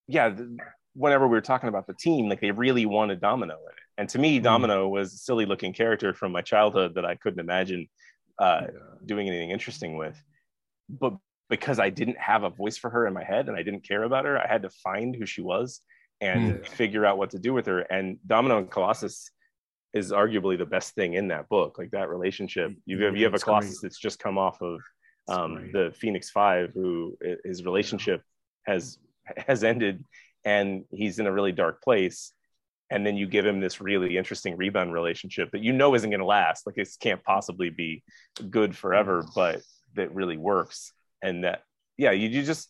yeah, 0.08 0.30
th- 0.30 0.50
whenever 0.94 1.26
we 1.26 1.38
were 1.38 1.42
talking 1.42 1.70
about 1.70 1.88
the 1.88 1.94
team, 1.94 2.28
like 2.28 2.42
they 2.42 2.52
really 2.52 2.86
wanted 2.86 3.22
Domino 3.22 3.54
in 3.54 3.72
it. 3.72 3.89
And 4.00 4.08
to 4.10 4.18
me, 4.20 4.40
Mm. 4.40 4.44
Domino 4.44 4.88
was 4.88 5.14
a 5.14 5.18
silly 5.18 5.46
looking 5.46 5.74
character 5.74 6.14
from 6.14 6.32
my 6.32 6.42
childhood 6.42 6.96
that 6.96 7.06
I 7.06 7.16
couldn't 7.16 7.42
imagine 7.42 7.88
uh, 8.40 8.62
Yeah. 8.74 8.80
doing 9.06 9.28
anything 9.28 9.52
interesting 9.52 9.98
with. 9.98 10.18
But 10.88 11.14
because 11.50 11.78
I 11.80 11.90
didn't 11.90 12.18
have 12.18 12.44
a 12.44 12.50
voice 12.50 12.78
for 12.78 12.90
her 12.90 13.06
in 13.06 13.14
my 13.14 13.26
head 13.26 13.50
and 13.50 13.58
I 13.58 13.64
didn't 13.64 13.84
care 13.92 14.04
about 14.04 14.24
her, 14.24 14.38
I 14.40 14.48
had 14.48 14.62
to 14.62 14.70
find 14.70 15.14
who 15.14 15.26
she 15.26 15.42
was 15.42 15.82
and 16.22 16.54
Mm. 16.54 16.66
figure 16.68 17.06
out 17.06 17.18
what 17.18 17.32
to 17.32 17.40
do 17.40 17.52
with 17.54 17.66
her. 17.66 17.80
And 17.80 18.18
Domino 18.26 18.58
and 18.60 18.72
Colossus 18.72 19.30
is 19.94 20.12
arguably 20.14 20.58
the 20.58 20.66
best 20.66 20.96
thing 20.96 21.16
in 21.16 21.28
that 21.30 21.50
book. 21.50 21.78
Like 21.78 21.92
that 21.92 22.08
relationship. 22.10 22.72
You 22.86 23.04
have 23.04 23.18
you 23.18 23.26
have 23.26 23.34
a 23.34 23.40
Colossus 23.40 23.80
great. 23.80 23.90
that's 23.90 24.00
just 24.00 24.20
come 24.20 24.38
off 24.38 24.62
of 24.62 24.80
um, 25.28 25.72
the 25.74 25.92
Phoenix 26.00 26.30
Five, 26.30 26.72
who 26.74 27.18
his 27.44 27.66
relationship 27.66 28.22
has 28.66 29.00
has 29.48 29.64
ended, 29.66 30.06
and 30.46 30.86
he's 30.92 31.20
in 31.20 31.28
a 31.28 31.32
really 31.32 31.52
dark 31.52 31.82
place. 31.84 32.32
And 32.92 33.06
then 33.06 33.18
you 33.18 33.28
give 33.28 33.46
him 33.46 33.60
this 33.60 33.80
really 33.80 34.18
interesting 34.18 34.58
rebound 34.58 34.94
relationship 34.94 35.52
that 35.52 35.64
you 35.64 35.74
know 35.74 35.94
isn't 35.94 36.10
going 36.10 36.22
to 36.22 36.26
last. 36.26 36.66
Like 36.66 36.78
it 36.78 36.90
can't 37.00 37.24
possibly 37.24 37.70
be 37.70 38.04
good 38.50 38.76
forever, 38.76 39.24
mm. 39.24 39.30
but 39.36 39.62
that 39.96 40.14
really 40.14 40.38
works. 40.38 40.92
And 41.22 41.44
that, 41.44 41.64
yeah, 41.98 42.12
you, 42.12 42.30
you 42.30 42.44
just, 42.44 42.70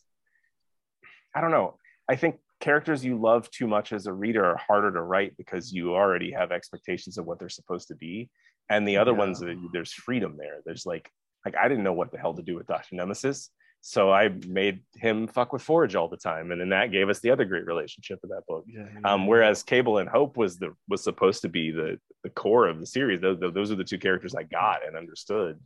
I 1.34 1.41
don't 1.41 1.51
know. 1.51 1.75
I 2.10 2.15
think 2.15 2.39
characters 2.60 3.05
you 3.05 3.17
love 3.19 3.49
too 3.51 3.67
much 3.67 3.93
as 3.93 4.08
a 4.08 4.13
reader 4.13 4.43
are 4.43 4.58
harder 4.58 4.91
to 4.91 5.01
write 5.01 5.38
because 5.38 5.71
you 5.71 5.93
already 5.95 6.32
have 6.32 6.51
expectations 6.51 7.17
of 7.17 7.25
what 7.25 7.39
they're 7.39 7.47
supposed 7.47 7.88
to 7.88 7.95
be. 7.95 8.29
And 8.69 8.88
the 8.88 8.97
other 8.97 9.12
Yeah. 9.12 9.17
ones, 9.19 9.43
there's 9.71 9.93
freedom 9.93 10.36
there. 10.38 10.62
There's 10.65 10.86
like, 10.86 11.10
like 11.45 11.55
I 11.55 11.67
didn't 11.69 11.84
know 11.84 11.93
what 11.93 12.12
the 12.12 12.17
hell 12.17 12.34
to 12.34 12.41
do 12.41 12.55
with 12.55 12.67
Dr. 12.67 12.95
Nemesis. 12.95 13.51
So 13.81 14.11
I 14.11 14.27
made 14.47 14.81
him 14.95 15.27
fuck 15.27 15.53
with 15.53 15.61
Forge 15.61 15.95
all 15.95 16.09
the 16.09 16.17
time. 16.17 16.51
And 16.51 16.59
then 16.59 16.69
that 16.69 16.91
gave 16.91 17.07
us 17.09 17.19
the 17.21 17.31
other 17.31 17.45
great 17.45 17.65
relationship 17.65 18.19
of 18.23 18.29
that 18.29 18.43
book. 18.47 18.65
Yeah, 18.67 18.87
Um, 19.05 19.25
whereas 19.25 19.63
Cable 19.63 19.99
and 19.99 20.09
Hope 20.09 20.35
was 20.35 20.57
the 20.57 20.73
was 20.89 21.03
supposed 21.03 21.41
to 21.43 21.49
be 21.49 21.71
the 21.71 21.97
the 22.23 22.29
core 22.29 22.67
of 22.67 22.79
the 22.79 22.85
series. 22.85 23.21
Those, 23.21 23.39
those 23.39 23.71
are 23.71 23.75
the 23.75 23.83
two 23.85 23.97
characters 23.97 24.35
I 24.35 24.43
got 24.43 24.85
and 24.85 24.97
understood. 24.97 25.57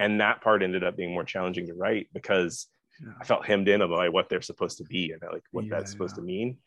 And 0.00 0.20
that 0.20 0.40
part 0.42 0.62
ended 0.64 0.82
up 0.82 0.96
being 0.96 1.12
more 1.12 1.22
challenging 1.24 1.66
to 1.68 1.74
write 1.74 2.08
because 2.12 2.66
Yeah. 3.00 3.12
I 3.20 3.24
felt 3.24 3.46
hemmed 3.46 3.68
in 3.68 3.80
by 3.88 4.08
what 4.08 4.28
they're 4.28 4.42
supposed 4.42 4.78
to 4.78 4.84
be 4.84 5.12
and 5.12 5.22
like 5.32 5.44
what 5.52 5.64
Yeah, 5.66 5.70
that's 5.76 5.92
supposed 5.92 6.16
yeah. 6.16 6.22
to 6.22 6.26
mean. 6.26 6.58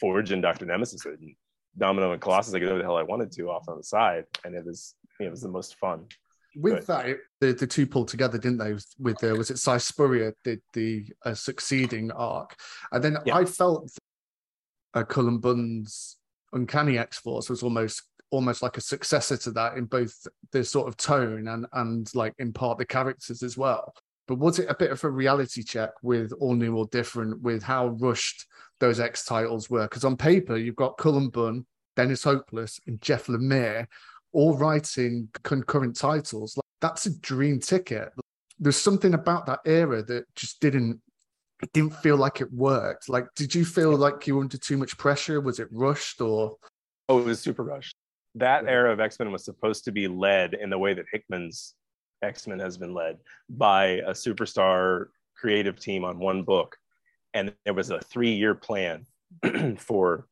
Forge 0.00 0.30
and 0.32 0.40
Dr. 0.40 0.64
Nemesis 0.66 1.04
and 1.04 1.34
Domino 1.76 2.12
and 2.12 2.20
Colossus, 2.22 2.54
I 2.54 2.58
could 2.60 2.68
do 2.68 2.78
the 2.78 2.84
hell 2.84 2.96
I 2.96 3.02
wanted 3.02 3.30
to 3.32 3.50
off 3.50 3.68
on 3.68 3.76
the 3.76 3.82
side. 3.84 4.24
And 4.44 4.54
it 4.54 4.64
was 4.64 4.94
it 5.20 5.30
was 5.30 5.42
the 5.42 5.48
most 5.48 5.76
fun. 5.76 6.06
With 6.56 6.86
that, 6.86 7.08
it- 7.08 7.20
the, 7.40 7.52
the 7.52 7.66
two 7.66 7.86
pulled 7.86 8.08
together, 8.08 8.38
didn't 8.38 8.58
they? 8.58 8.74
With, 8.98 9.22
uh, 9.24 9.34
was 9.36 9.50
it 9.50 9.58
Si 9.58 9.78
Spurrier 9.78 10.34
did 10.44 10.60
the 10.72 11.06
uh, 11.24 11.34
succeeding 11.34 12.10
arc, 12.12 12.56
and 12.92 13.02
then 13.02 13.16
Yeah. 13.24 13.36
I 13.36 13.44
felt 13.44 13.90
uh, 14.94 15.04
Cullen 15.04 15.38
Bunn's 15.38 16.16
Uncanny 16.52 16.98
X 16.98 17.18
Force 17.18 17.48
was 17.48 17.62
almost 17.62 18.02
almost 18.32 18.62
like 18.62 18.76
a 18.76 18.80
successor 18.80 19.36
to 19.36 19.50
that 19.50 19.76
in 19.76 19.84
both 19.86 20.14
the 20.52 20.62
sort 20.64 20.86
of 20.86 20.96
tone 20.96 21.48
and 21.48 21.66
and 21.72 22.08
like 22.14 22.32
in 22.38 22.52
part 22.52 22.78
the 22.78 22.84
characters 22.84 23.42
as 23.42 23.56
well. 23.56 23.92
But 24.28 24.38
was 24.38 24.58
it 24.60 24.70
a 24.70 24.74
bit 24.74 24.92
of 24.92 25.02
a 25.02 25.10
reality 25.10 25.62
check 25.64 25.90
with 26.02 26.32
all 26.38 26.54
new 26.54 26.76
or 26.76 26.86
different 26.92 27.40
with 27.42 27.62
how 27.62 27.88
rushed 28.00 28.46
those 28.78 29.00
X 29.00 29.24
titles 29.24 29.68
were? 29.70 29.82
Because 29.82 30.04
on 30.04 30.16
paper 30.16 30.56
you've 30.56 30.76
got 30.76 30.98
Cullen 30.98 31.28
Bunn, 31.30 31.66
Dennis 31.96 32.22
Hopeless, 32.22 32.78
and 32.86 33.00
Jeff 33.00 33.26
Lemire 33.26 33.86
all 34.32 34.56
writing 34.56 35.28
concurrent 35.42 35.96
titles. 35.96 36.56
Like 36.56 36.64
that's 36.80 37.06
a 37.06 37.18
dream 37.20 37.60
ticket. 37.60 38.10
There's 38.58 38.76
something 38.76 39.14
about 39.14 39.46
that 39.46 39.60
era 39.64 40.02
that 40.04 40.24
just 40.34 40.60
didn't 40.60 41.00
it 41.62 41.72
didn't 41.72 41.94
feel 41.96 42.16
like 42.16 42.40
it 42.40 42.50
worked. 42.52 43.08
Like, 43.08 43.26
did 43.34 43.54
you 43.54 43.66
feel 43.66 43.94
like 43.94 44.26
you 44.26 44.36
were 44.36 44.42
under 44.42 44.56
too 44.56 44.78
much 44.78 44.96
pressure? 44.96 45.40
Was 45.40 45.58
it 45.58 45.68
rushed 45.70 46.20
or 46.20 46.56
Oh, 47.08 47.18
it 47.18 47.24
was 47.24 47.40
super 47.40 47.64
rushed. 47.64 47.96
That 48.36 48.66
era 48.66 48.92
of 48.92 49.00
X 49.00 49.18
Men 49.18 49.32
was 49.32 49.44
supposed 49.44 49.84
to 49.84 49.92
be 49.92 50.06
led 50.06 50.54
in 50.54 50.70
the 50.70 50.78
way 50.78 50.94
that 50.94 51.06
Hickman's 51.12 51.74
X 52.22 52.46
Men 52.46 52.60
has 52.60 52.76
been 52.78 52.94
led 52.94 53.18
by 53.48 53.84
a 53.84 54.10
superstar 54.10 55.06
creative 55.36 55.80
team 55.80 56.04
on 56.04 56.18
one 56.18 56.44
book. 56.44 56.76
And 57.34 57.52
there 57.64 57.74
was 57.74 57.90
a 57.90 57.98
three 57.98 58.32
year 58.32 58.54
plan 58.54 59.06
for 59.78 60.26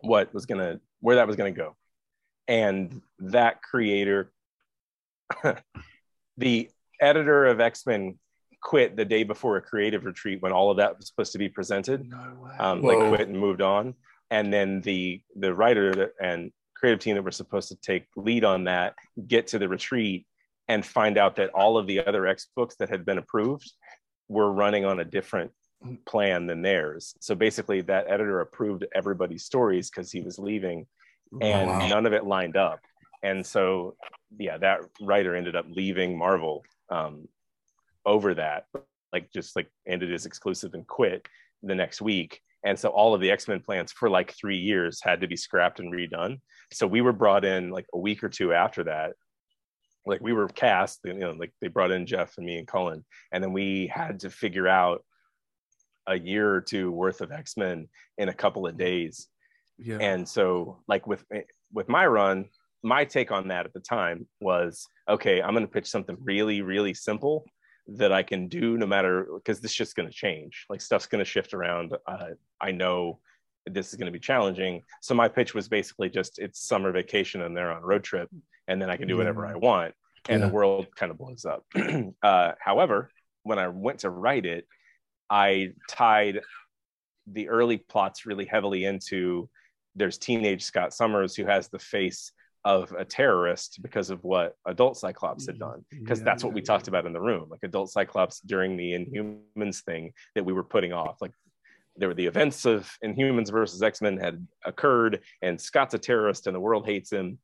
what 0.00 0.32
was 0.32 0.46
going 0.46 0.60
to, 0.60 0.80
where 1.00 1.16
that 1.16 1.26
was 1.26 1.36
going 1.36 1.52
to 1.52 1.60
go. 1.60 1.76
And 2.48 3.02
that 3.18 3.62
creator, 3.62 4.32
the 6.36 6.70
editor 7.00 7.46
of 7.46 7.60
X 7.60 7.86
Men 7.86 8.18
quit 8.62 8.96
the 8.96 9.04
day 9.04 9.22
before 9.22 9.56
a 9.56 9.62
creative 9.62 10.04
retreat 10.04 10.42
when 10.42 10.52
all 10.52 10.70
of 10.70 10.78
that 10.78 10.96
was 10.96 11.06
supposed 11.06 11.32
to 11.32 11.38
be 11.38 11.48
presented 11.48 12.08
no 12.08 12.36
way? 12.40 12.50
um, 12.58 12.82
like 12.82 12.98
quit 13.08 13.28
and 13.28 13.38
moved 13.38 13.62
on. 13.62 13.94
And 14.30 14.52
then 14.52 14.80
the 14.80 15.20
the 15.36 15.54
writer 15.54 16.12
and 16.20 16.52
creative 16.74 17.00
team 17.00 17.14
that 17.14 17.22
were 17.22 17.30
supposed 17.30 17.68
to 17.68 17.76
take 17.76 18.06
lead 18.16 18.44
on 18.44 18.64
that 18.64 18.94
get 19.26 19.48
to 19.48 19.58
the 19.58 19.68
retreat 19.68 20.26
and 20.68 20.84
find 20.84 21.16
out 21.16 21.36
that 21.36 21.50
all 21.50 21.78
of 21.78 21.86
the 21.86 22.04
other 22.04 22.26
X 22.26 22.48
books 22.56 22.76
that 22.76 22.88
had 22.88 23.04
been 23.04 23.18
approved 23.18 23.70
were 24.28 24.52
running 24.52 24.84
on 24.84 25.00
a 25.00 25.04
different 25.04 25.52
plan 26.06 26.46
than 26.46 26.62
theirs. 26.62 27.14
So 27.20 27.34
basically, 27.34 27.82
that 27.82 28.06
editor 28.08 28.40
approved 28.40 28.84
everybody's 28.94 29.44
stories 29.44 29.90
because 29.90 30.10
he 30.10 30.20
was 30.20 30.38
leaving, 30.38 30.86
and 31.40 31.68
wow. 31.68 31.88
none 31.88 32.06
of 32.06 32.12
it 32.12 32.24
lined 32.24 32.56
up. 32.56 32.80
And 33.22 33.44
so 33.44 33.96
yeah, 34.38 34.58
that 34.58 34.80
writer 35.00 35.34
ended 35.34 35.56
up 35.56 35.66
leaving 35.68 36.16
Marvel 36.16 36.62
um, 36.90 37.28
over 38.04 38.34
that, 38.34 38.66
like 39.12 39.32
just 39.32 39.56
like 39.56 39.68
ended 39.86 40.10
his 40.10 40.26
exclusive 40.26 40.74
and 40.74 40.86
quit 40.86 41.26
the 41.62 41.74
next 41.74 42.00
week. 42.00 42.40
And 42.64 42.78
so 42.78 42.88
all 42.88 43.14
of 43.14 43.20
the 43.20 43.30
X 43.30 43.48
Men 43.48 43.60
plans 43.60 43.92
for 43.92 44.10
like 44.10 44.32
three 44.32 44.58
years 44.58 45.00
had 45.02 45.20
to 45.20 45.28
be 45.28 45.36
scrapped 45.36 45.80
and 45.80 45.92
redone. 45.92 46.40
So 46.72 46.86
we 46.86 47.00
were 47.00 47.12
brought 47.12 47.44
in 47.44 47.70
like 47.70 47.86
a 47.94 47.98
week 47.98 48.24
or 48.24 48.28
two 48.28 48.52
after 48.52 48.84
that. 48.84 49.12
Like 50.04 50.20
we 50.20 50.32
were 50.32 50.48
cast, 50.48 51.00
you 51.04 51.14
know, 51.14 51.32
like 51.32 51.52
they 51.60 51.68
brought 51.68 51.90
in 51.90 52.06
Jeff 52.06 52.34
and 52.36 52.46
me 52.46 52.58
and 52.58 52.66
Cullen, 52.66 53.04
and 53.32 53.42
then 53.42 53.52
we 53.52 53.88
had 53.92 54.20
to 54.20 54.30
figure 54.30 54.68
out 54.68 55.04
a 56.06 56.16
year 56.16 56.52
or 56.52 56.60
two 56.60 56.92
worth 56.92 57.20
of 57.20 57.32
X 57.32 57.56
Men 57.56 57.88
in 58.18 58.28
a 58.28 58.34
couple 58.34 58.66
of 58.66 58.78
days 58.78 59.28
Yeah. 59.78 59.98
and 60.00 60.26
so 60.28 60.78
like 60.88 61.06
with 61.06 61.24
with 61.72 61.88
my 61.88 62.06
run 62.06 62.46
my 62.82 63.04
take 63.04 63.30
on 63.30 63.48
that 63.48 63.66
at 63.66 63.72
the 63.74 63.80
time 63.80 64.26
was 64.40 64.86
okay 65.08 65.42
i'm 65.42 65.52
going 65.52 65.66
to 65.66 65.70
pitch 65.72 65.86
something 65.88 66.16
really 66.22 66.62
really 66.62 66.94
simple 66.94 67.44
that 67.88 68.10
i 68.12 68.22
can 68.22 68.48
do 68.48 68.76
no 68.78 68.86
matter 68.86 69.26
because 69.34 69.60
this 69.60 69.72
shit's 69.72 69.92
going 69.92 70.08
to 70.08 70.14
change. 70.14 70.66
Like 70.68 70.80
stuff's 70.80 71.06
going 71.06 71.20
to 71.24 71.30
shift 71.30 71.54
around. 71.54 71.94
Uh, 72.06 72.30
i 72.60 72.70
know 72.72 73.20
this 73.68 73.88
is 73.90 73.94
going 73.96 74.06
to 74.06 74.12
be 74.12 74.20
challenging. 74.20 74.82
So 75.02 75.12
my 75.14 75.28
pitch 75.28 75.52
was 75.54 75.68
basically 75.68 76.08
just 76.08 76.38
it's 76.38 76.60
summer 76.60 76.90
vacation 76.92 77.42
and 77.42 77.56
they're 77.56 77.70
on 77.72 77.82
a 77.82 77.86
road 77.86 78.02
trip 78.04 78.28
and 78.68 78.80
then 78.80 78.90
i 78.90 78.96
can 78.96 79.06
do 79.08 79.16
whatever 79.16 79.46
i 79.46 79.54
want 79.54 79.94
and 80.28 80.40
Yeah. 80.40 80.48
the 80.48 80.52
world 80.52 80.86
kind 80.96 81.10
of 81.12 81.18
blows 81.18 81.44
up. 81.44 81.64
Uh, 82.22 82.52
however 82.60 83.10
when 83.44 83.58
i 83.58 83.68
went 83.68 84.00
to 84.00 84.10
write 84.10 84.46
it 84.46 84.66
i 85.30 85.68
tied 85.88 86.40
the 87.32 87.48
early 87.48 87.76
plots 87.76 88.26
really 88.26 88.44
heavily 88.46 88.84
into 88.84 89.48
there's 89.96 90.18
teenage 90.18 90.62
Scott 90.62 90.94
Summers 90.94 91.34
who 91.34 91.46
has 91.46 91.68
the 91.68 91.78
face 91.78 92.32
of 92.64 92.92
a 92.92 93.04
terrorist 93.04 93.80
because 93.80 94.10
of 94.10 94.22
what 94.24 94.56
adult 94.66 94.96
Cyclops 94.96 95.46
had 95.46 95.58
done. 95.58 95.84
Because 95.90 96.18
Yeah, 96.18 96.24
that's 96.24 96.42
what 96.44 96.52
we 96.52 96.60
yeah, 96.60 96.66
talked 96.66 96.88
about 96.88 97.06
in 97.06 97.12
the 97.12 97.20
room, 97.20 97.48
like 97.48 97.60
adult 97.62 97.90
Cyclops 97.90 98.40
during 98.40 98.76
the 98.76 98.92
Inhumans 98.92 99.82
thing 99.84 100.12
that 100.34 100.44
we 100.44 100.52
were 100.52 100.64
putting 100.64 100.92
off. 100.92 101.22
Like 101.22 101.32
there 101.96 102.08
were 102.08 102.14
the 102.14 102.26
events 102.26 102.66
of 102.66 102.90
Inhumans 103.04 103.50
versus 103.50 103.82
X 103.82 104.02
Men 104.02 104.16
had 104.18 104.46
occurred, 104.64 105.20
and 105.42 105.60
Scott's 105.60 105.94
a 105.94 105.98
terrorist, 105.98 106.46
and 106.46 106.54
the 106.56 106.60
world 106.60 106.86
hates 106.86 107.10
him, 107.10 107.38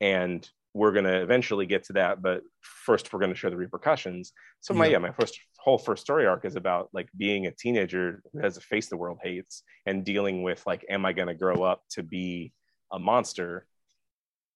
and 0.00 0.48
we're 0.74 0.92
going 0.92 1.04
to 1.06 1.22
eventually 1.22 1.66
get 1.66 1.82
to 1.84 1.94
that. 1.94 2.22
But 2.22 2.42
first, 2.60 3.12
we're 3.12 3.18
going 3.18 3.32
to 3.32 3.36
show 3.36 3.50
the 3.50 3.56
repercussions. 3.56 4.32
So 4.60 4.74
my 4.74 4.86
Yeah. 4.86 4.92
yeah, 4.92 4.98
my 4.98 5.10
first 5.10 5.38
whole 5.68 5.78
first 5.78 6.02
story 6.02 6.26
arc 6.26 6.46
is 6.46 6.56
about 6.56 6.88
like 6.94 7.08
being 7.16 7.46
a 7.46 7.50
teenager 7.50 8.22
who 8.32 8.38
has 8.40 8.56
a 8.56 8.60
face 8.60 8.88
the 8.88 8.96
world 8.96 9.18
hates 9.22 9.62
and 9.84 10.02
dealing 10.02 10.42
with 10.42 10.66
like, 10.66 10.82
am 10.88 11.04
I 11.04 11.12
going 11.12 11.28
to 11.28 11.34
grow 11.34 11.62
up 11.62 11.82
to 11.90 12.02
be 12.02 12.52
a 12.90 12.98
monster? 12.98 13.66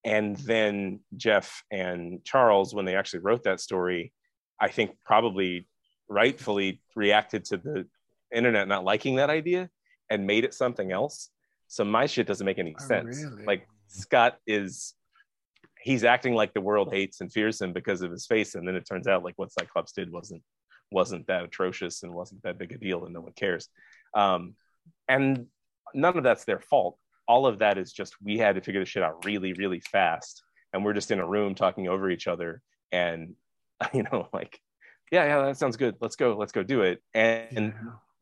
And 0.04 0.36
then 0.38 1.00
Jeff 1.16 1.62
and 1.70 2.24
Charles, 2.24 2.74
when 2.74 2.86
they 2.86 2.96
actually 2.96 3.20
wrote 3.20 3.44
that 3.44 3.60
story, 3.60 4.12
I 4.58 4.68
think 4.68 4.96
probably 5.04 5.68
rightfully 6.08 6.80
reacted 6.96 7.44
to 7.46 7.58
the 7.58 7.86
internet 8.34 8.66
not 8.66 8.82
liking 8.84 9.16
that 9.16 9.28
idea 9.28 9.68
and 10.08 10.26
made 10.26 10.44
it 10.44 10.54
something 10.54 10.92
else. 10.92 11.28
So 11.68 11.84
my 11.84 12.06
shit 12.06 12.26
doesn't 12.26 12.46
make 12.46 12.58
any 12.58 12.74
Oh, 12.80 12.86
sense. 12.86 13.22
really? 13.22 13.44
Like 13.44 13.68
Scott 13.88 14.38
is 14.46 14.94
he's 15.82 16.04
acting 16.04 16.34
like 16.34 16.54
the 16.54 16.60
world 16.60 16.88
hates 16.90 17.20
and 17.20 17.30
fears 17.30 17.60
him 17.60 17.72
because 17.74 18.00
of 18.02 18.10
his 18.10 18.24
face 18.26 18.54
and 18.54 18.66
then 18.66 18.76
it 18.76 18.86
turns 18.86 19.06
out 19.06 19.24
like 19.24 19.34
what 19.36 19.52
cyclops 19.52 19.92
did 19.92 20.10
wasn't 20.12 20.40
wasn't 20.92 21.26
that 21.26 21.44
atrocious 21.44 22.02
and 22.02 22.12
wasn't 22.12 22.42
that 22.42 22.58
big 22.58 22.72
a 22.72 22.78
deal 22.78 23.04
and 23.04 23.14
no 23.14 23.20
one 23.20 23.32
cares. 23.32 23.68
Um, 24.14 24.54
and 25.08 25.46
none 25.94 26.16
of 26.16 26.24
that's 26.24 26.44
their 26.44 26.60
fault. 26.60 26.98
All 27.28 27.46
of 27.46 27.58
that 27.60 27.78
is 27.78 27.92
just 27.92 28.14
we 28.22 28.38
had 28.38 28.56
to 28.56 28.60
figure 28.60 28.80
this 28.80 28.88
shit 28.88 29.02
out 29.02 29.24
really 29.24 29.52
really 29.52 29.80
fast. 29.80 30.42
And 30.72 30.84
we're 30.84 30.92
just 30.94 31.10
in 31.10 31.20
a 31.20 31.26
room 31.26 31.54
talking 31.54 31.88
over 31.88 32.10
each 32.10 32.26
other 32.26 32.62
and 32.90 33.34
you 33.92 34.02
know 34.04 34.28
like 34.32 34.58
yeah 35.10 35.24
yeah 35.24 35.42
that 35.46 35.56
sounds 35.58 35.76
good. 35.76 35.96
Let's 36.00 36.16
go 36.16 36.36
let's 36.36 36.52
go 36.52 36.62
do 36.62 36.82
it. 36.82 37.02
And 37.14 37.46
Yeah. 37.52 37.72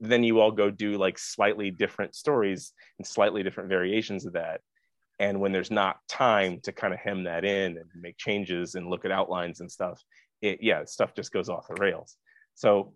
then 0.01 0.25
you 0.25 0.41
all 0.41 0.53
go 0.53 0.71
do 0.71 0.97
like 0.97 1.18
slightly 1.18 1.71
different 1.71 2.14
stories 2.14 2.73
and 2.99 3.07
slightly 3.07 3.43
different 3.43 3.68
variations 3.68 4.27
of 4.27 4.35
that. 4.35 4.61
And 5.18 5.39
when 5.41 5.53
there's 5.53 5.71
not 5.71 5.99
time 6.09 6.61
to 6.62 6.73
kind 6.73 6.95
of 6.95 7.01
hem 7.01 7.25
that 7.25 7.45
in 7.45 7.77
and 7.77 7.87
make 7.95 8.16
changes 8.16 8.75
and 8.75 8.89
look 8.89 9.05
at 9.05 9.11
outlines 9.11 9.61
and 9.61 9.71
stuff 9.71 10.03
it 10.43 10.59
yeah 10.62 10.85
stuff 10.87 11.12
just 11.14 11.33
goes 11.33 11.51
off 11.51 11.68
the 11.68 11.75
rails 11.75 12.16
so 12.61 12.93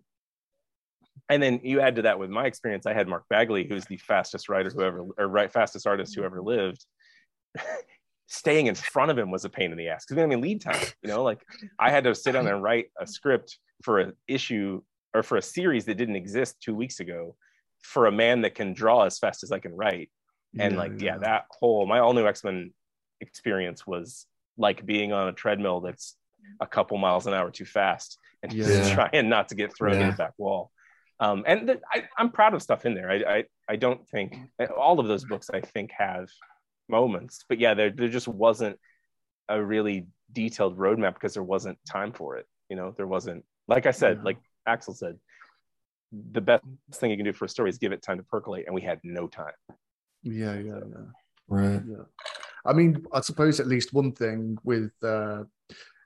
and 1.29 1.41
then 1.41 1.59
you 1.63 1.81
add 1.81 1.95
to 1.95 2.03
that 2.03 2.19
with 2.19 2.29
my 2.29 2.45
experience 2.45 2.85
i 2.85 2.93
had 2.93 3.07
mark 3.07 3.23
bagley 3.29 3.65
who's 3.67 3.85
the 3.85 3.97
fastest 3.97 4.47
writer 4.47 4.69
who 4.69 4.83
ever 4.83 5.05
or 5.17 5.27
right 5.27 5.51
fastest 5.51 5.87
artist 5.87 6.15
who 6.15 6.23
ever 6.23 6.41
lived. 6.41 6.85
Staying 8.27 8.65
in 8.67 8.75
front 8.75 9.11
of 9.11 9.17
him 9.17 9.29
was 9.29 9.45
a 9.45 9.49
pain 9.49 9.71
in 9.71 9.77
the 9.77 9.87
ass 9.87 10.03
because 10.05 10.21
I 10.21 10.25
mean 10.25 10.41
lead 10.41 10.61
time 10.61 10.83
you 11.03 11.09
know 11.09 11.23
like 11.23 11.41
i 11.79 11.89
had 11.91 12.03
to 12.05 12.15
sit 12.15 12.31
down 12.31 12.47
and 12.47 12.61
write 12.61 12.87
a 12.99 13.05
script 13.05 13.59
for 13.83 13.99
an 13.99 14.13
issue 14.27 14.81
or 15.13 15.21
for 15.21 15.37
a 15.37 15.41
series 15.41 15.85
that 15.85 15.95
didn't 15.95 16.15
exist 16.15 16.59
two 16.59 16.75
weeks 16.75 16.99
ago 16.99 17.35
for 17.81 18.07
a 18.07 18.11
man 18.11 18.41
that 18.41 18.55
can 18.55 18.73
draw 18.73 19.03
as 19.03 19.19
fast 19.19 19.43
as 19.43 19.51
i 19.51 19.59
can 19.59 19.75
write. 19.75 20.09
And 20.57 20.77
like 20.77 21.01
yeah. 21.01 21.17
that 21.19 21.45
whole 21.51 21.85
my 21.85 21.99
all 21.99 22.13
new 22.13 22.25
x-men 22.25 22.73
experience 23.21 23.85
was 23.85 24.25
like 24.57 24.85
being 24.85 25.11
on 25.13 25.27
a 25.27 25.33
treadmill 25.33 25.81
that's 25.81 26.15
a 26.59 26.67
couple 26.67 26.97
miles 26.97 27.27
an 27.27 27.33
hour 27.33 27.51
too 27.51 27.65
fast 27.65 28.17
and 28.43 28.51
just 28.55 28.91
trying 28.93 29.29
not 29.29 29.49
to 29.49 29.55
get 29.55 29.75
thrown 29.75 29.93
in 29.95 30.07
the 30.11 30.15
back 30.15 30.33
wall 30.37 30.71
um, 31.19 31.43
and 31.47 31.67
th- 31.67 31.79
I, 31.91 32.03
i'm 32.17 32.29
proud 32.31 32.53
of 32.53 32.61
stuff 32.61 32.85
in 32.85 32.93
there 32.93 33.09
I, 33.09 33.15
I 33.37 33.43
i 33.69 33.75
don't 33.75 34.07
think 34.09 34.35
all 34.77 34.99
of 34.99 35.07
those 35.07 35.23
books 35.25 35.49
i 35.53 35.61
think 35.61 35.91
have 35.97 36.27
moments 36.89 37.45
but 37.49 37.59
yeah 37.59 37.73
there, 37.73 37.89
there 37.89 38.09
just 38.09 38.27
wasn't 38.27 38.77
a 39.49 39.61
really 39.61 40.07
detailed 40.31 40.77
roadmap 40.77 41.13
because 41.15 41.33
there 41.33 41.43
wasn't 41.43 41.77
time 41.89 42.11
for 42.11 42.37
it 42.37 42.45
you 42.69 42.75
know 42.75 42.93
there 42.97 43.07
wasn't 43.07 43.43
like 43.67 43.85
i 43.85 43.91
said 43.91 44.17
Yeah. 44.17 44.23
like 44.23 44.37
axel 44.67 44.93
said 44.93 45.17
the 46.31 46.41
best 46.41 46.63
thing 46.93 47.11
you 47.11 47.17
can 47.17 47.25
do 47.25 47.33
for 47.33 47.45
a 47.45 47.49
story 47.49 47.69
is 47.69 47.77
give 47.77 47.91
it 47.91 48.01
time 48.01 48.17
to 48.17 48.23
percolate 48.23 48.65
and 48.67 48.75
we 48.75 48.81
had 48.81 48.99
no 49.03 49.27
time 49.27 49.53
Yeah, 50.23 50.55
yeah, 50.55 50.79
yeah. 50.93 51.05
Right. 51.47 51.81
Yeah. 51.87 52.05
I 52.65 52.73
mean, 52.73 53.05
I 53.13 53.21
suppose 53.21 53.59
at 53.59 53.67
least 53.67 53.93
one 53.93 54.11
thing 54.11 54.57
with 54.63 54.91
uh, 55.03 55.43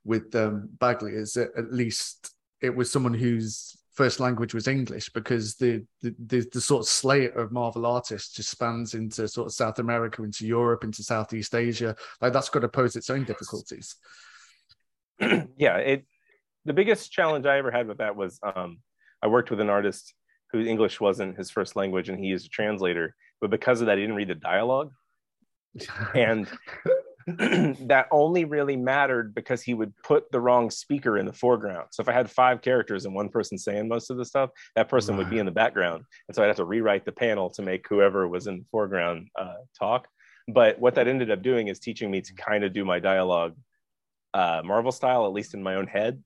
with 0.05 0.33
um, 0.35 0.69
Bagley 0.79 1.13
is 1.13 1.33
that 1.33 1.49
at 1.57 1.73
least 1.73 2.33
it 2.61 2.75
was 2.75 2.91
someone 2.91 3.13
whose 3.13 3.75
first 3.93 4.19
language 4.19 4.53
was 4.53 4.67
English 4.67 5.09
because 5.09 5.55
the 5.55 5.85
the, 6.01 6.15
the 6.27 6.49
the 6.53 6.61
sort 6.61 6.81
of 6.81 6.87
slate 6.87 7.35
of 7.35 7.51
Marvel 7.51 7.85
artists 7.85 8.33
just 8.33 8.49
spans 8.49 8.93
into 8.93 9.27
sort 9.27 9.47
of 9.47 9.53
South 9.53 9.79
America, 9.79 10.23
into 10.23 10.47
Europe, 10.47 10.83
into 10.83 11.03
Southeast 11.03 11.53
Asia. 11.53 11.95
Like 12.21 12.33
that's 12.33 12.49
got 12.49 12.59
to 12.59 12.69
pose 12.69 12.95
its 12.95 13.09
own 13.09 13.23
difficulties. 13.25 13.95
yeah 15.57 15.77
it 15.77 16.05
the 16.65 16.73
biggest 16.73 17.11
challenge 17.11 17.45
i 17.45 17.57
ever 17.57 17.71
had 17.71 17.87
with 17.87 17.97
that 17.97 18.15
was 18.15 18.39
um 18.55 18.79
i 19.21 19.27
worked 19.27 19.49
with 19.49 19.59
an 19.59 19.69
artist 19.69 20.13
whose 20.51 20.67
english 20.67 21.01
wasn't 21.01 21.37
his 21.37 21.49
first 21.49 21.75
language 21.75 22.09
and 22.09 22.19
he 22.19 22.27
used 22.27 22.45
a 22.45 22.49
translator 22.49 23.15
but 23.41 23.49
because 23.49 23.81
of 23.81 23.87
that 23.87 23.97
he 23.97 24.03
didn't 24.03 24.15
read 24.15 24.29
the 24.29 24.35
dialogue 24.35 24.91
and 26.15 26.47
that 27.87 28.07
only 28.11 28.45
really 28.45 28.75
mattered 28.75 29.33
because 29.35 29.61
he 29.61 29.73
would 29.73 29.93
put 30.03 30.31
the 30.31 30.39
wrong 30.39 30.69
speaker 30.69 31.17
in 31.17 31.25
the 31.25 31.33
foreground 31.33 31.87
so 31.91 32.01
if 32.01 32.09
i 32.09 32.13
had 32.13 32.29
five 32.29 32.61
characters 32.61 33.05
and 33.05 33.13
one 33.13 33.29
person 33.29 33.57
saying 33.57 33.87
most 33.87 34.09
of 34.09 34.17
the 34.17 34.25
stuff 34.25 34.49
that 34.75 34.89
person 34.89 35.17
would 35.17 35.29
be 35.29 35.39
in 35.39 35.45
the 35.45 35.51
background 35.51 36.03
and 36.27 36.35
so 36.35 36.43
i'd 36.43 36.47
have 36.47 36.55
to 36.55 36.65
rewrite 36.65 37.05
the 37.05 37.11
panel 37.11 37.49
to 37.49 37.61
make 37.61 37.85
whoever 37.89 38.27
was 38.27 38.47
in 38.47 38.59
the 38.59 38.65
foreground 38.71 39.27
uh, 39.37 39.53
talk 39.77 40.07
but 40.47 40.79
what 40.79 40.95
that 40.95 41.07
ended 41.07 41.29
up 41.29 41.41
doing 41.41 41.67
is 41.67 41.79
teaching 41.79 42.09
me 42.09 42.21
to 42.21 42.33
kind 42.33 42.63
of 42.63 42.73
do 42.73 42.83
my 42.83 42.99
dialogue 42.99 43.55
uh, 44.33 44.61
Marvel 44.63 44.91
style, 44.91 45.25
at 45.25 45.33
least 45.33 45.53
in 45.53 45.63
my 45.63 45.75
own 45.75 45.87
head, 45.87 46.23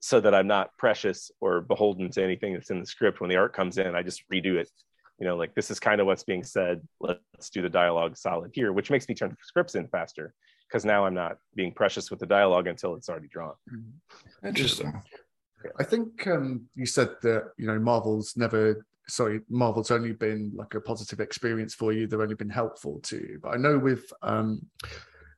so 0.00 0.20
that 0.20 0.34
I'm 0.34 0.46
not 0.46 0.76
precious 0.78 1.30
or 1.40 1.60
beholden 1.60 2.10
to 2.12 2.22
anything 2.22 2.54
that's 2.54 2.70
in 2.70 2.80
the 2.80 2.86
script. 2.86 3.20
When 3.20 3.30
the 3.30 3.36
art 3.36 3.52
comes 3.52 3.78
in, 3.78 3.94
I 3.94 4.02
just 4.02 4.22
redo 4.32 4.56
it. 4.56 4.70
You 5.18 5.26
know, 5.26 5.36
like 5.36 5.54
this 5.54 5.70
is 5.70 5.78
kind 5.78 6.00
of 6.00 6.06
what's 6.06 6.24
being 6.24 6.42
said. 6.42 6.80
Let's 7.00 7.50
do 7.50 7.62
the 7.62 7.68
dialogue 7.68 8.16
solid 8.16 8.50
here, 8.54 8.72
which 8.72 8.90
makes 8.90 9.08
me 9.08 9.14
turn 9.14 9.36
scripts 9.42 9.74
in 9.74 9.86
faster 9.88 10.34
because 10.68 10.84
now 10.84 11.04
I'm 11.04 11.14
not 11.14 11.36
being 11.54 11.72
precious 11.72 12.10
with 12.10 12.18
the 12.18 12.26
dialogue 12.26 12.66
until 12.66 12.94
it's 12.94 13.08
already 13.08 13.28
drawn. 13.28 13.54
Interesting. 14.44 14.92
I 15.78 15.84
think 15.84 16.26
um, 16.26 16.66
you 16.74 16.86
said 16.86 17.10
that 17.22 17.52
you 17.56 17.66
know 17.66 17.78
Marvel's 17.78 18.36
never 18.36 18.84
sorry 19.08 19.40
Marvel's 19.48 19.90
only 19.90 20.12
been 20.12 20.52
like 20.54 20.74
a 20.74 20.80
positive 20.80 21.20
experience 21.20 21.74
for 21.74 21.92
you. 21.92 22.06
They've 22.06 22.20
only 22.20 22.34
been 22.34 22.50
helpful 22.50 23.00
to 23.04 23.16
you. 23.16 23.38
But 23.42 23.50
I 23.54 23.56
know 23.58 23.78
with 23.78 24.12
um, 24.22 24.66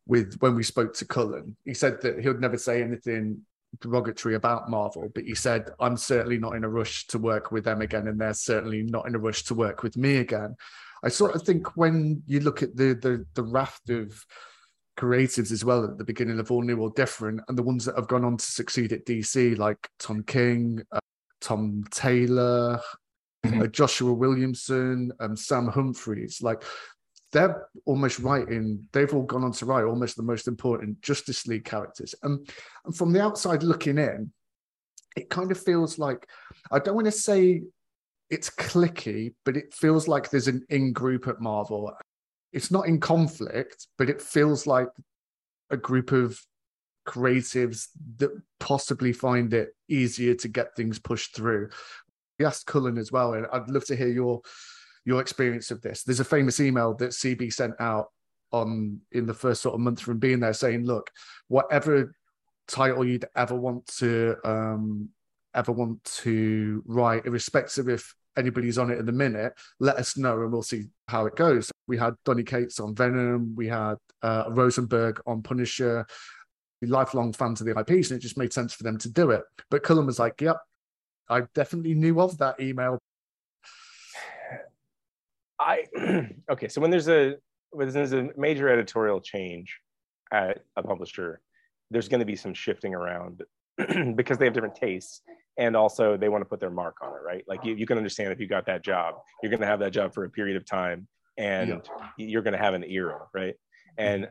with 0.06 0.36
when 0.40 0.54
we 0.54 0.62
spoke 0.62 0.94
to 0.94 1.04
Cullen, 1.04 1.56
he 1.64 1.74
said 1.74 2.00
that 2.02 2.20
he 2.20 2.28
would 2.28 2.40
never 2.40 2.58
say 2.58 2.82
anything 2.82 3.40
derogatory 3.80 4.34
about 4.34 4.70
Marvel, 4.70 5.10
but 5.14 5.24
he 5.24 5.34
said 5.34 5.70
I'm 5.80 5.96
certainly 5.96 6.38
not 6.38 6.54
in 6.56 6.64
a 6.64 6.68
rush 6.68 7.06
to 7.08 7.18
work 7.18 7.52
with 7.52 7.64
them 7.64 7.80
again, 7.82 8.08
and 8.08 8.20
they're 8.20 8.34
certainly 8.34 8.82
not 8.82 9.06
in 9.06 9.14
a 9.14 9.18
rush 9.18 9.42
to 9.44 9.54
work 9.54 9.82
with 9.82 9.96
me 9.96 10.16
again. 10.16 10.56
I 11.02 11.08
sort 11.08 11.34
of 11.34 11.42
think 11.42 11.76
when 11.76 12.22
you 12.26 12.40
look 12.40 12.62
at 12.62 12.76
the 12.76 12.94
the, 12.94 13.26
the 13.34 13.42
raft 13.42 13.90
of 13.90 14.24
creatives 14.96 15.50
as 15.50 15.64
well 15.64 15.84
at 15.84 15.98
the 15.98 16.04
beginning 16.04 16.38
of 16.38 16.50
all 16.52 16.62
new 16.62 16.76
or 16.78 16.90
different 16.90 17.40
and 17.48 17.58
the 17.58 17.62
ones 17.62 17.84
that 17.84 17.96
have 17.96 18.06
gone 18.06 18.24
on 18.24 18.36
to 18.36 18.44
succeed 18.44 18.92
at 18.92 19.04
dc 19.04 19.58
like 19.58 19.88
tom 19.98 20.22
king 20.22 20.80
uh, 20.92 21.00
tom 21.40 21.82
taylor 21.90 22.80
Mhm. 23.44 23.64
uh, 23.64 23.66
joshua 23.66 24.14
williamson 24.14 25.12
um, 25.20 25.36
sam 25.36 25.66
humphries 25.66 26.40
like 26.40 26.62
they're 27.34 27.66
almost 27.84 28.20
writing, 28.20 28.88
they've 28.92 29.12
all 29.12 29.24
gone 29.24 29.42
on 29.42 29.52
to 29.52 29.66
write 29.66 29.84
almost 29.84 30.16
the 30.16 30.22
most 30.22 30.46
important 30.48 31.02
Justice 31.02 31.46
League 31.46 31.64
characters. 31.64 32.14
And, 32.22 32.48
and 32.84 32.96
from 32.96 33.12
the 33.12 33.20
outside 33.20 33.62
looking 33.64 33.98
in, 33.98 34.32
it 35.16 35.28
kind 35.28 35.50
of 35.50 35.60
feels 35.60 35.98
like, 35.98 36.28
I 36.70 36.78
don't 36.78 36.94
want 36.94 37.06
to 37.06 37.12
say 37.12 37.62
it's 38.30 38.50
clicky, 38.50 39.34
but 39.44 39.56
it 39.56 39.74
feels 39.74 40.06
like 40.06 40.30
there's 40.30 40.48
an 40.48 40.64
in 40.70 40.92
group 40.92 41.26
at 41.26 41.40
Marvel. 41.40 41.92
It's 42.52 42.70
not 42.70 42.86
in 42.86 43.00
conflict, 43.00 43.88
but 43.98 44.08
it 44.08 44.22
feels 44.22 44.66
like 44.66 44.88
a 45.70 45.76
group 45.76 46.12
of 46.12 46.40
creatives 47.06 47.88
that 48.18 48.30
possibly 48.60 49.12
find 49.12 49.52
it 49.52 49.74
easier 49.88 50.34
to 50.36 50.48
get 50.48 50.76
things 50.76 51.00
pushed 51.00 51.34
through. 51.34 51.70
We 52.38 52.46
asked 52.46 52.66
Cullen 52.66 52.96
as 52.96 53.10
well, 53.10 53.34
and 53.34 53.46
I'd 53.52 53.68
love 53.68 53.84
to 53.86 53.96
hear 53.96 54.08
your 54.08 54.40
your 55.04 55.20
experience 55.20 55.70
of 55.70 55.82
this. 55.82 56.02
There's 56.02 56.20
a 56.20 56.24
famous 56.24 56.60
email 56.60 56.94
that 56.94 57.10
CB 57.10 57.52
sent 57.52 57.74
out 57.80 58.08
on 58.52 59.00
in 59.12 59.26
the 59.26 59.34
first 59.34 59.62
sort 59.62 59.74
of 59.74 59.80
month 59.80 60.00
from 60.00 60.18
being 60.18 60.40
there, 60.40 60.52
saying, 60.52 60.84
"Look, 60.84 61.10
whatever 61.48 62.14
title 62.66 63.04
you'd 63.04 63.26
ever 63.36 63.54
want 63.54 63.86
to 63.98 64.36
um, 64.44 65.10
ever 65.54 65.72
want 65.72 66.02
to 66.04 66.82
write, 66.86 67.26
irrespective 67.26 67.88
if 67.88 68.14
anybody's 68.36 68.78
on 68.78 68.90
it 68.90 68.98
in 68.98 69.06
the 69.06 69.12
minute, 69.12 69.52
let 69.78 69.96
us 69.96 70.16
know 70.16 70.40
and 70.42 70.52
we'll 70.52 70.62
see 70.62 70.84
how 71.08 71.26
it 71.26 71.36
goes." 71.36 71.70
We 71.86 71.98
had 71.98 72.14
Donny 72.24 72.44
Cates 72.44 72.80
on 72.80 72.94
Venom, 72.94 73.54
we 73.56 73.68
had 73.68 73.96
uh, 74.22 74.44
Rosenberg 74.50 75.20
on 75.26 75.42
Punisher, 75.42 76.06
lifelong 76.80 77.32
fans 77.32 77.60
of 77.60 77.66
the 77.66 77.78
IPs, 77.78 78.10
and 78.10 78.18
it 78.18 78.22
just 78.22 78.38
made 78.38 78.52
sense 78.52 78.72
for 78.72 78.84
them 78.84 78.98
to 78.98 79.10
do 79.10 79.30
it. 79.30 79.42
But 79.70 79.82
Cullen 79.82 80.06
was 80.06 80.18
like, 80.18 80.40
"Yep, 80.40 80.58
I 81.28 81.42
definitely 81.54 81.94
knew 81.94 82.20
of 82.20 82.38
that 82.38 82.60
email." 82.60 82.98
I 85.60 85.84
okay. 86.50 86.68
So 86.68 86.80
when 86.80 86.90
there's 86.90 87.08
a 87.08 87.34
when 87.70 87.88
there's 87.90 88.12
a 88.12 88.28
major 88.36 88.68
editorial 88.68 89.20
change 89.20 89.78
at 90.32 90.60
a 90.76 90.82
publisher, 90.82 91.40
there's 91.90 92.08
going 92.08 92.20
to 92.20 92.26
be 92.26 92.36
some 92.36 92.54
shifting 92.54 92.94
around 92.94 93.42
because 94.16 94.38
they 94.38 94.44
have 94.44 94.54
different 94.54 94.74
tastes 94.76 95.22
and 95.58 95.76
also 95.76 96.16
they 96.16 96.28
want 96.28 96.42
to 96.42 96.46
put 96.48 96.60
their 96.60 96.70
mark 96.70 96.96
on 97.02 97.10
it, 97.10 97.22
right? 97.24 97.44
Like 97.46 97.64
you, 97.64 97.74
you 97.74 97.86
can 97.86 97.96
understand 97.96 98.32
if 98.32 98.40
you 98.40 98.46
got 98.46 98.66
that 98.66 98.82
job, 98.84 99.16
you're 99.42 99.50
going 99.50 99.60
to 99.60 99.66
have 99.66 99.80
that 99.80 99.92
job 99.92 100.14
for 100.14 100.24
a 100.24 100.30
period 100.30 100.56
of 100.56 100.64
time 100.64 101.06
and 101.38 101.68
Yeah. 101.70 102.08
you're 102.16 102.42
going 102.42 102.52
to 102.52 102.58
have 102.58 102.74
an 102.74 102.84
era, 102.84 103.26
right? 103.34 103.54
And 103.98 104.28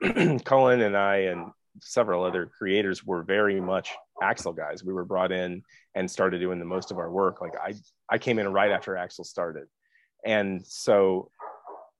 Cullen 0.44 0.82
and 0.82 0.96
I 0.96 1.16
and 1.16 1.50
several 1.80 2.24
other 2.24 2.46
creators 2.46 3.04
were 3.04 3.22
very 3.22 3.60
much 3.60 3.90
Axel 4.22 4.52
guys. 4.52 4.82
We 4.84 4.92
were 4.92 5.04
brought 5.04 5.30
in 5.32 5.62
and 5.94 6.10
started 6.10 6.40
doing 6.40 6.58
the 6.58 6.64
most 6.64 6.90
of 6.90 6.98
our 6.98 7.10
work. 7.10 7.40
Like 7.40 7.54
I, 7.60 7.74
I 8.10 8.18
came 8.18 8.38
in 8.38 8.52
right 8.52 8.70
after 8.70 8.96
Axel 8.96 9.24
started, 9.24 9.64
and 10.24 10.64
so 10.66 11.30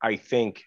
I 0.03 0.17
think 0.17 0.65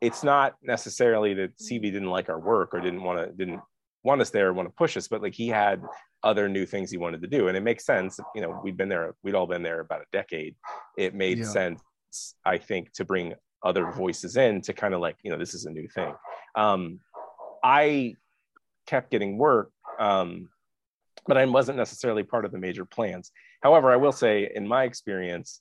it's 0.00 0.24
not 0.24 0.56
necessarily 0.62 1.34
that 1.34 1.58
CB 1.58 1.82
didn't 1.82 2.08
like 2.08 2.28
our 2.28 2.40
work 2.40 2.74
or 2.74 2.80
didn't 2.80 3.02
want 3.02 3.18
to 3.18 3.32
didn't 3.32 3.60
want 4.02 4.20
us 4.20 4.30
there 4.30 4.48
or 4.48 4.52
want 4.52 4.68
to 4.68 4.74
push 4.74 4.96
us, 4.96 5.08
but 5.08 5.22
like 5.22 5.34
he 5.34 5.48
had 5.48 5.82
other 6.22 6.48
new 6.48 6.64
things 6.66 6.90
he 6.90 6.96
wanted 6.96 7.20
to 7.22 7.28
do, 7.28 7.48
and 7.48 7.56
it 7.56 7.62
makes 7.62 7.84
sense. 7.84 8.18
You 8.34 8.40
know, 8.42 8.60
we'd 8.64 8.76
been 8.76 8.88
there, 8.88 9.14
we'd 9.22 9.34
all 9.34 9.46
been 9.46 9.62
there 9.62 9.80
about 9.80 10.00
a 10.00 10.06
decade. 10.12 10.54
It 10.96 11.14
made 11.14 11.38
Yeah. 11.38 11.44
sense, 11.44 11.82
I 12.44 12.58
think, 12.58 12.92
to 12.94 13.04
bring 13.04 13.34
other 13.62 13.90
voices 13.92 14.36
in 14.38 14.62
to 14.62 14.72
kind 14.72 14.94
of 14.94 15.00
like 15.00 15.16
you 15.22 15.30
know 15.30 15.36
this 15.38 15.54
is 15.54 15.66
a 15.66 15.70
new 15.70 15.86
thing. 15.88 16.14
Um, 16.54 17.00
I 17.62 18.14
kept 18.86 19.10
getting 19.10 19.36
work, 19.36 19.70
um, 19.98 20.48
but 21.26 21.36
I 21.36 21.44
wasn't 21.44 21.76
necessarily 21.76 22.22
part 22.22 22.46
of 22.46 22.52
the 22.52 22.58
major 22.58 22.86
plans. 22.86 23.32
However, 23.62 23.90
I 23.90 23.96
will 23.96 24.12
say, 24.12 24.50
in 24.54 24.66
my 24.66 24.84
experience, 24.84 25.60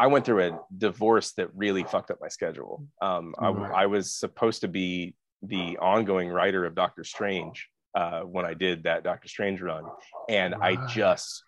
I 0.00 0.06
went 0.06 0.24
through 0.24 0.48
a 0.48 0.60
divorce 0.76 1.32
that 1.32 1.48
really 1.54 1.82
fucked 1.82 2.10
up 2.10 2.18
my 2.20 2.28
schedule. 2.28 2.86
Um, 3.02 3.34
I, 3.38 3.48
Right. 3.50 3.72
I 3.72 3.86
was 3.86 4.12
supposed 4.14 4.60
to 4.60 4.68
be 4.68 5.14
the 5.42 5.78
ongoing 5.78 6.28
writer 6.28 6.64
of 6.64 6.74
Doctor 6.74 7.04
Strange 7.04 7.68
uh, 7.96 8.20
when 8.20 8.44
I 8.44 8.54
did 8.54 8.84
that 8.84 9.02
Doctor 9.02 9.28
Strange 9.28 9.60
run, 9.60 9.84
and 10.28 10.54
I 10.54 10.86
just 10.86 11.42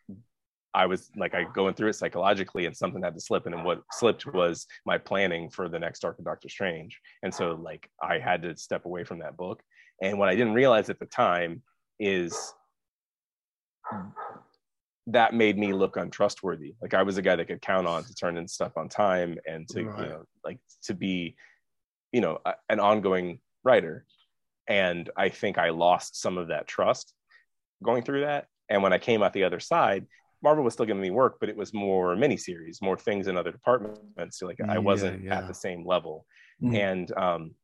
I 0.73 0.87
was 0.87 1.11
like 1.17 1.35
I 1.35 1.45
going 1.45 1.75
through 1.75 1.89
it 1.89 1.95
psychologically, 1.95 2.67
and 2.67 2.77
something 2.77 3.03
had 3.03 3.15
to 3.15 3.21
slip, 3.21 3.47
and 3.47 3.65
what 3.65 3.83
slipped 3.93 4.27
was 4.27 4.67
my 4.87 4.99
planning 4.99 5.51
for 5.51 5.69
the 5.69 5.79
next 5.79 6.05
arc 6.05 6.19
of 6.19 6.25
Doctor 6.25 6.49
Strange, 6.49 6.99
and 7.23 7.33
so 7.35 7.53
like 7.53 7.91
I 8.03 8.19
had 8.19 8.43
to 8.43 8.57
step 8.57 8.85
away 8.85 9.05
from 9.05 9.19
that 9.21 9.37
book. 9.37 9.63
And 10.03 10.19
what 10.19 10.29
I 10.29 10.35
didn't 10.35 10.55
realize 10.55 10.89
at 10.89 10.99
the 10.99 11.07
time 11.07 11.63
is 11.99 12.55
that 15.07 15.35
made 15.35 15.59
me 15.59 15.73
look 15.73 15.97
untrustworthy. 15.97 16.75
Like 16.81 16.95
I 16.95 17.03
was 17.03 17.19
a 17.19 17.23
guy 17.23 17.37
that 17.37 17.47
could 17.47 17.63
count 17.63 17.87
on 17.87 18.05
to 18.05 18.15
turn 18.15 18.37
in 18.37 18.47
stuff 18.47 18.77
on 18.77 18.89
time 18.89 19.39
and 19.47 19.69
to 19.71 19.85
Right. 19.85 20.03
you 20.03 20.09
know 20.09 20.25
like 20.45 20.59
to 20.85 20.95
be 20.95 21.37
you 22.13 22.21
know 22.21 22.39
a- 22.45 22.55
an 22.69 22.81
ongoing 22.81 23.41
writer. 23.65 24.05
And 24.69 25.11
I 25.17 25.31
think 25.31 25.59
I 25.59 25.71
lost 25.71 26.21
some 26.21 26.39
of 26.39 26.49
that 26.49 26.69
trust 26.69 27.13
going 27.83 28.03
through 28.03 28.21
that. 28.21 28.47
And 28.69 28.83
when 28.83 28.93
I 28.93 28.99
came 28.99 29.23
out 29.23 29.33
the 29.33 29.45
other 29.45 29.59
side, 29.59 30.07
Marvel 30.43 30.63
was 30.63 30.75
still 30.75 30.87
giving 30.87 31.03
me 31.03 31.11
work, 31.11 31.39
but 31.41 31.49
it 31.49 31.57
was 31.57 31.75
more 31.75 32.15
miniseries, 32.15 32.81
more 32.81 32.97
things 32.97 33.27
in 33.27 33.37
other 33.37 33.51
departments. 33.51 34.39
So 34.39 34.47
like 34.47 34.61
I 34.61 34.79
wasn't 34.79 35.25
yeah. 35.25 35.39
at 35.39 35.49
the 35.49 35.55
same 35.55 35.85
level. 35.85 36.25
Mhm. 36.63 36.77
And 36.77 37.19
um, 37.19 37.55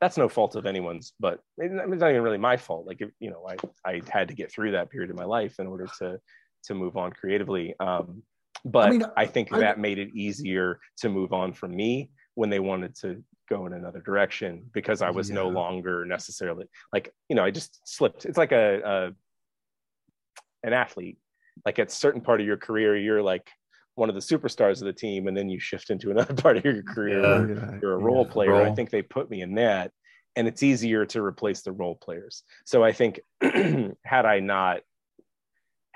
that's 0.00 0.16
no 0.16 0.28
fault 0.28 0.56
of 0.56 0.66
anyone's, 0.66 1.12
but 1.20 1.40
it's 1.58 1.72
not 1.72 2.10
even 2.10 2.22
really 2.22 2.38
my 2.38 2.56
fault. 2.56 2.86
Like, 2.86 3.00
if, 3.00 3.10
you 3.20 3.30
know, 3.30 3.46
I, 3.48 3.56
I 3.90 4.02
had 4.10 4.28
to 4.28 4.34
get 4.34 4.50
through 4.50 4.72
that 4.72 4.90
period 4.90 5.10
of 5.10 5.16
my 5.16 5.24
life 5.24 5.58
in 5.58 5.66
order 5.66 5.88
to, 5.98 6.20
to 6.66 6.74
move 6.74 6.96
on 6.96 7.12
creatively. 7.12 7.74
Um, 7.80 8.22
but 8.64 8.88
I, 8.88 8.90
mean, 8.90 9.04
think 9.26 9.52
I- 9.52 9.58
that 9.60 9.78
made 9.78 9.98
it 9.98 10.10
easier 10.14 10.80
to 10.98 11.08
move 11.08 11.32
on 11.32 11.52
from 11.52 11.74
me 11.74 12.10
when 12.34 12.50
they 12.50 12.60
wanted 12.60 12.94
to 12.96 13.22
go 13.48 13.66
in 13.66 13.72
another 13.72 14.00
direction 14.00 14.68
because 14.72 15.02
I 15.02 15.10
was 15.10 15.30
no 15.30 15.48
longer 15.48 16.04
necessarily 16.04 16.66
like, 16.92 17.14
you 17.28 17.36
know, 17.36 17.44
I 17.44 17.50
just 17.50 17.80
slipped. 17.84 18.24
It's 18.24 18.36
like 18.38 18.52
a, 18.52 18.80
a 18.84 20.66
an 20.66 20.72
athlete. 20.72 21.18
Like 21.64 21.78
at 21.78 21.88
a 21.88 21.90
certain 21.90 22.20
part 22.20 22.40
of 22.40 22.46
your 22.46 22.56
career, 22.58 22.96
you're 22.96 23.22
like 23.22 23.48
one 23.94 24.08
of 24.10 24.14
the 24.14 24.20
superstars 24.20 24.80
of 24.80 24.86
the 24.86 24.92
team, 24.92 25.26
and 25.26 25.36
then 25.36 25.48
you 25.48 25.58
shift 25.58 25.90
into 25.90 26.10
another 26.14 26.34
part 26.34 26.56
of 26.58 26.64
your 26.64 26.82
career 26.82 27.48
Yeah. 27.48 27.54
Yeah, 27.54 27.78
you're 27.80 27.96
a 27.96 27.98
yeah. 28.00 28.04
role 28.04 28.26
player. 28.26 28.60
I 28.62 28.74
think 28.74 28.90
they 28.90 29.02
put 29.02 29.30
me 29.30 29.40
in 29.42 29.54
that, 29.54 29.92
and 30.34 30.46
it's 30.46 30.62
easier 30.62 31.06
to 31.06 31.22
replace 31.22 31.62
the 31.62 31.72
role 31.72 31.94
players. 31.96 32.42
So 32.64 32.84
I 32.84 32.92
think 32.92 33.20
had 33.40 34.26
I 34.26 34.40
not 34.40 34.80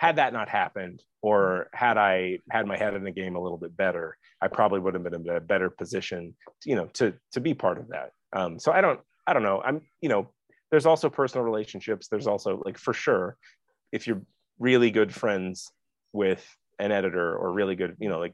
had 0.01 0.17
that 0.17 0.33
not 0.33 0.49
happened, 0.49 1.03
or 1.21 1.69
had 1.75 1.99
I 1.99 2.39
had 2.51 2.67
my 2.67 2.79
head 2.79 2.95
in 2.95 3.05
the 3.05 3.11
game 3.11 3.37
a 3.37 3.41
little 3.41 3.59
bit 3.59 3.77
better, 3.77 4.17
I 4.41 4.49
probably 4.49 4.81
would 4.81 4.95
have 4.95 5.03
been 5.05 5.13
in 5.13 5.29
a 5.29 5.41
better 5.43 5.69
position, 5.69 6.35
you 6.65 6.75
know, 6.75 6.87
to 6.95 7.13
to 7.33 7.41
be 7.41 7.53
part 7.53 7.77
of 7.77 7.89
that. 7.89 8.13
Um, 8.33 8.59
so 8.59 8.73
I 8.73 8.81
don't, 8.81 8.99
I 9.27 9.35
don't 9.35 9.43
know. 9.43 9.61
I'm, 9.63 9.83
you 10.01 10.09
know, 10.09 10.31
there's 10.71 10.87
also 10.87 11.11
personal 11.11 11.45
relationships. 11.45 12.09
There's 12.09 12.27
also 12.27 12.63
like 12.65 12.79
for 12.79 12.95
sure, 12.95 13.37
if 13.93 14.07
you're 14.07 14.23
really 14.59 14.91
good 14.91 15.15
friends 15.15 15.71
with 16.15 16.43
an 16.79 16.93
editor 16.93 17.37
or 17.37 17.53
really 17.53 17.75
good, 17.75 17.95
you 18.01 18.09
know, 18.09 18.21
like 18.21 18.33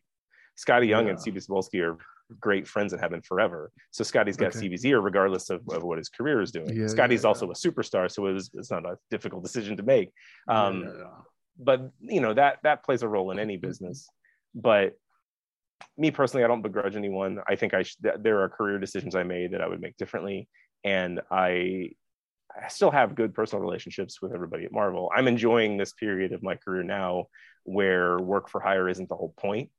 Skottie 0.56 0.86
Young 0.86 1.08
and 1.08 1.18
Yeah. 1.18 1.32
CB 1.32 1.44
Cebulski 1.48 1.82
are 1.84 1.98
great 2.38 2.68
friends 2.68 2.92
and 2.92 3.02
have 3.02 3.10
been 3.10 3.22
forever. 3.22 3.72
So 3.90 4.04
Skottie's 4.04 4.36
got 4.36 4.54
Okay. 4.54 4.68
CB's 4.68 4.84
ear 4.86 5.00
regardless 5.00 5.50
of, 5.50 5.62
of 5.68 5.82
what 5.82 5.98
his 5.98 6.08
career 6.08 6.40
is 6.40 6.52
doing. 6.52 6.76
Yeah, 6.76 6.84
Skottie's 6.86 7.24
yeah, 7.24 7.28
also 7.28 7.50
a 7.50 7.54
superstar, 7.54 8.08
so 8.08 8.26
it 8.28 8.34
was 8.34 8.50
it's 8.54 8.70
not 8.70 8.86
a 8.86 8.96
difficult 9.10 9.42
decision 9.42 9.76
to 9.78 9.82
make. 9.82 10.12
Um, 10.46 10.82
Yeah, 10.82 10.90
yeah, 10.92 10.98
yeah. 10.98 11.22
But 11.58 11.90
you 12.00 12.20
know 12.20 12.34
that 12.34 12.58
that 12.62 12.84
plays 12.84 13.02
a 13.02 13.08
role 13.08 13.30
in 13.30 13.38
any 13.38 13.56
mm-hmm. 13.56 13.66
business. 13.66 14.08
But 14.54 14.96
me 15.98 16.10
personally 16.10 16.44
i 16.44 16.48
don't 16.48 16.62
begrudge 16.62 16.96
anyone. 16.96 17.38
I 17.48 17.56
think 17.56 17.74
i 17.74 17.82
sh- 17.82 17.96
th- 18.02 18.16
there 18.20 18.42
are 18.42 18.48
career 18.48 18.78
decisions 18.78 19.14
i 19.14 19.22
made 19.22 19.52
that 19.52 19.60
i 19.60 19.68
would 19.68 19.80
make 19.80 19.96
differently. 19.96 20.48
And 20.84 21.20
i 21.30 21.90
i 22.54 22.68
still 22.68 22.90
have 22.90 23.14
good 23.14 23.34
personal 23.34 23.62
relationships 23.62 24.22
with 24.22 24.32
everybody 24.32 24.64
at 24.64 24.72
marvel. 24.72 25.10
I'm 25.14 25.28
enjoying 25.28 25.76
this 25.76 25.92
period 25.92 26.32
of 26.32 26.42
my 26.42 26.56
career 26.56 26.82
now 26.82 27.26
where 27.64 28.18
work 28.18 28.48
for 28.48 28.60
hire 28.60 28.88
isn't 28.88 29.08
the 29.08 29.16
whole 29.16 29.34
point. 29.36 29.70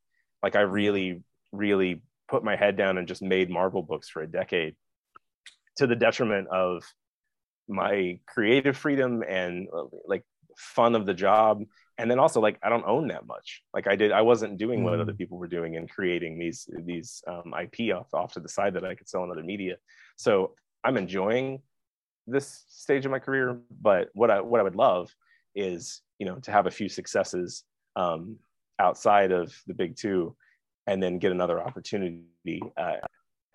Like 0.43 0.55
i 0.55 0.63
mm-hmm. 0.63 0.71
really 0.71 1.23
really 1.51 2.01
put 2.27 2.43
my 2.43 2.55
head 2.55 2.75
down 2.75 2.97
and 2.97 3.07
just 3.07 3.21
made 3.21 3.49
marvel 3.49 3.81
books 3.81 4.09
for 4.09 4.21
a 4.21 4.27
decade 4.27 4.75
to 5.77 5.87
the 5.87 5.95
detriment 5.95 6.47
of 6.49 6.83
my 7.67 8.19
creative 8.25 8.77
freedom 8.77 9.23
and 9.27 9.67
like 10.05 10.23
fun 10.57 10.95
of 10.95 11.05
the 11.05 11.13
job 11.13 11.63
and 11.99 12.09
then 12.09 12.19
also 12.19 12.41
like 12.41 12.57
i 12.63 12.69
don't 12.69 12.85
own 12.87 13.07
that 13.07 13.25
much 13.27 13.61
like 13.73 13.87
i 13.87 13.95
did 13.95 14.11
i 14.11 14.21
wasn't 14.21 14.57
doing 14.57 14.83
what 14.83 14.93
Mm. 14.93 15.01
other 15.01 15.13
people 15.13 15.37
were 15.37 15.47
doing 15.47 15.77
and 15.77 15.89
creating 15.89 16.37
these 16.39 16.67
these 16.83 17.23
um, 17.27 17.53
ip 17.61 17.77
off, 17.95 18.11
off 18.13 18.33
to 18.33 18.39
the 18.39 18.49
side 18.49 18.73
that 18.73 18.83
i 18.83 18.95
could 18.95 19.07
sell 19.07 19.23
in 19.23 19.31
other 19.31 19.43
media 19.43 19.75
so 20.17 20.55
i'm 20.83 20.97
enjoying 20.97 21.61
this 22.25 22.65
stage 22.67 23.05
of 23.05 23.11
my 23.11 23.19
career 23.19 23.59
but 23.81 24.09
what 24.13 24.31
i 24.31 24.41
what 24.41 24.59
i 24.59 24.63
would 24.63 24.75
love 24.75 25.13
is 25.55 26.01
you 26.19 26.25
know 26.25 26.35
to 26.39 26.51
have 26.51 26.65
a 26.65 26.71
few 26.71 26.89
successes 26.89 27.63
um, 27.95 28.37
outside 28.79 29.31
of 29.31 29.55
the 29.67 29.73
big 29.73 29.95
two 29.95 30.35
and 30.87 31.01
then 31.01 31.19
get 31.19 31.31
another 31.31 31.61
opportunity 31.61 32.61
uh, 32.77 32.97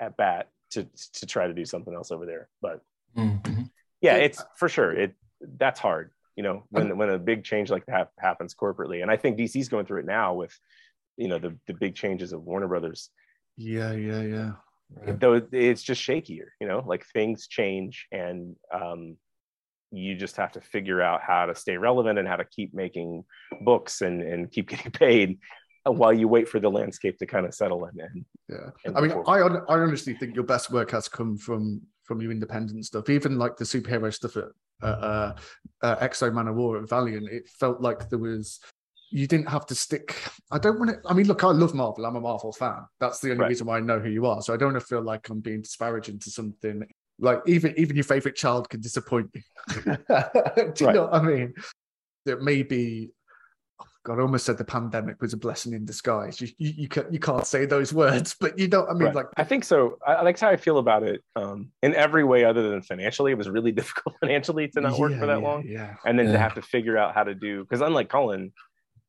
at 0.01 0.17
bat 0.17 0.49
to 0.71 0.87
to 1.13 1.27
try 1.27 1.47
to 1.49 1.55
do 1.55 1.65
something 1.65 1.95
else 1.95 2.11
over 2.13 2.27
there 2.27 2.49
but 2.61 2.81
Mhm. 3.17 3.69
yeah 4.01 4.17
Yeah. 4.17 4.23
it's 4.25 4.43
for 4.57 4.69
sure 4.69 4.93
it 4.93 5.15
that's 5.59 5.81
hard 5.81 6.13
you 6.37 6.43
know 6.43 6.65
when 6.71 6.97
when 6.97 7.11
a 7.11 7.19
big 7.19 7.45
change 7.45 7.71
like 7.71 7.85
that 7.87 8.09
happens 8.19 8.55
corporately 8.55 9.03
and 9.03 9.11
i 9.11 9.17
think 9.17 9.37
dc's 9.39 9.69
going 9.69 9.85
through 9.87 10.01
it 10.01 10.07
now 10.07 10.33
with 10.35 10.57
you 11.17 11.29
know 11.29 11.39
the 11.39 11.57
the 11.67 11.75
big 11.75 11.95
changes 11.95 12.33
of 12.33 12.43
Warner 12.43 12.69
Brothers. 12.69 13.11
Yeah, 13.59 13.93
yeah, 13.93 14.23
yeah. 14.23 14.53
Though 15.19 15.43
it's 15.53 15.83
just 15.83 16.03
shakier, 16.03 16.47
you 16.61 16.67
know, 16.67 16.83
like 16.87 17.05
things 17.13 17.47
change 17.47 18.07
and 18.11 18.57
um, 18.73 19.17
you 19.91 20.15
just 20.17 20.37
have 20.37 20.53
to 20.53 20.61
figure 20.63 21.03
out 21.03 21.21
how 21.23 21.45
to 21.47 21.55
stay 21.55 21.77
relevant 21.77 22.19
and 22.19 22.27
how 22.27 22.37
to 22.37 22.47
keep 22.47 22.73
making 22.75 23.25
books 23.61 24.01
and 24.01 24.23
and 24.23 24.51
keep 24.51 24.69
getting 24.73 24.91
paid 24.91 25.39
while 25.85 26.13
you 26.15 26.29
wait 26.29 26.49
for 26.49 26.61
the 26.61 26.71
landscape 26.71 27.19
to 27.19 27.27
kind 27.27 27.45
of 27.45 27.55
settle 27.55 27.85
in. 27.87 28.01
And, 28.01 28.25
Yeah, 28.49 28.71
and 28.87 28.97
I 28.97 29.01
mean, 29.03 29.11
before- 29.11 29.29
I 29.29 29.75
I 29.75 29.81
honestly 29.81 30.15
think 30.15 30.35
your 30.35 30.45
best 30.45 30.71
work 30.71 30.91
has 30.93 31.09
come 31.09 31.37
from 31.37 31.83
from 32.05 32.21
your 32.23 32.33
independent 32.33 32.85
stuff, 32.87 33.11
even 33.11 33.39
like 33.39 33.57
the 33.57 33.65
superhero 33.65 34.13
stuff 34.13 34.37
at 34.39 34.49
uh, 34.83 34.87
uh, 34.87 35.35
uh, 35.83 35.97
X-O 36.01 36.31
Manowar 36.31 36.83
at 36.83 36.89
Valiant. 36.89 37.29
It 37.31 37.49
felt 37.49 37.81
like 37.81 38.09
there 38.11 38.19
was 38.19 38.61
you 39.11 39.27
didn't 39.27 39.49
have 39.49 39.67
to 39.67 39.75
stick. 39.75 40.17
I 40.51 40.59
don't 40.59 40.79
want 40.79 40.91
to. 40.91 41.09
I 41.09 41.13
mean, 41.13 41.27
look, 41.27 41.45
I 41.45 41.49
love 41.49 41.75
Marvel. 41.75 42.07
I'm 42.07 42.17
a 42.17 42.21
Marvel 42.21 42.53
fan. 42.53 42.87
That's 42.99 43.21
the 43.21 43.31
only 43.33 43.43
Right. 43.43 43.49
reason 43.51 43.67
why 43.67 43.77
I 43.77 43.81
know 43.81 43.99
who 43.99 44.09
you 44.09 44.27
are. 44.27 44.41
So 44.43 44.55
I 44.55 44.57
don't 44.57 44.73
want 44.73 44.81
to 44.83 44.87
feel 44.87 45.03
like 45.03 45.29
I'm 45.29 45.41
being 45.41 45.61
disparaging 45.63 46.19
to 46.21 46.31
something. 46.31 46.83
Like 47.19 47.41
even 47.47 47.75
even 47.77 47.95
your 47.97 48.05
favorite 48.05 48.37
child 48.37 48.69
can 48.71 48.81
disappoint 48.81 49.31
you. 49.35 49.43
Do 49.77 49.85
you 49.85 49.97
Right. 50.09 50.95
know 50.95 51.03
what 51.05 51.15
I 51.15 51.23
mean? 51.23 51.55
That 52.25 52.43
maybe. 52.43 53.11
God, 54.05 54.19
I 54.19 54.23
almost 54.23 54.45
said 54.45 54.59
the 54.59 54.65
pandemic 54.65 55.21
was 55.23 55.33
a 55.33 55.37
blessing 55.37 55.75
in 55.75 55.85
disguise. 55.85 56.41
You 56.41 56.49
you, 56.59 56.73
you, 56.77 56.89
can't, 56.89 57.13
you 57.13 57.21
can't 57.21 57.47
say 57.47 57.67
those 57.67 57.93
words, 57.95 58.35
but 58.41 58.59
you 58.59 58.67
what 58.69 58.91
I 58.91 58.95
mean, 58.95 59.03
Right. 59.05 59.15
like 59.15 59.27
I 59.37 59.45
think 59.45 59.63
so. 59.65 59.99
I, 60.07 60.17
I- 60.17 60.25
that's 60.25 60.41
how 60.41 60.49
I 60.49 60.57
feel 60.57 60.79
about 60.79 61.03
it. 61.05 61.23
Um, 61.37 61.71
in 61.83 61.95
every 61.95 62.25
way 62.25 62.45
other 62.45 62.69
than 62.69 62.83
financially, 62.83 63.31
it 63.33 63.39
was 63.39 63.49
really 63.49 63.71
difficult 63.81 64.17
financially 64.21 64.69
to 64.69 64.81
not 64.81 64.99
work 64.99 65.13
Yeah, 65.13 65.19
for 65.21 65.27
that 65.27 65.41
yeah, 65.41 65.47
long. 65.49 65.65
Yeah. 65.67 65.95
and 66.05 66.19
then 66.19 66.27
to 66.33 66.39
have 66.39 66.55
to 66.55 66.63
figure 66.63 66.99
out 66.99 67.15
how 67.15 67.23
to 67.25 67.35
do 67.35 67.63
because 67.63 67.81
unlike 67.81 68.09
Cullen, 68.09 68.53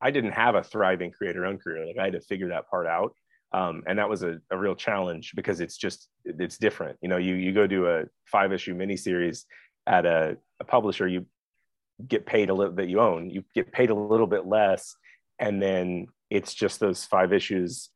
I 0.01 0.11
didn't 0.11 0.33
have 0.33 0.55
a 0.55 0.63
thriving 0.63 1.11
creator 1.11 1.45
owned 1.45 1.63
career. 1.63 1.85
Like 1.87 1.97
I 1.97 2.03
had 2.05 2.13
to 2.13 2.21
figure 2.21 2.49
that 2.49 2.69
part 2.69 2.85
out. 2.87 3.15
Um, 3.51 3.83
and 3.87 3.99
that 3.99 4.09
was 4.09 4.23
a, 4.23 4.39
a 4.51 4.57
real 4.57 4.75
challenge 4.75 5.33
because 5.35 5.59
it's 5.59 5.77
just 5.77 6.07
it's 6.25 6.57
different. 6.57 6.97
You 7.01 7.09
know, 7.09 7.17
you 7.17 7.35
you 7.35 7.51
go 7.51 7.65
do 7.67 7.87
a 7.87 8.03
five 8.25 8.51
issue 8.51 8.75
miniseries 8.75 9.43
at 9.87 10.05
a, 10.05 10.37
a 10.59 10.63
publisher, 10.63 11.07
you 11.07 11.25
get 12.05 12.25
paid 12.25 12.49
a 12.49 12.53
little 12.53 12.75
that 12.75 12.87
you 12.87 12.99
own, 12.99 13.29
you 13.29 13.43
get 13.53 13.71
paid 13.71 13.89
a 13.89 13.95
little 13.95 14.27
bit 14.27 14.45
less, 14.45 14.95
and 15.39 15.61
then 15.61 16.07
it's 16.29 16.53
just 16.53 16.79
those 16.79 17.05
five 17.05 17.33
issues 17.33 17.89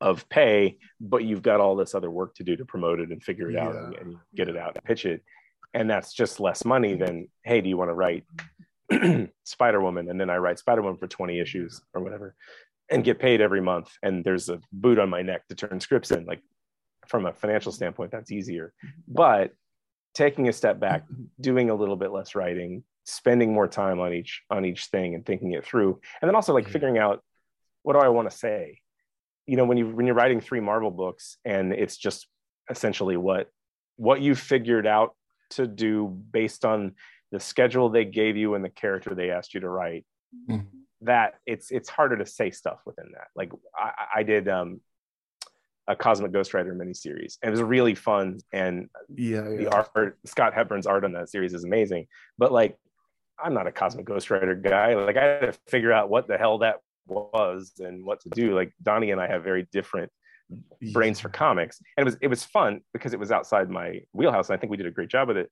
of 0.00 0.28
pay, 0.28 0.76
but 1.00 1.24
you've 1.24 1.42
got 1.42 1.60
all 1.60 1.76
this 1.76 1.94
other 1.94 2.10
work 2.10 2.34
to 2.34 2.44
do 2.44 2.56
to 2.56 2.64
promote 2.64 3.00
it 3.00 3.10
and 3.10 3.22
figure 3.22 3.50
it 3.50 3.56
out 3.56 3.74
and, 3.74 3.94
and 3.96 4.16
get 4.34 4.48
it 4.48 4.56
out 4.56 4.76
and 4.76 4.84
pitch 4.84 5.06
it. 5.06 5.22
And 5.72 5.88
that's 5.88 6.12
just 6.12 6.40
less 6.40 6.64
money 6.64 6.94
than, 6.94 7.28
hey, 7.42 7.60
do 7.60 7.68
you 7.68 7.76
want 7.76 7.90
to 7.90 7.94
write 7.94 8.24
Spider 9.44 9.80
Woman? 9.80 10.08
And 10.08 10.20
then 10.20 10.30
I 10.30 10.36
write 10.36 10.58
Spider 10.58 10.82
Woman 10.82 10.98
for 10.98 11.08
20 11.08 11.40
issues 11.40 11.80
or 11.94 12.02
whatever 12.02 12.34
and 12.90 13.02
get 13.02 13.18
paid 13.18 13.40
every 13.40 13.60
month. 13.60 13.90
And 14.02 14.24
there's 14.24 14.48
a 14.48 14.60
boot 14.72 14.98
on 14.98 15.08
my 15.08 15.22
neck 15.22 15.48
to 15.48 15.54
turn 15.54 15.80
scripts 15.80 16.10
in. 16.10 16.26
Like 16.26 16.42
from 17.08 17.26
a 17.26 17.32
financial 17.32 17.72
standpoint, 17.72 18.10
that's 18.10 18.30
easier. 18.30 18.72
Mm-hmm. 18.84 19.00
But 19.08 19.52
taking 20.14 20.48
a 20.48 20.52
step 20.52 20.78
back, 20.78 21.04
mm-hmm. 21.04 21.24
doing 21.40 21.70
a 21.70 21.74
little 21.74 21.96
bit 21.96 22.12
less 22.12 22.34
writing, 22.34 22.84
spending 23.04 23.52
more 23.52 23.68
time 23.68 24.00
on 24.00 24.12
each 24.12 24.42
on 24.50 24.64
each 24.64 24.86
thing 24.86 25.14
and 25.14 25.24
thinking 25.24 25.52
it 25.52 25.64
through. 25.64 26.00
And 26.20 26.28
then 26.28 26.34
also 26.34 26.52
like 26.54 26.66
Yeah. 26.66 26.72
figuring 26.72 26.98
out 26.98 27.22
what 27.82 27.92
do 27.92 27.98
I 28.00 28.08
want 28.08 28.30
to 28.30 28.36
say? 28.36 28.80
You 29.46 29.56
know, 29.56 29.64
when 29.66 29.76
you 29.76 29.88
when 29.88 30.06
you're 30.06 30.14
writing 30.14 30.40
three 30.40 30.60
Marvel 30.60 30.90
books 30.90 31.36
and 31.44 31.72
it's 31.72 31.96
just 31.96 32.26
essentially 32.70 33.16
what 33.16 33.48
what 33.96 34.20
you 34.20 34.34
figured 34.34 34.86
out 34.86 35.14
to 35.50 35.66
do 35.66 36.06
based 36.32 36.64
on 36.64 36.92
the 37.30 37.38
schedule 37.40 37.90
they 37.90 38.04
gave 38.06 38.36
you 38.36 38.54
and 38.54 38.64
the 38.64 38.70
character 38.70 39.14
they 39.14 39.30
asked 39.30 39.54
you 39.54 39.60
to 39.60 39.68
write 39.68 40.06
Mhm. 40.48 40.66
that 41.02 41.34
it's 41.46 41.70
it's 41.70 41.88
harder 41.90 42.16
to 42.16 42.24
say 42.26 42.50
stuff 42.50 42.80
within 42.86 43.12
that 43.12 43.28
like 43.36 43.52
i, 43.76 44.06
I 44.16 44.22
did 44.22 44.48
um 44.48 44.80
a 45.86 45.94
cosmic 45.94 46.32
ghost 46.32 46.54
rider 46.54 46.74
miniseries 46.74 47.36
and 47.42 47.48
it 47.48 47.50
was 47.50 47.62
really 47.62 47.94
fun 47.94 48.38
and 48.52 48.88
Yeah, 49.14 49.42
the 49.42 49.68
art 49.68 50.18
scott 50.24 50.54
hepburn's 50.54 50.86
art 50.86 51.04
on 51.04 51.12
that 51.12 51.28
series 51.28 51.52
is 51.52 51.64
amazing 51.64 52.06
but 52.38 52.50
like 52.52 52.78
i'm 53.42 53.54
not 53.54 53.66
a 53.66 53.72
cosmic 53.72 54.04
ghost 54.04 54.30
rider 54.30 54.54
guy 54.54 54.94
like 54.94 55.16
i 55.16 55.24
had 55.24 55.40
to 55.40 55.52
figure 55.68 55.92
out 55.92 56.08
what 56.08 56.28
the 56.28 56.36
hell 56.36 56.58
that 56.58 56.76
was 57.06 57.72
and 57.78 58.04
what 58.04 58.20
to 58.20 58.28
do 58.30 58.54
like 58.54 58.72
donny 58.82 59.10
and 59.10 59.20
i 59.20 59.26
have 59.26 59.42
very 59.42 59.66
different 59.72 60.10
brains 60.92 61.18
for 61.20 61.28
comics 61.28 61.80
and 61.96 62.02
it 62.02 62.04
was 62.04 62.16
it 62.20 62.28
was 62.28 62.44
fun 62.44 62.80
because 62.92 63.12
it 63.12 63.18
was 63.18 63.32
outside 63.32 63.68
my 63.70 64.00
wheelhouse 64.12 64.48
and 64.48 64.56
i 64.56 64.60
think 64.60 64.70
we 64.70 64.76
did 64.76 64.86
a 64.86 64.90
great 64.90 65.08
job 65.08 65.28
with 65.28 65.36
it 65.36 65.50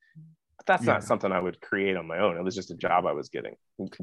but 0.64 0.72
that's 0.74 0.86
Yeah. 0.86 0.94
not 0.94 1.04
something 1.04 1.32
i 1.32 1.40
would 1.40 1.60
create 1.60 1.96
on 1.96 2.06
my 2.06 2.18
own 2.18 2.36
it 2.36 2.42
was 2.44 2.54
just 2.54 2.70
a 2.70 2.74
job 2.74 3.06
i 3.06 3.12
was 3.12 3.28
getting 3.28 3.56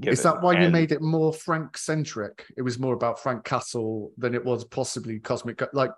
Is 0.04 0.24
that 0.24 0.42
why 0.42 0.60
you 0.62 0.70
made 0.70 0.92
it 0.92 1.02
more 1.02 1.32
Frank 1.32 1.78
centric? 1.78 2.46
It 2.58 2.64
was 2.64 2.78
more 2.80 2.94
about 2.94 3.22
Frank 3.24 3.46
Castle 3.46 4.12
than 4.18 4.36
it 4.36 4.44
was 4.44 4.66
possibly 4.66 5.20
Cosmic. 5.20 5.62
Like 5.74 5.92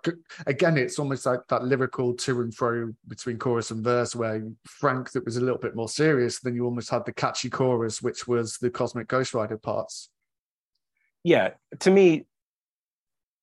again, 0.46 0.76
it's 0.76 0.98
almost 1.00 1.26
like 1.26 1.40
that 1.48 1.64
lyrical 1.64 2.14
to 2.14 2.42
and 2.42 2.54
fro 2.54 2.92
between 3.08 3.38
chorus 3.38 3.72
and 3.72 3.82
verse, 3.82 4.14
where 4.14 4.46
Frank 4.66 5.10
that 5.12 5.24
was 5.24 5.36
a 5.36 5.40
little 5.40 5.58
bit 5.58 5.74
more 5.74 5.88
serious. 5.88 6.38
Then 6.38 6.54
you 6.54 6.64
almost 6.64 6.90
had 6.90 7.04
the 7.06 7.12
catchy 7.12 7.50
chorus, 7.50 8.00
which 8.02 8.28
was 8.28 8.58
the 8.58 8.70
Cosmic 8.70 9.08
Ghost 9.08 9.34
Rider 9.34 9.58
parts. 9.58 10.10
yeah 11.24 11.50
to 11.80 11.90
me 11.90 12.26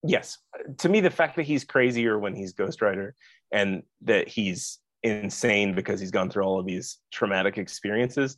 yes 0.03 0.37
to 0.77 0.87
me 0.89 1.01
the 1.01 1.09
fact 1.19 1.35
that 1.35 1.43
he's 1.43 1.65
crazier 1.65 2.17
when 2.17 2.33
he's 2.35 2.53
ghost 2.53 2.81
rider 2.81 3.13
and 3.51 3.83
that 4.03 4.27
he's 4.29 4.79
insane 5.03 5.73
because 5.75 5.99
he's 5.99 6.11
gone 6.11 6.29
through 6.29 6.43
all 6.43 6.59
of 6.59 6.65
these 6.65 6.97
traumatic 7.11 7.57
experiences. 7.57 8.37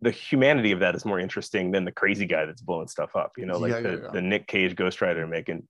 The 0.00 0.10
humanity 0.10 0.72
of 0.72 0.80
that 0.80 0.94
is 0.94 1.04
more 1.04 1.18
interesting 1.18 1.70
than 1.72 1.84
the 1.84 1.92
crazy 1.92 2.26
guy 2.26 2.44
that's 2.44 2.62
blowing 2.62 2.88
stuff 2.88 3.16
up 3.16 3.32
you 3.36 3.46
know 3.46 3.58
like 3.58 3.72
Yeah, 3.72 3.80
the, 3.80 3.90
yeah, 3.90 3.96
yeah. 4.04 4.10
the 4.12 4.22
nick 4.22 4.46
cage 4.46 4.76
ghost 4.76 5.00
rider 5.02 5.26
making 5.26 5.66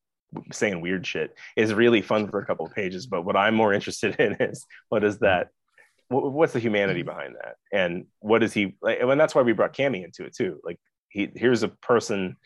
saying 0.52 0.82
weird 0.82 1.06
shit 1.06 1.34
is 1.56 1.72
really 1.72 2.02
fun 2.02 2.28
for 2.28 2.38
a 2.38 2.44
couple 2.44 2.66
of 2.66 2.74
pages 2.74 3.06
but 3.06 3.22
what 3.22 3.36
i'm 3.36 3.54
more 3.54 3.72
interested 3.78 4.14
in 4.20 4.34
is 4.40 4.66
what 4.90 5.02
is 5.02 5.18
that 5.20 5.48
wh- 6.08 6.32
what's 6.34 6.52
the 6.52 6.58
humanity 6.58 7.02
mm. 7.02 7.06
behind 7.06 7.34
that? 7.42 7.56
And 7.72 8.06
what 8.20 8.42
is 8.42 8.52
he 8.52 8.74
like 8.82 8.98
and 9.00 9.20
that's 9.20 9.34
why 9.34 9.42
we 9.42 9.52
brought 9.52 9.74
Cammi 9.74 10.04
into 10.04 10.24
it 10.24 10.34
too. 10.34 10.60
Like 10.64 10.78
he 11.08 11.30
here's 11.34 11.62
a 11.62 11.68
person 11.68 12.36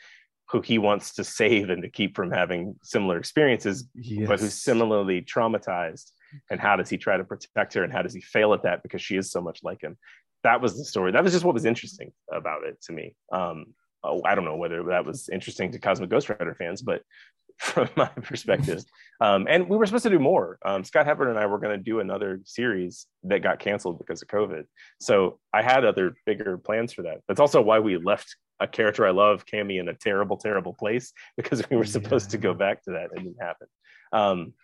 who 0.50 0.60
he 0.60 0.78
wants 0.78 1.14
to 1.14 1.24
save 1.24 1.70
and 1.70 1.82
to 1.82 1.88
keep 1.88 2.14
from 2.14 2.30
having 2.30 2.76
similar 2.82 3.16
experiences 3.16 3.88
Yes. 3.94 4.28
but 4.28 4.40
who's 4.40 4.54
similarly 4.54 5.22
traumatized 5.22 6.10
and 6.50 6.60
how 6.60 6.76
does 6.76 6.88
he 6.88 6.98
try 6.98 7.16
to 7.16 7.24
protect 7.24 7.74
her 7.74 7.84
and 7.84 7.92
how 7.92 8.02
does 8.02 8.14
he 8.14 8.20
fail 8.20 8.54
at 8.54 8.62
that 8.62 8.82
because 8.82 9.02
she 9.02 9.16
is 9.16 9.30
so 9.30 9.40
much 9.40 9.60
like 9.62 9.80
him? 9.82 9.96
That 10.44 10.60
was 10.60 10.76
the 10.76 10.84
story. 10.84 11.12
That 11.12 11.22
was 11.22 11.32
just 11.32 11.44
what 11.44 11.54
was 11.54 11.64
interesting 11.64 12.12
about 12.32 12.64
it 12.64 12.80
to 12.82 12.92
me. 12.92 13.14
Um 13.32 13.66
oh, 14.04 14.20
i 14.24 14.34
don't 14.34 14.44
know 14.44 14.56
whether 14.56 14.82
that 14.84 15.04
was 15.04 15.28
interesting 15.28 15.72
to 15.72 15.78
cosmic 15.78 16.10
ghost 16.10 16.28
rider 16.28 16.54
fans 16.54 16.82
but 16.82 17.02
from 17.58 17.88
my 17.96 18.08
perspective. 18.08 18.82
Um 19.20 19.46
and 19.48 19.68
we 19.68 19.76
were 19.76 19.86
supposed 19.86 20.04
to 20.04 20.10
do 20.10 20.18
more. 20.18 20.58
Um 20.64 20.84
scott 20.84 21.06
hepburn 21.06 21.28
and 21.28 21.38
i 21.38 21.46
were 21.46 21.58
going 21.58 21.76
to 21.76 21.82
do 21.82 22.00
another 22.00 22.40
series 22.44 23.06
that 23.24 23.42
got 23.42 23.60
canceled 23.60 23.98
because 23.98 24.22
of 24.22 24.28
covid. 24.28 24.64
So 25.00 25.38
i 25.52 25.62
had 25.62 25.84
other 25.84 26.14
bigger 26.26 26.58
plans 26.58 26.92
for 26.92 27.02
that. 27.02 27.18
That's 27.28 27.40
also 27.40 27.60
why 27.60 27.78
we 27.78 27.96
left 27.98 28.36
a 28.60 28.66
character 28.66 29.06
i 29.06 29.10
love 29.10 29.44
cammi 29.46 29.80
in 29.80 29.88
a 29.88 29.94
terrible 29.94 30.36
terrible 30.36 30.72
place 30.72 31.12
because 31.36 31.68
we 31.68 31.76
were 31.76 31.84
supposed 31.84 32.30
to 32.30 32.38
go 32.38 32.54
back 32.54 32.82
to 32.84 32.92
that. 32.92 33.10
And 33.10 33.20
it 33.20 33.24
didn't 33.24 33.42
happen. 33.42 33.68
Um 34.12 34.54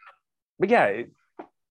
but 0.59 0.71
yeah 0.71 0.87
it, 0.87 1.11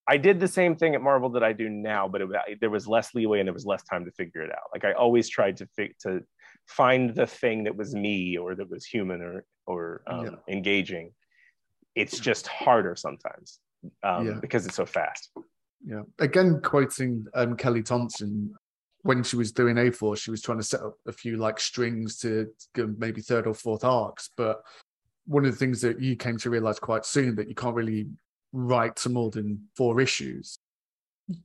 I 0.07 0.17
did 0.17 0.39
the 0.39 0.47
same 0.47 0.75
thing 0.75 0.95
at 0.95 1.01
Marvel 1.01 1.29
that 1.31 1.43
I 1.43 1.51
do 1.53 1.67
now, 1.69 2.07
but 2.07 2.21
it, 2.21 2.61
there 2.61 2.69
was 2.69 2.87
less 2.87 3.13
leeway 3.13 3.39
and 3.39 3.47
there 3.47 3.53
was 3.53 3.65
less 3.65 3.83
time 3.83 4.05
to 4.05 4.11
figure 4.11 4.41
it 4.41 4.51
out. 4.51 4.69
Like 4.73 4.85
I 4.85 4.93
always 4.93 5.27
tried 5.29 5.57
to 5.57 5.67
fi- 5.75 5.93
to 6.03 6.21
find 6.67 7.13
the 7.15 7.27
thing 7.27 7.63
that 7.65 7.75
was 7.75 7.93
me 7.93 8.37
or 8.37 8.55
that 8.55 8.69
was 8.69 8.85
human 8.85 9.21
or 9.21 9.45
or 9.65 10.01
um, 10.07 10.25
Yeah. 10.25 10.31
engaging. 10.47 11.11
It's 11.95 12.19
just 12.19 12.47
harder 12.47 12.95
sometimes 12.95 13.59
um, 14.03 14.27
Yeah. 14.27 14.33
because 14.39 14.65
it's 14.65 14.75
so 14.75 14.85
fast. 14.85 15.31
Yeah. 15.85 16.03
Again, 16.19 16.61
quoting 16.63 17.25
um, 17.33 17.55
Kelly 17.57 17.83
Thompson, 17.83 18.53
when 19.01 19.23
she 19.23 19.35
was 19.35 19.51
doing 19.51 19.77
A-Force, 19.77 20.19
she 20.21 20.31
was 20.31 20.41
trying 20.41 20.57
to 20.59 20.63
set 20.63 20.81
up 20.81 20.95
a 21.07 21.11
few 21.11 21.37
like 21.37 21.59
strings 21.59 22.17
to 22.19 22.47
maybe 22.97 23.21
third 23.21 23.45
or 23.47 23.53
fourth 23.53 23.83
arcs. 23.83 24.29
But 24.37 24.61
one 25.25 25.45
of 25.45 25.51
the 25.51 25.57
things 25.57 25.81
that 25.81 26.01
you 26.01 26.15
came 26.15 26.37
to 26.37 26.49
realize 26.49 26.79
quite 26.79 27.05
soon 27.05 27.35
that 27.35 27.49
you 27.49 27.55
can't 27.55 27.75
really 27.75 28.07
write 28.57 28.95
to 28.97 29.09
more 29.09 29.29
than 29.29 29.67
four 29.75 30.01
issues. 30.01 30.57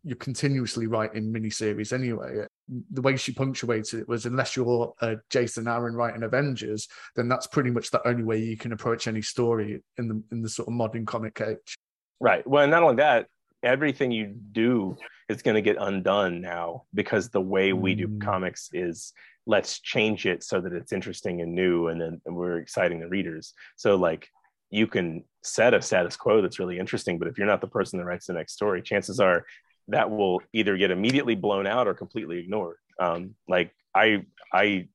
You're 0.04 0.16
continuously 0.16 0.86
writing 0.86 1.32
miniseries 1.32 1.92
anyway. 1.92 2.46
The 2.92 3.02
way 3.02 3.16
she 3.16 3.32
punctuated 3.32 4.00
it 4.00 4.08
was 4.08 4.26
unless 4.26 4.56
you're 4.56 4.94
uh, 5.00 5.16
Jason 5.28 5.66
Aaron 5.66 5.94
writing 5.94 6.22
Avengers, 6.22 6.88
then 7.16 7.28
that's 7.28 7.48
pretty 7.48 7.70
much 7.70 7.90
the 7.90 8.06
only 8.06 8.22
way 8.22 8.38
you 8.38 8.56
can 8.56 8.72
approach 8.72 9.08
any 9.08 9.22
story 9.22 9.82
in 9.98 10.08
the 10.08 10.22
in 10.30 10.40
the 10.40 10.48
sort 10.48 10.68
of 10.68 10.74
modern 10.74 11.04
comic 11.04 11.40
age. 11.40 11.76
Right. 12.20 12.46
Well, 12.46 12.66
not 12.68 12.84
only 12.84 12.96
that, 12.96 13.26
everything 13.64 14.12
you 14.12 14.34
do 14.52 14.96
is 15.28 15.42
going 15.42 15.56
to 15.56 15.62
get 15.62 15.76
undone 15.80 16.40
now 16.40 16.84
because 16.94 17.28
the 17.28 17.40
way 17.40 17.72
we 17.72 17.94
do 17.96 18.06
Mm. 18.06 18.20
comics 18.22 18.70
is 18.72 19.12
let's 19.46 19.80
change 19.80 20.24
it 20.26 20.44
so 20.44 20.60
that 20.60 20.72
it's 20.72 20.92
interesting 20.92 21.40
and 21.40 21.52
new 21.54 21.88
and 21.88 22.00
then 22.00 22.20
and 22.24 22.36
we're 22.36 22.58
exciting 22.58 23.00
the 23.00 23.08
readers. 23.08 23.52
So 23.76 23.96
like 23.96 24.28
you 24.72 24.86
can 24.86 25.22
set 25.42 25.74
a 25.74 25.82
status 25.82 26.16
quo 26.16 26.40
that's 26.40 26.58
really 26.58 26.78
interesting, 26.78 27.18
but 27.18 27.28
if 27.28 27.36
you're 27.36 27.46
not 27.46 27.60
the 27.60 27.66
person 27.68 27.98
that 27.98 28.06
writes 28.06 28.26
the 28.26 28.32
next 28.32 28.54
story, 28.54 28.80
chances 28.82 29.20
are 29.20 29.44
that 29.88 30.10
will 30.10 30.40
either 30.52 30.76
get 30.78 30.90
immediately 30.90 31.34
blown 31.34 31.66
out 31.66 31.86
or 31.86 31.94
completely 31.94 32.38
ignored. 32.38 32.78
Um, 32.98 33.34
like 33.46 33.70
I 33.94 34.24
I 34.52 34.88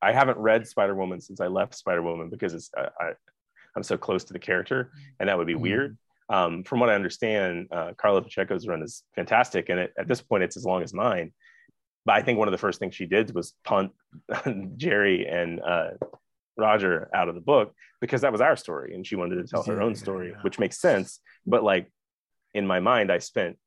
I 0.00 0.12
haven't 0.12 0.38
read 0.38 0.68
Spider 0.68 0.94
Woman 0.94 1.20
since 1.20 1.40
I 1.40 1.48
left 1.48 1.74
Spider 1.74 2.02
Woman 2.02 2.30
because 2.30 2.54
it's 2.54 2.70
I, 2.76 2.88
I 3.00 3.12
I'm 3.74 3.82
so 3.82 3.98
close 3.98 4.22
to 4.24 4.32
the 4.32 4.38
character, 4.38 4.92
and 5.18 5.28
that 5.28 5.36
would 5.36 5.46
be 5.48 5.54
Mhm. 5.54 5.60
weird. 5.60 5.98
Um, 6.28 6.62
from 6.64 6.80
what 6.80 6.88
I 6.88 6.94
understand, 6.94 7.68
uh, 7.72 7.92
Karla 7.96 8.22
Pacheco's 8.22 8.66
run 8.66 8.82
is 8.82 9.02
fantastic, 9.14 9.68
and 9.70 9.80
it, 9.80 9.92
at 9.98 10.06
this 10.08 10.20
point, 10.22 10.44
it's 10.44 10.56
as 10.56 10.64
long 10.64 10.82
as 10.82 10.94
mine. 10.94 11.32
But 12.04 12.14
I 12.14 12.22
think 12.22 12.38
one 12.38 12.46
of 12.48 12.52
the 12.52 12.58
first 12.58 12.78
things 12.78 12.94
she 12.94 13.06
did 13.06 13.34
was 13.34 13.54
punt 13.64 13.92
Gerry 14.76 15.26
and 15.26 15.60
uh, 15.60 15.90
Roger 16.56 17.08
out 17.14 17.28
of 17.28 17.34
the 17.34 17.40
book 17.40 17.74
because 18.00 18.20
that 18.22 18.32
was 18.32 18.40
our 18.40 18.56
story, 18.56 18.94
and 18.94 19.06
she 19.06 19.16
wanted 19.16 19.36
to 19.36 19.44
tell 19.44 19.62
her 19.64 19.80
own 19.82 19.94
story, 19.94 20.30
Yeah. 20.30 20.42
which 20.42 20.58
makes 20.58 20.78
sense. 20.78 21.20
But 21.46 21.62
like 21.62 21.90
in 22.54 22.66
my 22.66 22.80
mind, 22.80 23.12
I 23.12 23.18
spent, 23.18 23.58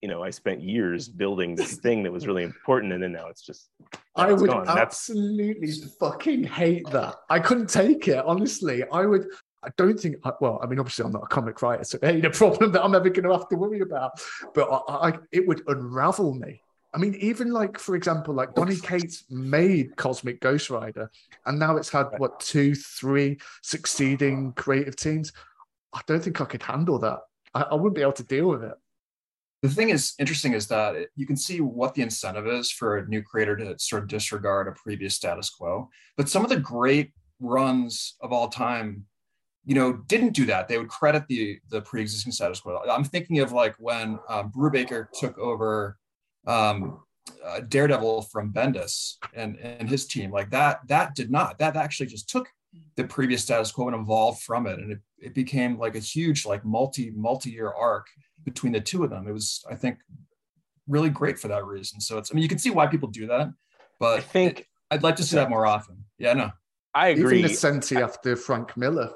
you 0.00 0.08
know, 0.08 0.22
I 0.22 0.30
spent 0.30 0.62
years 0.62 1.08
building 1.22 1.54
this 1.54 1.76
thing 1.76 2.02
that 2.04 2.12
was 2.12 2.26
really 2.26 2.42
important, 2.42 2.92
and 2.92 3.02
then 3.02 3.12
now 3.12 3.28
it's 3.28 3.42
just 3.42 3.68
I 4.16 4.32
it's 4.32 4.40
would 4.40 4.50
gone. 4.50 4.64
That's 4.66 4.78
absolutely 5.10 5.72
fucking 6.00 6.44
hate 6.44 6.86
that. 6.90 7.16
I 7.30 7.38
couldn't 7.38 7.68
take 7.70 8.08
it, 8.08 8.24
honestly. 8.24 8.84
I 8.92 9.06
would. 9.06 9.26
I 9.64 9.68
don't 9.76 9.98
think. 9.98 10.16
Well, 10.40 10.58
I 10.60 10.66
mean, 10.66 10.80
obviously, 10.80 11.04
I'm 11.04 11.12
not 11.12 11.22
a 11.22 11.26
comic 11.26 11.62
writer, 11.62 11.84
so 11.84 11.98
it 12.02 12.06
ain't 12.06 12.24
a 12.24 12.30
problem 12.42 12.72
that 12.72 12.82
I'm 12.84 12.96
ever 12.96 13.08
going 13.10 13.22
to 13.22 13.32
have 13.32 13.48
to 13.50 13.56
worry 13.56 13.80
about. 13.80 14.20
But 14.54 14.68
I, 14.88 15.10
I, 15.10 15.18
it 15.30 15.46
would 15.46 15.62
unravel 15.68 16.34
me. 16.34 16.61
I 16.94 16.98
mean, 16.98 17.14
even 17.16 17.52
like, 17.52 17.78
for 17.78 17.96
example, 17.96 18.34
like 18.34 18.54
Donny 18.54 18.76
Cates 18.76 19.24
made 19.30 19.96
Cosmic 19.96 20.40
Ghost 20.40 20.68
Rider, 20.70 21.10
and 21.46 21.58
now 21.58 21.76
it's 21.76 21.88
had 21.88 22.08
what 22.18 22.38
two, 22.40 22.74
three 22.74 23.38
succeeding 23.62 24.52
creative 24.54 24.96
teams. 24.96 25.32
I 25.94 26.00
don't 26.06 26.22
think 26.22 26.40
I 26.40 26.44
could 26.44 26.62
handle 26.62 26.98
that. 26.98 27.20
I, 27.54 27.62
I 27.62 27.74
wouldn't 27.74 27.94
be 27.94 28.02
able 28.02 28.12
to 28.12 28.24
deal 28.24 28.48
with 28.48 28.62
it. 28.62 28.74
the 29.62 29.68
thing 29.68 29.90
is 29.90 30.14
interesting 30.18 30.52
is 30.54 30.66
that 30.68 30.96
you 31.16 31.26
can 31.26 31.36
see 31.36 31.60
what 31.60 31.94
the 31.94 32.02
incentive 32.02 32.46
is 32.46 32.70
for 32.70 32.98
a 32.98 33.06
new 33.06 33.22
creator 33.22 33.56
to 33.56 33.78
sort 33.78 34.02
of 34.02 34.08
disregard 34.08 34.68
a 34.68 34.72
previous 34.72 35.14
status 35.14 35.48
quo 35.50 35.88
but 36.16 36.28
some 36.28 36.42
of 36.44 36.50
the 36.50 36.58
great 36.58 37.12
runs 37.40 38.16
of 38.20 38.32
all 38.32 38.48
time 38.48 39.04
you 39.64 39.74
know 39.74 39.92
didn't 40.08 40.32
do 40.34 40.44
that 40.46 40.66
they 40.66 40.78
would 40.78 40.88
credit 40.88 41.24
the 41.28 41.58
the 41.70 41.80
pre-existing 41.82 42.32
status 42.32 42.60
quo 42.60 42.80
i'm 42.90 43.04
thinking 43.04 43.38
of 43.38 43.52
like 43.52 43.74
when 43.78 44.18
um, 44.28 44.50
brubaker 44.50 45.06
took 45.20 45.38
over 45.38 45.96
um, 46.46 47.00
uh, 47.44 47.60
daredevil 47.60 48.22
from 48.22 48.52
bendis 48.52 49.14
and 49.34 49.56
and 49.58 49.88
his 49.88 50.06
team 50.06 50.30
like 50.30 50.50
that 50.50 50.80
that 50.88 51.14
did 51.14 51.30
not 51.30 51.58
that 51.58 51.76
actually 51.76 52.06
just 52.06 52.28
took 52.28 52.48
the 52.96 53.04
previous 53.04 53.42
status 53.42 53.70
quo 53.70 53.88
and 53.88 53.96
evolved 53.96 54.42
from 54.42 54.66
it 54.66 54.78
and 54.78 54.92
it, 54.92 54.98
it 55.18 55.34
became 55.34 55.78
like 55.78 55.94
a 55.94 56.00
huge 56.00 56.44
like 56.46 56.64
multi 56.64 57.10
multi-year 57.10 57.70
arc 57.70 58.06
between 58.44 58.72
the 58.72 58.80
two 58.80 59.04
of 59.04 59.10
them. 59.10 59.26
It 59.26 59.32
was, 59.32 59.64
I 59.70 59.74
think, 59.74 59.98
really 60.88 61.10
great 61.10 61.38
for 61.38 61.48
that 61.48 61.64
reason. 61.64 62.00
So 62.00 62.18
it's, 62.18 62.30
I 62.32 62.34
mean, 62.34 62.42
you 62.42 62.48
can 62.48 62.58
see 62.58 62.70
why 62.70 62.86
people 62.86 63.08
do 63.08 63.26
that, 63.28 63.50
but 64.00 64.18
I 64.18 64.22
think 64.22 64.66
I'd 64.90 65.02
like 65.02 65.16
to 65.16 65.22
see 65.22 65.36
that 65.36 65.50
more 65.50 65.66
often. 65.66 66.04
Yeah, 66.18 66.32
no. 66.34 66.50
I 66.94 67.08
agree. 67.08 67.38
Even 67.38 67.42
the 67.42 67.54
Senti 67.54 67.96
after 67.96 68.36
Frank 68.36 68.76
Miller, 68.76 69.10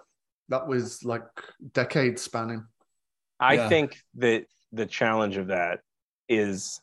that 0.48 0.66
was 0.66 1.04
like 1.04 1.26
decade 1.72 2.18
spanning. 2.18 2.64
I 3.38 3.54
Yeah. 3.54 3.68
think 3.68 4.00
that 4.16 4.46
the 4.72 4.86
challenge 4.86 5.36
of 5.36 5.48
that 5.48 5.80
is 6.28 6.80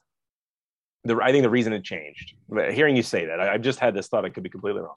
the 1.04 1.18
I 1.22 1.32
think 1.32 1.44
the 1.44 1.50
reason 1.50 1.74
it 1.74 1.84
changed. 1.84 2.34
Hearing 2.72 2.96
you 2.96 3.04
say 3.04 3.26
that, 3.26 3.40
I, 3.40 3.54
I've 3.54 3.62
just 3.62 3.80
had 3.80 3.94
this 3.94 4.08
thought. 4.08 4.26
I 4.26 4.30
could 4.30 4.44
be 4.44 4.50
completely 4.50 4.82
wrong. 4.82 4.96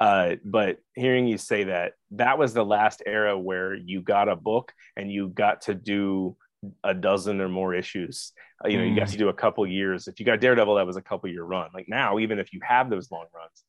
Uh, 0.00 0.36
but 0.44 0.78
hearing 0.94 1.26
you 1.26 1.38
say 1.38 1.64
that, 1.64 1.92
that 2.12 2.36
was 2.38 2.52
the 2.52 2.64
last 2.64 3.02
era 3.06 3.38
where 3.38 3.74
you 3.74 4.02
got 4.02 4.28
a 4.28 4.36
book 4.36 4.72
and 4.96 5.10
you 5.10 5.28
got 5.28 5.62
to 5.62 5.74
do 5.74 6.36
a 6.84 6.92
dozen 6.92 7.40
or 7.40 7.48
more 7.48 7.72
issues. 7.74 8.32
Uh, 8.62 8.68
you 8.68 8.76
know, 8.76 8.84
you 8.84 8.94
got 8.96 9.06
Mm. 9.08 9.12
to 9.12 9.16
do 9.18 9.28
a 9.28 9.32
couple 9.34 9.66
years. 9.66 10.08
If 10.08 10.18
you 10.20 10.26
got 10.26 10.40
Daredevil, 10.40 10.74
that 10.74 10.86
was 10.86 10.96
a 10.96 11.02
couple 11.02 11.30
year 11.30 11.44
run. 11.44 11.70
Like 11.72 11.86
now, 11.88 12.18
even 12.18 12.38
if 12.38 12.52
you 12.52 12.60
have 12.62 12.90
those 12.90 13.10
long 13.10 13.26
runs, 13.34 13.64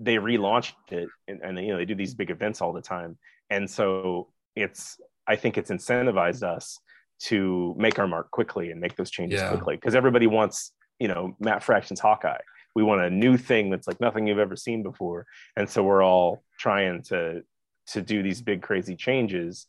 they 0.00 0.16
relaunch 0.16 0.72
it 0.90 1.08
and, 1.28 1.40
and 1.42 1.58
you 1.58 1.68
know 1.68 1.76
they 1.76 1.84
do 1.84 1.94
these 1.94 2.14
big 2.14 2.30
events 2.30 2.60
all 2.60 2.72
the 2.72 2.80
time. 2.82 3.18
And 3.50 3.68
so 3.70 4.30
it's 4.56 4.98
I 5.26 5.36
think 5.36 5.58
it's 5.58 5.70
incentivized 5.70 6.42
us 6.42 6.80
to 7.24 7.74
make 7.78 7.98
our 7.98 8.06
mark 8.08 8.30
quickly 8.30 8.70
and 8.70 8.80
make 8.80 8.96
those 8.96 9.10
changes 9.10 9.40
Yeah. 9.40 9.48
quickly 9.50 9.76
because 9.76 9.94
everybody 9.94 10.26
wants 10.26 10.72
you 10.98 11.08
know 11.08 11.36
Matt 11.40 11.62
Fraction's 11.62 12.00
Hawkeye. 12.00 12.40
We 12.74 12.82
want 12.82 13.00
a 13.00 13.10
new 13.10 13.36
thing 13.36 13.70
that's 13.70 13.86
like 13.88 14.00
nothing 14.00 14.26
you've 14.26 14.38
ever 14.38 14.56
seen 14.56 14.82
before, 14.82 15.26
and 15.56 15.68
so 15.68 15.82
we're 15.82 16.02
all 16.02 16.42
trying 16.58 17.02
to 17.04 17.42
to 17.88 18.02
do 18.02 18.22
these 18.22 18.42
big 18.42 18.62
crazy 18.62 18.94
changes, 18.96 19.66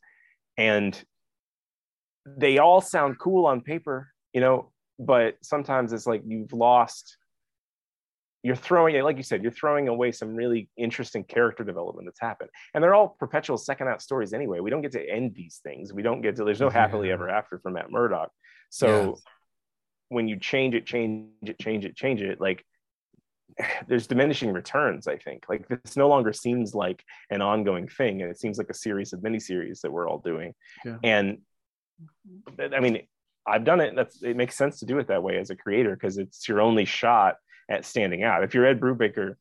and 0.58 1.02
they 2.26 2.58
all 2.58 2.82
sound 2.82 3.18
cool 3.18 3.46
on 3.46 3.62
paper, 3.62 4.10
you 4.34 4.42
know, 4.42 4.72
but 5.00 5.36
sometimes 5.42 5.94
it's 5.94 6.06
like 6.06 6.22
you've 6.26 6.54
lost. 6.54 7.18
You're 8.42 8.56
throwing, 8.56 8.96
it, 8.96 9.04
like 9.04 9.18
you 9.18 9.24
said, 9.24 9.44
you're 9.44 9.52
throwing 9.52 9.90
away 9.90 10.14
some 10.14 10.34
really 10.34 10.70
interesting 10.78 11.26
character 11.26 11.66
development 11.66 12.08
that's 12.08 12.22
happened, 12.22 12.50
and 12.74 12.82
they're 12.82 12.96
all 12.96 13.18
perpetual 13.20 13.58
second 13.58 13.90
out 13.90 14.02
stories 14.02 14.32
anyway. 14.32 14.60
We 14.62 14.70
don't 14.70 14.82
get 14.82 14.94
to 14.94 15.10
end 15.10 15.34
these 15.36 15.60
things. 15.62 15.92
We 15.92 16.04
don't 16.04 16.22
get 16.22 16.38
to. 16.38 16.46
There's 16.46 16.62
no 16.62 16.70
happily 16.70 17.08
Yeah. 17.10 17.16
ever 17.16 17.30
after 17.30 17.60
for 17.60 17.70
Matt 17.70 17.92
Murdock. 17.92 18.32
So 18.70 19.18
when 20.10 20.28
you 20.28 20.38
change 20.38 20.76
it, 20.76 20.86
change 20.86 21.30
it, 21.43 21.57
change 21.60 21.86
it, 21.86 21.95
change 21.95 22.22
it, 22.22 22.41
like 22.41 22.66
there's 23.88 24.07
diminishing 24.07 24.51
returns. 24.51 25.07
I 25.07 25.18
think 25.18 25.45
like 25.49 25.68
this 25.68 25.95
no 25.95 26.07
longer 26.07 26.34
seems 26.34 26.76
like 26.76 27.03
an 27.30 27.41
ongoing 27.41 27.88
thing, 27.88 28.22
and 28.22 28.30
it 28.30 28.39
seems 28.39 28.57
like 28.57 28.70
a 28.70 28.74
series 28.76 29.14
of 29.14 29.22
miniseries 29.22 29.82
that 29.82 29.91
we're 29.91 30.07
all 30.07 30.20
doing. 30.20 30.53
Yeah. 30.86 30.97
And 31.03 31.39
I 32.74 32.80
mean, 32.80 33.07
I've 33.47 33.64
done 33.64 33.82
it. 33.82 33.95
That's 33.95 34.22
it 34.22 34.36
makes 34.38 34.55
sense 34.55 34.80
to 34.80 34.86
do 34.86 34.99
it 34.99 35.07
that 35.07 35.24
way 35.24 35.38
as 35.38 35.49
a 35.49 35.55
creator 35.55 35.95
because 35.95 36.18
it's 36.18 36.47
your 36.47 36.62
only 36.62 36.86
shot 36.86 37.36
at 37.70 37.86
standing 37.86 38.24
out. 38.24 38.43
If 38.43 38.53
you're 38.53 38.66
Ed 38.66 38.80
Brubaker, 38.80 39.36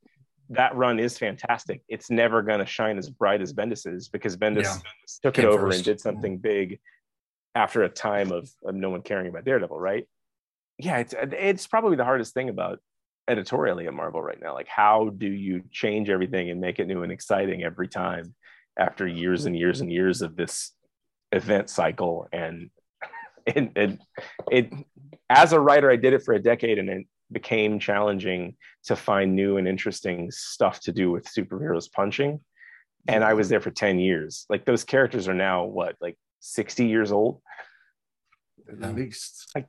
that 0.50 0.74
run 0.74 0.98
is 0.98 1.18
fantastic. 1.18 1.82
It's 1.88 2.10
never 2.10 2.42
going 2.42 2.58
to 2.60 2.66
shine 2.66 2.98
as 2.98 3.10
bright 3.10 3.42
as 3.42 3.52
Bendis's 3.52 4.08
because 4.08 4.36
Bendis 4.36 4.64
Yeah. 4.64 4.76
took 5.22 5.38
it 5.38 5.44
over 5.44 5.66
first. 5.66 5.78
and 5.78 5.84
did 5.84 6.00
something 6.00 6.38
big 6.38 6.80
after 7.54 7.82
a 7.82 7.88
time 7.88 8.32
of, 8.32 8.50
of 8.64 8.74
no 8.74 8.90
one 8.90 9.02
caring 9.02 9.28
about 9.28 9.44
Daredevil, 9.44 9.78
right? 9.78 10.06
Yeah, 10.78 10.98
it's 10.98 11.14
uh, 11.14 11.26
it's 11.32 11.66
probably 11.66 11.96
the 11.96 12.04
hardest 12.04 12.34
thing 12.34 12.48
about 12.48 12.78
editorially 13.28 13.86
at 13.86 13.94
Marvel 13.94 14.22
right 14.22 14.40
now. 14.40 14.54
Like, 14.54 14.68
how 14.68 15.10
do 15.10 15.26
you 15.26 15.62
change 15.70 16.08
everything 16.08 16.50
and 16.50 16.60
make 16.60 16.78
it 16.78 16.86
new 16.86 17.02
and 17.02 17.12
exciting 17.12 17.62
every 17.62 17.88
time 17.88 18.34
after 18.78 19.06
years 19.06 19.44
and 19.44 19.56
years 19.56 19.80
and 19.80 19.92
years 19.92 20.22
of 20.22 20.36
this 20.36 20.72
event 21.32 21.68
cycle? 21.68 22.28
And 22.32 22.70
it, 23.46 23.72
it, 23.76 23.98
it 24.50 24.72
as 25.28 25.52
a 25.52 25.60
writer, 25.60 25.90
I 25.90 25.96
did 25.96 26.14
it 26.14 26.22
for 26.24 26.34
a 26.34 26.42
decade, 26.42 26.78
and 26.78 26.88
it 26.88 27.06
became 27.30 27.78
challenging 27.78 28.56
to 28.84 28.96
find 28.96 29.36
new 29.36 29.58
and 29.58 29.68
interesting 29.68 30.30
stuff 30.30 30.80
to 30.80 30.92
do 30.92 31.10
with 31.10 31.24
superheroes 31.24 31.90
punching. 31.90 32.40
And 33.06 33.24
I 33.24 33.34
was 33.34 33.48
there 33.48 33.60
for 33.60 33.70
10 33.70 33.98
years. 33.98 34.46
Like 34.48 34.64
those 34.64 34.84
characters 34.84 35.28
are 35.28 35.34
now 35.34 35.64
what, 35.64 35.96
like 36.00 36.16
60 36.40 36.86
years 36.86 37.12
old? 37.12 37.40
At 38.82 38.94
least. 38.94 39.50
Like 39.54 39.66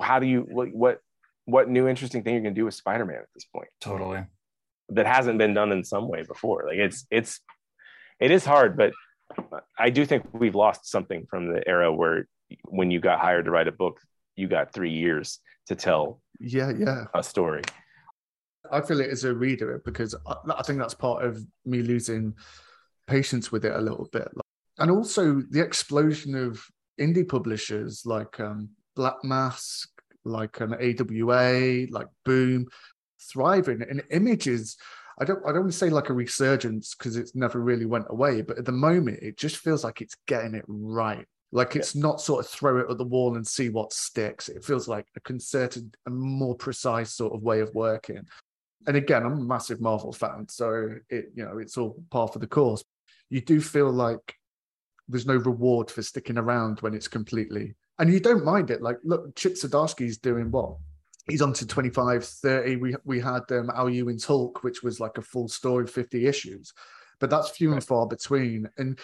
how 0.00 0.18
do 0.18 0.26
you 0.26 0.40
what 0.42 0.68
what 0.72 1.00
what 1.44 1.68
new 1.68 1.88
interesting 1.88 2.22
thing 2.22 2.34
you're 2.34 2.42
gonna 2.42 2.54
do 2.54 2.64
with 2.64 2.74
Spider-Man 2.74 3.16
at 3.16 3.28
this 3.34 3.44
point 3.44 3.68
Totally. 3.80 4.24
that 4.90 5.06
hasn't 5.06 5.38
been 5.38 5.54
done 5.54 5.72
in 5.72 5.84
some 5.84 6.08
way 6.08 6.22
before? 6.22 6.64
Like 6.68 6.78
it's 6.78 7.06
it's 7.10 7.40
it 8.20 8.30
is 8.30 8.44
hard, 8.44 8.76
but 8.76 8.92
I 9.78 9.90
do 9.90 10.04
think 10.04 10.24
we've 10.32 10.54
lost 10.54 10.88
something 10.90 11.26
from 11.30 11.52
the 11.52 11.66
era 11.68 11.92
where 11.92 12.26
when 12.64 12.90
you 12.90 12.98
got 13.00 13.20
hired 13.20 13.44
to 13.44 13.50
write 13.50 13.68
a 13.68 13.72
book, 13.72 14.00
you 14.36 14.48
got 14.48 14.72
three 14.72 14.90
years 14.92 15.38
to 15.66 15.74
tell 15.76 16.20
Yeah, 16.40 16.72
yeah. 16.76 17.04
a 17.14 17.22
story. 17.22 17.62
I 18.70 18.80
feel 18.80 19.00
it 19.00 19.10
as 19.10 19.24
a 19.24 19.34
reader 19.34 19.80
because 19.84 20.14
I, 20.26 20.34
I 20.56 20.62
think 20.62 20.78
that's 20.78 20.94
part 20.94 21.24
of 21.24 21.42
me 21.64 21.82
losing 21.82 22.34
patience 23.06 23.52
with 23.52 23.64
it 23.64 23.74
a 23.74 23.80
little 23.80 24.08
bit. 24.12 24.28
And 24.78 24.90
also 24.90 25.42
the 25.50 25.60
explosion 25.62 26.34
of 26.34 26.62
indie 27.00 27.26
publishers 27.28 28.02
like 28.04 28.38
um, 28.40 28.70
Black 28.98 29.24
Mask, 29.24 29.88
like 30.24 30.60
an 30.60 30.74
AWA, 30.74 31.86
like 31.90 32.08
Boom, 32.26 32.66
thriving. 33.32 33.80
And 33.80 34.02
images, 34.10 34.76
I 35.18 35.24
don't, 35.24 35.40
I 35.46 35.52
don't 35.52 35.62
want 35.62 35.72
to 35.72 35.78
say 35.78 35.88
like 35.88 36.10
a 36.10 36.14
resurgence 36.14 36.94
because 36.94 37.16
it's 37.16 37.34
never 37.34 37.60
really 37.60 37.86
went 37.86 38.06
away, 38.10 38.42
but 38.42 38.58
at 38.58 38.66
the 38.66 38.72
moment 38.72 39.22
it 39.22 39.38
just 39.38 39.56
feels 39.56 39.84
like 39.84 40.02
it's 40.02 40.16
getting 40.26 40.54
it 40.54 40.64
right. 40.68 41.24
Like 41.50 41.76
it's 41.76 41.94
not 41.94 42.20
sort 42.20 42.44
of 42.44 42.50
throw 42.50 42.76
it 42.80 42.90
at 42.90 42.98
the 42.98 43.04
wall 43.04 43.36
and 43.36 43.46
see 43.46 43.70
what 43.70 43.94
sticks. 43.94 44.50
It 44.50 44.62
feels 44.62 44.86
like 44.86 45.06
a 45.16 45.20
concerted 45.20 45.96
and 46.04 46.14
more 46.14 46.54
precise 46.54 47.14
sort 47.14 47.32
of 47.34 47.42
way 47.42 47.60
of 47.60 47.74
working 47.74 48.26
and 48.86 48.96
again, 48.96 49.24
I'm 49.24 49.32
a 49.32 49.36
massive 49.36 49.80
Marvel 49.80 50.12
fan, 50.12 50.46
so 50.48 50.94
it 51.10 51.26
you 51.34 51.44
know 51.44 51.58
it's 51.58 51.76
all 51.76 52.02
par 52.10 52.28
for 52.28 52.38
the 52.38 52.46
course. 52.46 52.82
You 53.28 53.40
do 53.40 53.60
feel 53.60 53.90
like 53.90 54.34
there's 55.08 55.26
no 55.26 55.36
reward 55.36 55.90
for 55.90 56.02
sticking 56.02 56.38
around 56.38 56.80
when 56.80 56.94
it's 56.94 57.08
completely, 57.08 57.74
and 57.98 58.12
you 58.12 58.20
don't 58.20 58.44
mind 58.44 58.70
it. 58.70 58.82
Like, 58.82 58.98
look, 59.04 59.34
Chip 59.36 59.54
Zdarsky's 59.54 60.18
doing 60.18 60.50
what? 60.50 60.76
He's 61.28 61.42
on 61.42 61.52
to 61.54 61.66
25, 61.66 62.24
30. 62.24 62.76
We 62.76 62.94
we 63.04 63.20
had 63.20 63.42
um, 63.50 63.70
Al 63.74 63.90
Ewing's 63.90 64.24
Hulk, 64.24 64.62
which 64.64 64.82
was 64.82 64.98
like 65.00 65.18
a 65.18 65.22
full 65.22 65.48
story, 65.48 65.86
50 65.86 66.26
issues, 66.26 66.72
but 67.20 67.28
that's 67.28 67.50
few 67.50 67.72
and 67.72 67.84
far 67.84 68.06
between. 68.06 68.68
And 68.78 68.98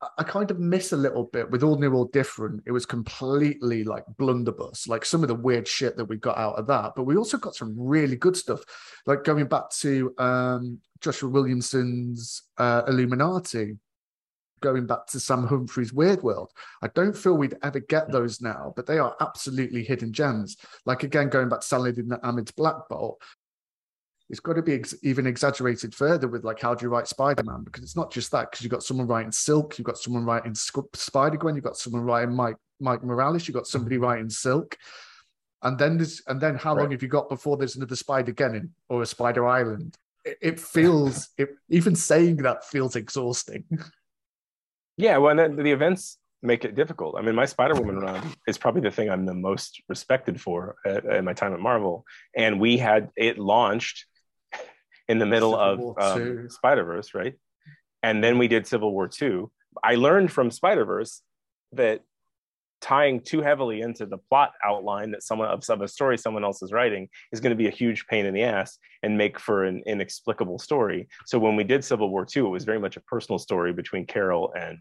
I- 0.00 0.08
I 0.18 0.22
kind 0.22 0.50
of 0.50 0.60
miss 0.60 0.92
a 0.92 0.96
little 0.96 1.24
bit 1.24 1.50
with 1.50 1.62
all 1.64 1.78
new, 1.78 1.92
all 1.94 2.04
different. 2.04 2.62
It 2.66 2.72
was 2.72 2.86
completely 2.86 3.82
like 3.84 4.04
blunderbuss, 4.18 4.86
like 4.86 5.04
some 5.04 5.22
of 5.22 5.28
the 5.28 5.34
weird 5.34 5.66
shit 5.66 5.96
that 5.96 6.04
we 6.04 6.16
got 6.16 6.38
out 6.38 6.56
of 6.56 6.66
that. 6.68 6.92
But 6.94 7.04
we 7.04 7.16
also 7.16 7.38
got 7.38 7.54
some 7.56 7.74
really 7.76 8.16
good 8.16 8.36
stuff, 8.36 8.60
like 9.06 9.24
going 9.24 9.46
back 9.46 9.70
to 9.80 10.14
um, 10.18 10.78
Joshua 11.00 11.28
Williamson's 11.30 12.42
uh, 12.58 12.82
Illuminati. 12.86 13.78
Going 14.64 14.86
back 14.86 15.06
to 15.08 15.20
Sam 15.20 15.46
Humphrey's 15.46 15.92
Weird 15.92 16.22
World. 16.22 16.50
I 16.80 16.88
don't 16.94 17.14
feel 17.14 17.34
we'd 17.34 17.58
ever 17.62 17.80
get 17.80 18.10
those 18.10 18.40
now, 18.40 18.72
but 18.76 18.86
they 18.86 18.96
are 18.96 19.14
absolutely 19.20 19.84
hidden 19.84 20.10
gems. 20.10 20.56
Like 20.86 21.02
again, 21.02 21.28
going 21.28 21.50
back 21.50 21.60
to 21.60 21.66
Saladin 21.66 22.10
Ahmed's 22.22 22.52
Black 22.52 22.76
Bolt, 22.88 23.20
it's 24.30 24.40
got 24.40 24.54
to 24.54 24.62
be 24.62 24.72
ex- 24.72 24.94
even 25.02 25.26
exaggerated 25.26 25.94
further 25.94 26.28
with 26.28 26.44
like 26.44 26.62
how 26.62 26.74
do 26.74 26.86
you 26.86 26.88
write 26.88 27.08
Spider-Man 27.08 27.62
because 27.64 27.82
it's 27.82 27.94
not 27.94 28.10
just 28.10 28.32
that 28.32 28.50
because 28.50 28.64
you've 28.64 28.72
got 28.72 28.82
someone 28.82 29.06
writing 29.06 29.32
Silk, 29.32 29.78
you've 29.78 29.84
got 29.84 29.98
someone 29.98 30.24
writing 30.24 30.54
Sp- 30.56 30.88
Spider-Gwen, 30.94 31.56
you've 31.56 31.64
got 31.64 31.76
someone 31.76 32.02
writing 32.02 32.34
Mike 32.34 32.56
Mike 32.80 33.04
Morales, 33.04 33.46
you've 33.46 33.54
got 33.54 33.66
somebody 33.66 33.96
mm-hmm. 33.96 34.04
writing 34.04 34.30
Silk. 34.30 34.78
And 35.60 35.78
then 35.78 35.98
there's 35.98 36.22
and 36.26 36.40
then 36.40 36.54
how 36.54 36.74
long 36.74 36.90
have 36.92 37.02
you 37.02 37.08
got 37.08 37.28
before 37.28 37.58
there's 37.58 37.76
another 37.76 37.96
Spider-Geddon 37.96 38.70
or 38.88 39.02
a 39.02 39.06
Spider 39.06 39.46
Island? 39.46 39.98
It, 40.24 40.38
it 40.40 40.58
feels 40.58 41.28
it, 41.36 41.50
even 41.68 41.94
saying 41.94 42.38
that 42.38 42.64
feels 42.64 42.96
exhausting. 42.96 43.64
Yeah, 44.96 45.18
well, 45.18 45.30
and 45.30 45.38
then 45.38 45.56
the 45.56 45.72
events 45.72 46.18
make 46.42 46.64
it 46.64 46.74
difficult. 46.74 47.16
I 47.18 47.22
mean, 47.22 47.34
my 47.34 47.46
Spider 47.46 47.74
Woman 47.74 47.98
run 47.98 48.22
is 48.46 48.58
probably 48.58 48.82
the 48.82 48.90
thing 48.90 49.10
I'm 49.10 49.26
the 49.26 49.34
most 49.34 49.82
respected 49.88 50.40
for 50.40 50.76
at, 50.86 51.04
at 51.06 51.24
my 51.24 51.32
time 51.32 51.54
at 51.54 51.60
Marvel, 51.60 52.04
and 52.36 52.60
we 52.60 52.76
had 52.76 53.10
it 53.16 53.38
launched 53.38 54.06
in 55.08 55.18
the 55.18 55.26
middle 55.26 55.52
Civil 55.52 55.96
of 55.98 56.18
um, 56.20 56.48
Spider 56.48 56.84
Verse, 56.84 57.14
right? 57.14 57.34
And 58.02 58.22
then 58.22 58.38
we 58.38 58.48
did 58.48 58.66
Civil 58.66 58.92
War 58.92 59.08
Two. 59.08 59.50
I 59.82 59.96
learned 59.96 60.30
from 60.30 60.50
Spider 60.50 60.84
Verse 60.84 61.22
that 61.72 62.02
tying 62.84 63.18
too 63.18 63.40
heavily 63.40 63.80
into 63.80 64.04
the 64.04 64.18
plot 64.18 64.52
outline 64.62 65.10
that 65.10 65.22
someone 65.22 65.48
of, 65.48 65.62
of 65.70 65.80
a 65.80 65.88
story 65.88 66.18
someone 66.18 66.44
else 66.44 66.62
is 66.62 66.70
writing 66.70 67.08
is 67.32 67.40
going 67.40 67.48
to 67.48 67.56
be 67.56 67.66
a 67.66 67.70
huge 67.70 68.06
pain 68.08 68.26
in 68.26 68.34
the 68.34 68.42
ass 68.42 68.78
and 69.02 69.16
make 69.16 69.40
for 69.40 69.64
an 69.64 69.82
inexplicable 69.86 70.58
story. 70.58 71.08
So 71.24 71.38
when 71.38 71.56
we 71.56 71.64
did 71.64 71.82
Civil 71.82 72.10
War 72.10 72.26
Two, 72.26 72.46
it 72.46 72.50
was 72.50 72.64
very 72.64 72.78
much 72.78 72.98
a 72.98 73.00
personal 73.00 73.38
story 73.38 73.72
between 73.72 74.04
Carol 74.04 74.52
and 74.52 74.78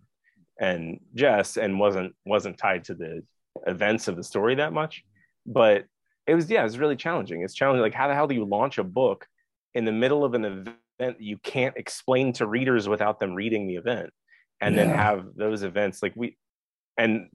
and 0.60 1.00
Jess, 1.16 1.56
and 1.56 1.80
wasn't 1.80 2.14
wasn't 2.26 2.58
tied 2.58 2.84
to 2.86 2.94
the 2.94 3.24
events 3.68 4.10
of 4.10 4.18
the 4.18 4.24
story 4.24 4.56
that 4.56 4.74
much. 4.74 5.06
But 5.46 5.86
it 6.28 6.36
was 6.36 6.52
yeah, 6.52 6.60
it 6.60 6.66
was 6.66 6.78
really 6.78 6.98
challenging. 6.98 7.42
It's 7.42 7.54
challenging. 7.54 7.84
Like 7.84 7.94
how 7.94 8.10
the 8.10 8.16
hell 8.16 8.28
do 8.28 8.36
you 8.36 8.44
launch 8.44 8.80
a 8.80 8.84
book 8.84 9.26
in 9.74 9.86
the 9.86 9.94
middle 9.94 10.26
of 10.26 10.34
an 10.34 10.44
event 10.44 10.78
that 11.00 11.22
you 11.22 11.38
can't 11.38 11.78
explain 11.78 12.34
to 12.34 12.48
readers 12.48 12.90
without 12.90 13.22
them 13.22 13.34
reading 13.34 13.66
the 13.66 13.78
event, 13.78 14.10
and 14.60 14.78
then 14.78 14.90
have 14.90 15.28
those 15.38 15.64
events 15.64 16.04
like 16.04 16.12
we 16.18 16.36
and 16.98 17.30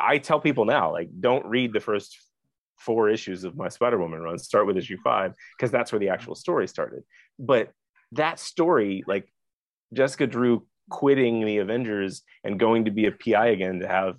I 0.00 0.18
tell 0.18 0.40
people 0.40 0.64
now, 0.64 0.92
like, 0.92 1.08
don't 1.20 1.46
read 1.46 1.72
the 1.72 1.80
first 1.80 2.18
four 2.78 3.08
issues 3.08 3.44
of 3.44 3.56
my 3.56 3.68
Spider 3.68 3.98
Woman 3.98 4.20
run. 4.20 4.38
Start 4.38 4.66
with 4.66 4.76
issue 4.76 4.98
five 5.02 5.34
because 5.56 5.70
that's 5.70 5.92
where 5.92 6.00
the 6.00 6.08
actual 6.10 6.34
story 6.34 6.68
started. 6.68 7.02
But 7.38 7.70
that 8.12 8.38
story, 8.38 9.04
like 9.06 9.32
Jessica 9.92 10.26
Drew 10.26 10.66
quitting 10.90 11.44
the 11.44 11.58
Avengers 11.58 12.22
and 12.42 12.58
going 12.60 12.84
to 12.84 12.90
be 12.90 13.06
a 13.06 13.12
PI 13.12 13.46
again 13.48 13.80
to 13.80 13.88
have 13.88 14.16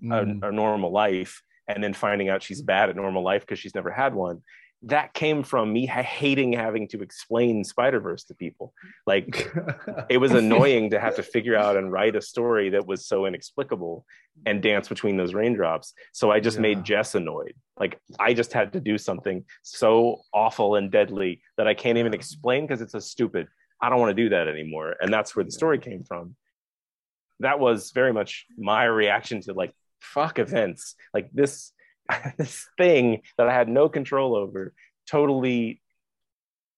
Mm. 0.00 0.44
a, 0.44 0.48
a 0.48 0.52
normal 0.52 0.92
life, 0.92 1.42
and 1.66 1.82
then 1.82 1.92
finding 1.92 2.28
out 2.28 2.40
she's 2.40 2.62
bad 2.62 2.88
at 2.88 2.94
normal 2.94 3.24
life 3.24 3.42
because 3.42 3.58
she's 3.58 3.74
never 3.74 3.90
had 3.90 4.14
one. 4.14 4.42
That 4.82 5.12
came 5.12 5.42
from 5.42 5.72
me 5.72 5.86
ha- 5.86 6.02
hating 6.02 6.52
having 6.52 6.86
to 6.88 7.02
explain 7.02 7.64
Spider 7.64 7.98
Verse 7.98 8.24
to 8.24 8.34
people. 8.34 8.72
Like 9.06 9.50
it 10.08 10.18
was 10.18 10.32
annoying 10.32 10.90
to 10.90 11.00
have 11.00 11.16
to 11.16 11.22
figure 11.24 11.56
out 11.56 11.76
and 11.76 11.90
write 11.90 12.14
a 12.14 12.22
story 12.22 12.70
that 12.70 12.86
was 12.86 13.04
so 13.06 13.26
inexplicable 13.26 14.06
and 14.46 14.62
dance 14.62 14.88
between 14.88 15.16
those 15.16 15.34
raindrops. 15.34 15.94
So 16.12 16.30
I 16.30 16.38
just 16.38 16.58
Yeah. 16.58 16.62
made 16.62 16.84
Jess 16.84 17.16
annoyed. 17.16 17.54
Like 17.76 17.98
I 18.20 18.34
just 18.34 18.52
had 18.52 18.72
to 18.74 18.80
do 18.80 18.98
something 18.98 19.44
so 19.62 20.20
awful 20.32 20.76
and 20.76 20.92
deadly 20.92 21.42
that 21.56 21.66
I 21.66 21.74
can't 21.74 21.98
even 21.98 22.14
explain 22.14 22.64
because 22.66 22.80
it's 22.80 22.92
so 22.92 23.00
stupid. 23.00 23.48
I 23.82 23.90
don't 23.90 24.00
want 24.00 24.16
to 24.16 24.22
do 24.22 24.28
that 24.30 24.46
anymore. 24.46 24.94
And 25.00 25.12
that's 25.12 25.34
where 25.34 25.44
the 25.44 25.50
story 25.50 25.78
came 25.78 26.04
from. 26.04 26.36
That 27.40 27.58
was 27.58 27.90
very 27.92 28.12
much 28.12 28.46
my 28.56 28.84
reaction 28.84 29.40
to 29.42 29.54
like 29.54 29.72
fuck 30.00 30.38
events. 30.38 30.94
Like 31.12 31.30
this 31.32 31.72
this 32.36 32.66
thing 32.76 33.22
that 33.36 33.48
I 33.48 33.54
had 33.54 33.68
no 33.68 33.88
control 33.88 34.34
over 34.36 34.72
totally 35.08 35.80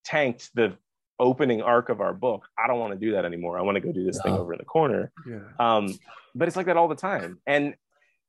tanked 0.03 0.49
the 0.55 0.77
opening 1.19 1.61
arc 1.61 1.89
of 1.89 2.01
our 2.01 2.13
book. 2.13 2.47
I 2.57 2.67
don't 2.67 2.79
want 2.79 2.93
to 2.93 2.99
do 2.99 3.13
that 3.13 3.25
anymore. 3.25 3.57
I 3.57 3.61
want 3.61 3.75
to 3.75 3.81
go 3.81 3.91
do 3.91 4.03
this 4.03 4.21
thing 4.21 4.33
over 4.33 4.53
in 4.53 4.57
the 4.59 4.65
corner. 4.65 5.11
yeah. 5.27 5.39
Um, 5.59 5.97
but 6.33 6.47
it's 6.47 6.57
like 6.57 6.65
that 6.65 6.77
all 6.77 6.87
the 6.87 6.95
time. 6.95 7.39
And 7.45 7.75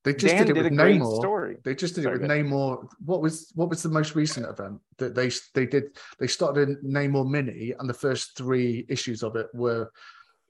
They 0.04 0.12
just 0.12 0.34
Dan 0.34 0.46
did 0.46 0.50
it 0.50 0.54
did 0.54 0.66
a 0.66 0.68
with 0.70 0.78
great 0.78 1.00
Namor. 1.00 1.16
story. 1.16 1.56
They 1.64 1.74
just 1.74 1.94
did 1.94 2.04
Sorry, 2.04 2.16
it 2.16 2.20
with 2.20 2.28
go 2.28 2.34
Namor. 2.36 2.88
What 3.04 3.22
was 3.22 3.50
what 3.54 3.68
was 3.70 3.82
the 3.82 3.88
most 3.88 4.14
recent 4.14 4.46
event 4.46 4.80
that 4.98 5.14
they 5.14 5.30
they 5.54 5.66
did? 5.66 5.96
They 6.18 6.26
started 6.26 6.68
a 6.68 6.74
Namor 6.84 7.28
mini, 7.28 7.72
and 7.78 7.88
the 7.88 7.94
first 7.94 8.36
three 8.36 8.84
issues 8.88 9.22
of 9.22 9.36
it 9.36 9.46
were 9.54 9.90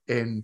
in 0.07 0.43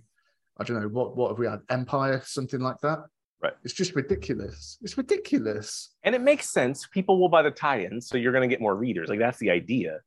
I 0.58 0.64
don't 0.64 0.80
know 0.80 0.88
what 0.88 1.16
what 1.16 1.28
have 1.30 1.38
we 1.38 1.46
had 1.46 1.60
Empyre 1.68 2.24
something 2.24 2.60
like 2.60 2.80
that. 2.82 3.00
Right. 3.42 3.54
It's 3.64 3.72
just 3.74 3.94
ridiculous. 3.94 4.76
It's 4.82 4.98
ridiculous. 4.98 5.90
And 6.02 6.14
it 6.14 6.20
makes 6.20 6.50
sense. 6.50 6.86
People 6.86 7.18
will 7.18 7.30
buy 7.30 7.40
the 7.42 7.50
tie-ins, 7.50 8.06
so 8.08 8.18
you're 8.18 8.32
going 8.32 8.48
to 8.48 8.52
get 8.52 8.60
more 8.60 8.74
readers. 8.76 9.08
Like 9.08 9.18
that's 9.18 9.38
the 9.38 9.50
idea. 9.50 10.00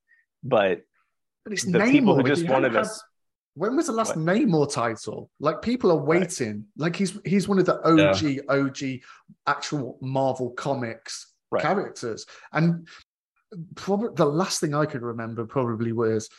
But 0.44 0.82
But 1.44 1.54
it's 1.54 1.66
the 1.66 1.80
Namor. 1.80 1.92
people 1.92 2.16
who 2.16 2.24
just 2.24 2.44
you 2.44 2.52
wanted 2.52 2.76
us, 2.76 3.02
had- 3.02 3.08
When 3.56 3.76
was 3.76 3.88
the 3.88 3.92
last 3.94 4.16
What? 4.16 4.26
Namor 4.26 4.72
title? 4.72 5.32
Like 5.40 5.62
people 5.64 5.90
are 5.92 5.98
waiting. 6.04 6.66
Like 6.78 6.96
he's 6.96 7.18
he's 7.26 7.48
one 7.48 7.58
of 7.60 7.66
the 7.66 7.78
OG 7.88 8.46
OG 8.50 9.02
actual 9.48 9.98
Marvel 10.02 10.52
comics 10.52 11.34
Right. 11.52 11.62
characters. 11.62 12.26
And 12.52 12.88
probably 13.76 14.10
the 14.16 14.26
last 14.26 14.60
thing 14.60 14.74
I 14.74 14.86
could 14.86 15.02
remember 15.02 15.46
probably 15.46 15.92
was 15.92 16.30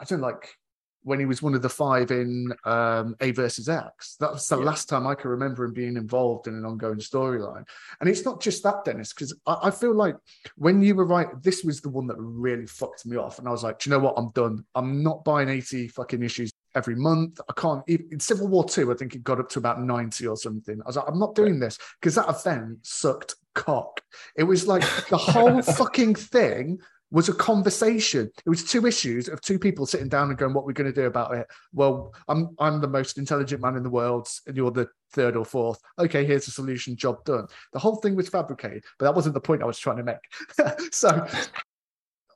I 0.00 0.04
don't 0.04 0.20
know, 0.20 0.26
like 0.28 0.56
when 1.04 1.18
he 1.18 1.24
was 1.26 1.42
one 1.42 1.54
of 1.54 1.62
the 1.62 1.68
five 1.68 2.10
in 2.10 2.52
um, 2.64 3.16
A 3.20 3.32
versus 3.32 3.68
X. 3.68 4.16
That 4.20 4.32
was 4.32 4.46
the 4.48 4.58
Yeah. 4.58 4.64
last 4.64 4.88
time 4.88 5.06
I 5.06 5.14
can 5.14 5.30
remember 5.30 5.64
him 5.64 5.72
being 5.72 5.96
involved 5.96 6.46
in 6.46 6.54
an 6.54 6.64
ongoing 6.64 6.98
storyline. 6.98 7.64
And 8.00 8.08
it's 8.08 8.24
not 8.24 8.40
just 8.40 8.62
that, 8.62 8.84
Dennis, 8.84 9.12
because 9.12 9.34
I, 9.46 9.56
I 9.64 9.70
feel 9.70 9.94
like 9.94 10.16
when 10.56 10.80
you 10.82 10.94
were 10.94 11.04
right, 11.06 11.28
this 11.42 11.64
was 11.64 11.80
the 11.80 11.88
one 11.90 12.06
that 12.06 12.16
really 12.18 12.66
fucked 12.66 13.04
me 13.06 13.16
off. 13.16 13.38
And 13.38 13.48
I 13.48 13.50
was 13.50 13.62
like, 13.64 13.80
do 13.80 13.90
you 13.90 13.96
know 13.96 14.02
what? 14.04 14.14
I'm 14.16 14.30
done. 14.30 14.64
I'm 14.74 15.02
not 15.02 15.24
buying 15.24 15.48
80 15.48 15.88
fucking 15.88 16.22
issues 16.22 16.52
every 16.74 16.94
month. 16.96 17.40
I 17.48 17.52
can't. 17.60 17.82
even- 17.88 18.08
In 18.12 18.20
Civil 18.20 18.48
War 18.48 18.64
2, 18.64 18.92
I 18.92 18.94
think 18.94 19.14
it 19.14 19.24
got 19.24 19.40
up 19.40 19.48
to 19.50 19.58
about 19.58 19.82
90 19.82 20.26
or 20.26 20.36
something. 20.36 20.80
I 20.82 20.86
was 20.86 20.96
like, 20.96 21.06
I'm 21.08 21.18
not 21.18 21.34
doing 21.34 21.58
this 21.58 21.78
because 22.00 22.14
that 22.14 22.28
event 22.28 22.78
sucked 22.82 23.34
cock. 23.54 24.00
It 24.36 24.44
was 24.44 24.66
like 24.66 24.82
the 25.10 25.16
whole 25.18 25.60
fucking 25.80 26.14
thing 26.14 26.78
was 27.12 27.28
a 27.28 27.34
conversation. 27.34 28.30
It 28.44 28.48
was 28.48 28.64
two 28.64 28.86
issues 28.86 29.28
of 29.28 29.40
two 29.40 29.58
people 29.58 29.86
sitting 29.86 30.08
down 30.08 30.30
and 30.30 30.38
going, 30.38 30.54
"What 30.54 30.64
we're 30.64 30.72
going 30.72 30.92
to 30.92 31.00
do 31.00 31.06
about 31.06 31.34
it?" 31.34 31.46
Well, 31.72 32.14
I'm 32.26 32.56
I'm 32.58 32.80
the 32.80 32.88
most 32.88 33.18
intelligent 33.18 33.62
man 33.62 33.76
in 33.76 33.82
the 33.82 33.90
world, 33.90 34.28
and 34.46 34.56
you're 34.56 34.70
the 34.70 34.88
third 35.12 35.36
or 35.36 35.44
fourth. 35.44 35.78
Okay, 35.98 36.24
here's 36.24 36.46
the 36.46 36.50
solution. 36.50 36.96
Job 36.96 37.22
done. 37.24 37.46
The 37.72 37.78
whole 37.78 37.96
thing 37.96 38.16
was 38.16 38.28
fabricated, 38.28 38.84
but 38.98 39.04
that 39.04 39.14
wasn't 39.14 39.34
the 39.34 39.40
point 39.40 39.62
I 39.62 39.66
was 39.66 39.78
trying 39.78 39.98
to 39.98 40.04
make. 40.04 40.90
so, 40.92 41.26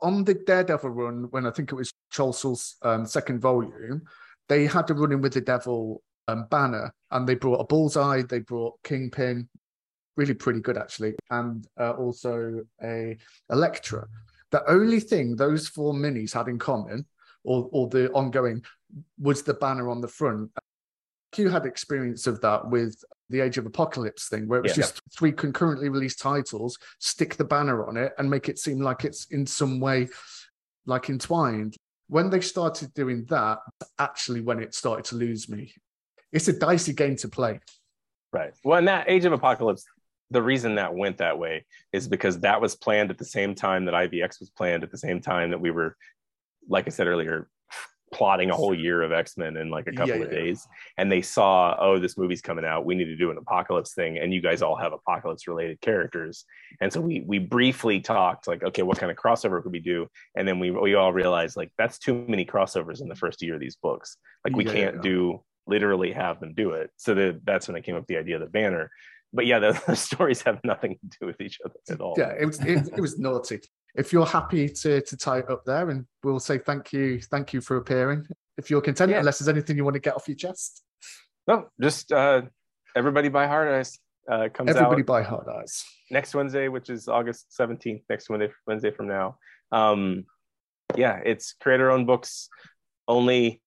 on 0.02 0.24
the 0.24 0.34
Daredevil 0.34 0.90
run, 0.90 1.24
when 1.30 1.46
I 1.46 1.50
think 1.50 1.72
it 1.72 1.76
was 1.76 1.90
Charles 2.12 2.38
Soule's 2.38 2.76
um, 2.82 3.06
second 3.06 3.40
volume, 3.40 4.02
they 4.48 4.66
had 4.66 4.86
to 4.88 4.94
run 4.94 5.12
in 5.12 5.22
with 5.22 5.32
the 5.32 5.40
Devil 5.40 6.02
um, 6.28 6.46
banner, 6.50 6.92
and 7.10 7.26
they 7.26 7.34
brought 7.34 7.60
a 7.60 7.64
bullseye. 7.64 8.22
They 8.22 8.40
brought 8.40 8.74
Kingpin, 8.84 9.48
really 10.16 10.34
pretty 10.34 10.60
good 10.60 10.76
actually, 10.76 11.14
and 11.30 11.66
uh, 11.80 11.92
also 11.92 12.62
a 12.82 13.16
Elektra. 13.50 14.06
The 14.52 14.68
only 14.70 15.00
thing 15.00 15.36
those 15.36 15.68
four 15.68 15.92
minis 15.92 16.32
had 16.34 16.48
in 16.48 16.58
common, 16.58 17.06
or, 17.44 17.68
or 17.72 17.88
the 17.88 18.10
ongoing, 18.12 18.64
was 19.18 19.42
the 19.42 19.54
banner 19.54 19.88
on 19.90 20.00
the 20.00 20.08
front. 20.08 20.50
Q 21.32 21.48
had 21.48 21.66
experience 21.66 22.26
of 22.26 22.40
that 22.42 22.68
with 22.70 23.02
the 23.28 23.40
Age 23.40 23.58
of 23.58 23.66
Apocalypse 23.66 24.28
thing, 24.28 24.46
where 24.46 24.60
it 24.60 24.62
was 24.62 24.70
Yeah. 24.76 24.84
just 24.84 25.00
three 25.16 25.32
concurrently 25.32 25.88
released 25.88 26.20
titles, 26.20 26.78
stick 27.00 27.34
the 27.34 27.44
banner 27.44 27.86
on 27.86 27.96
it, 27.96 28.12
and 28.18 28.30
make 28.30 28.48
it 28.48 28.58
seem 28.58 28.80
like 28.80 29.04
it's 29.04 29.26
in 29.26 29.46
some 29.46 29.80
way 29.80 30.08
like 30.86 31.10
entwined. 31.10 31.76
When 32.08 32.30
they 32.30 32.40
started 32.40 32.94
doing 32.94 33.24
that, 33.30 33.58
actually, 33.98 34.40
when 34.42 34.60
it 34.62 34.74
started 34.74 35.04
to 35.06 35.16
lose 35.16 35.48
me, 35.48 35.74
it's 36.32 36.46
a 36.46 36.52
dicey 36.52 36.92
game 36.92 37.16
to 37.16 37.28
play. 37.28 37.58
right? 38.32 38.52
Well, 38.64 38.78
in 38.78 38.84
that 38.84 39.08
Age 39.10 39.24
of 39.24 39.32
Apocalypse, 39.32 39.84
the 40.30 40.42
reason 40.42 40.74
that 40.76 40.94
went 40.94 41.18
that 41.18 41.38
way 41.38 41.64
is 41.92 42.04
mm-hmm. 42.04 42.10
because 42.10 42.40
that 42.40 42.60
was 42.60 42.74
planned 42.74 43.10
at 43.10 43.18
the 43.18 43.24
same 43.24 43.54
time 43.54 43.84
that 43.84 43.94
IVX 43.94 44.40
was 44.40 44.50
planned 44.50 44.82
at 44.82 44.90
the 44.90 44.98
same 44.98 45.20
time 45.20 45.50
that 45.50 45.60
we 45.60 45.70
were, 45.70 45.96
like 46.68 46.86
I 46.86 46.90
said 46.90 47.06
earlier, 47.06 47.48
plotting 48.12 48.50
a 48.50 48.54
whole 48.54 48.74
year 48.74 49.02
of 49.02 49.12
X-Men 49.12 49.56
in 49.56 49.68
like 49.68 49.86
a 49.88 49.92
couple 49.92 50.16
Yeah, 50.16 50.22
of 50.22 50.32
yeah. 50.32 50.38
days. 50.38 50.66
And 50.96 51.10
they 51.10 51.22
saw, 51.22 51.76
oh, 51.78 51.98
this 51.98 52.16
movie's 52.16 52.40
coming 52.40 52.64
out. 52.64 52.86
We 52.86 52.94
need 52.94 53.06
to 53.06 53.16
do 53.16 53.30
an 53.30 53.36
apocalypse 53.36 53.94
thing. 53.94 54.18
And 54.18 54.32
you 54.32 54.40
guys 54.40 54.62
all 54.62 54.76
have 54.76 54.92
apocalypse 54.92 55.46
related 55.46 55.80
characters. 55.80 56.44
And 56.80 56.92
so 56.92 57.00
we 57.00 57.24
we 57.26 57.38
briefly 57.38 58.00
talked 58.00 58.46
like, 58.46 58.62
okay, 58.62 58.82
what 58.82 58.98
kind 58.98 59.10
of 59.10 59.18
crossover 59.18 59.62
could 59.62 59.72
we 59.72 59.80
do? 59.80 60.08
And 60.36 60.46
then 60.46 60.58
we 60.58 60.70
we 60.70 60.94
all 60.94 61.12
realized 61.12 61.56
like 61.56 61.72
that's 61.76 61.98
too 61.98 62.24
many 62.28 62.44
crossovers 62.44 63.00
in 63.00 63.08
the 63.08 63.16
first 63.16 63.42
year 63.42 63.54
of 63.54 63.60
these 63.60 63.76
books. 63.76 64.16
Like 64.44 64.56
we 64.56 64.64
Yeah, 64.64 64.72
can't 64.72 65.02
do 65.02 65.42
literally 65.66 66.12
have 66.12 66.38
them 66.40 66.54
do 66.54 66.70
it. 66.70 66.90
So 66.96 67.14
that 67.14 67.44
that's 67.44 67.68
when 67.68 67.76
I 67.76 67.80
came 67.80 67.96
up 67.96 68.02
with 68.02 68.08
the 68.08 68.18
idea 68.18 68.36
of 68.36 68.42
the 68.42 68.46
banner. 68.46 68.90
But 69.36 69.46
yeah, 69.46 69.58
the, 69.58 69.80
the 69.86 69.94
stories 69.94 70.42
have 70.42 70.58
nothing 70.64 70.98
to 71.10 71.18
do 71.20 71.26
with 71.26 71.40
each 71.40 71.58
other 71.64 71.74
at 71.90 72.00
all. 72.00 72.14
Yeah, 72.16 72.32
it 72.38 72.46
was 72.46 72.58
it, 72.64 72.88
it 72.96 73.00
was 73.00 73.18
naughty. 73.18 73.60
If 73.94 74.12
you're 74.12 74.26
happy 74.26 74.68
to 74.68 75.00
to 75.02 75.16
tie 75.16 75.38
it 75.38 75.50
up 75.50 75.64
there, 75.64 75.90
and 75.90 76.06
we'll 76.24 76.40
say 76.40 76.58
thank 76.58 76.92
you, 76.92 77.20
thank 77.20 77.52
you 77.52 77.60
for 77.60 77.76
appearing. 77.76 78.26
If 78.56 78.70
you're 78.70 78.80
content, 78.80 79.10
Yeah. 79.12 79.18
unless 79.18 79.38
there's 79.38 79.48
anything 79.48 79.76
you 79.76 79.84
want 79.84 79.94
to 79.94 80.00
get 80.00 80.16
off 80.16 80.26
your 80.26 80.36
chest. 80.36 80.82
No, 81.46 81.66
just 81.80 82.10
uh, 82.10 82.42
everybody 82.96 83.28
buy 83.28 83.46
Heart 83.46 83.68
Eyes. 83.68 83.98
Uh, 84.28 84.48
comes 84.52 84.70
Everybody 84.70 85.02
out 85.02 85.06
buy 85.06 85.22
Heart 85.22 85.46
Eyes. 85.48 85.84
next 86.10 86.34
Wednesday, 86.34 86.66
which 86.66 86.90
is 86.90 87.06
August 87.06 87.54
17th, 87.56 88.02
next 88.10 88.28
Wednesday, 88.28 88.52
Wednesday 88.66 88.90
from 88.90 89.06
now. 89.06 89.38
Um, 89.70 90.24
yeah, 90.96 91.20
it's 91.24 91.52
creator 91.52 91.92
owned 91.92 92.08
books 92.08 92.48
only. 93.06 93.62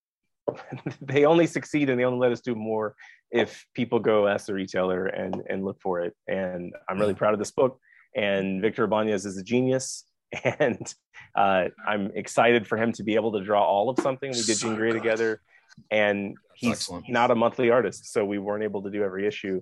they 1.01 1.25
only 1.25 1.47
succeed 1.47 1.89
and 1.89 1.97
they 1.99 2.03
only 2.03 2.19
let 2.19 2.31
us 2.33 2.41
do 2.41 2.55
more 2.55 2.95
if 3.31 3.65
people 3.73 3.99
go 3.99 4.27
ask 4.27 4.47
the 4.47 4.53
retailer 4.53 5.05
and, 5.07 5.41
and 5.49 5.63
look 5.63 5.79
for 5.81 6.01
it. 6.01 6.15
And 6.27 6.73
I'm 6.87 6.99
really 6.99 7.13
proud 7.13 7.33
of 7.33 7.39
this 7.39 7.51
book. 7.51 7.79
And 8.15 8.61
Victor 8.61 8.85
Ibanez 8.85 9.25
is 9.25 9.37
a 9.37 9.43
genius. 9.43 10.05
And 10.43 10.93
uh, 11.35 11.65
I'm 11.87 12.11
excited 12.13 12.67
for 12.67 12.77
him 12.77 12.91
to 12.93 13.03
be 13.03 13.15
able 13.15 13.31
to 13.31 13.43
draw 13.43 13.63
all 13.63 13.89
of 13.89 13.99
something. 13.99 14.29
We 14.29 14.35
did 14.43 14.57
So 14.57 14.67
Jean 14.67 14.75
Grey 14.75 14.91
together. 14.91 15.41
And 15.89 16.35
he's 16.53 16.73
Excellent. 16.73 17.09
not 17.09 17.31
a 17.31 17.35
monthly 17.35 17.71
artist, 17.71 18.11
so 18.11 18.25
we 18.25 18.37
weren't 18.37 18.63
able 18.63 18.83
to 18.83 18.91
do 18.91 19.03
every 19.03 19.25
issue. 19.25 19.61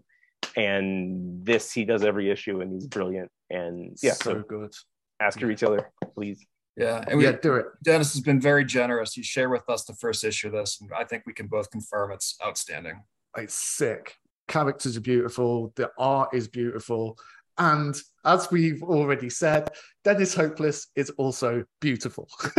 And 0.55 1.45
this 1.45 1.71
he 1.71 1.85
does 1.85 2.03
every 2.03 2.29
issue, 2.29 2.61
and 2.61 2.71
he's 2.71 2.87
brilliant. 2.87 3.29
And 3.49 3.97
yeah, 4.01 4.13
so 4.13 4.33
so 4.33 4.43
good. 4.47 4.73
ask 5.21 5.39
your 5.39 5.49
retailer, 5.49 5.89
please. 6.15 6.45
Yeah, 6.75 7.03
and 7.07 7.17
we, 7.17 7.25
Yeah, 7.25 7.33
do 7.41 7.55
it. 7.55 7.65
Dennis 7.83 8.13
has 8.13 8.21
been 8.21 8.41
very 8.41 8.65
generous. 8.65 9.13
He 9.13 9.23
shared 9.23 9.51
with 9.51 9.69
us 9.69 9.85
the 9.85 9.95
first 9.95 10.23
issue 10.23 10.47
of 10.47 10.53
this, 10.53 10.79
and 10.81 10.89
I 10.93 11.03
think 11.03 11.23
we 11.25 11.33
can 11.33 11.47
both 11.47 11.71
confirm 11.71 12.11
it's 12.11 12.35
outstanding. 12.45 13.01
It's 13.37 13.53
sick. 13.53 14.15
Characters 14.47 14.97
are 14.97 15.01
beautiful. 15.01 15.73
The 15.75 15.91
art 15.97 16.29
is 16.33 16.47
beautiful. 16.47 17.17
And 17.57 17.95
as 18.23 18.51
we've 18.51 18.83
already 18.83 19.29
said, 19.29 19.69
Dennis 20.03 20.33
Hopeless 20.35 20.87
is 20.95 21.09
also 21.11 21.63
beautiful. 21.81 22.27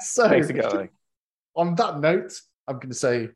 so, 0.00 0.28
Thanks 0.28 0.50
again. 0.50 0.88
on 1.56 1.74
that 1.76 2.00
note, 2.00 2.32
I'm 2.68 2.76
going 2.76 2.90
to 2.90 2.94
say 2.94 3.30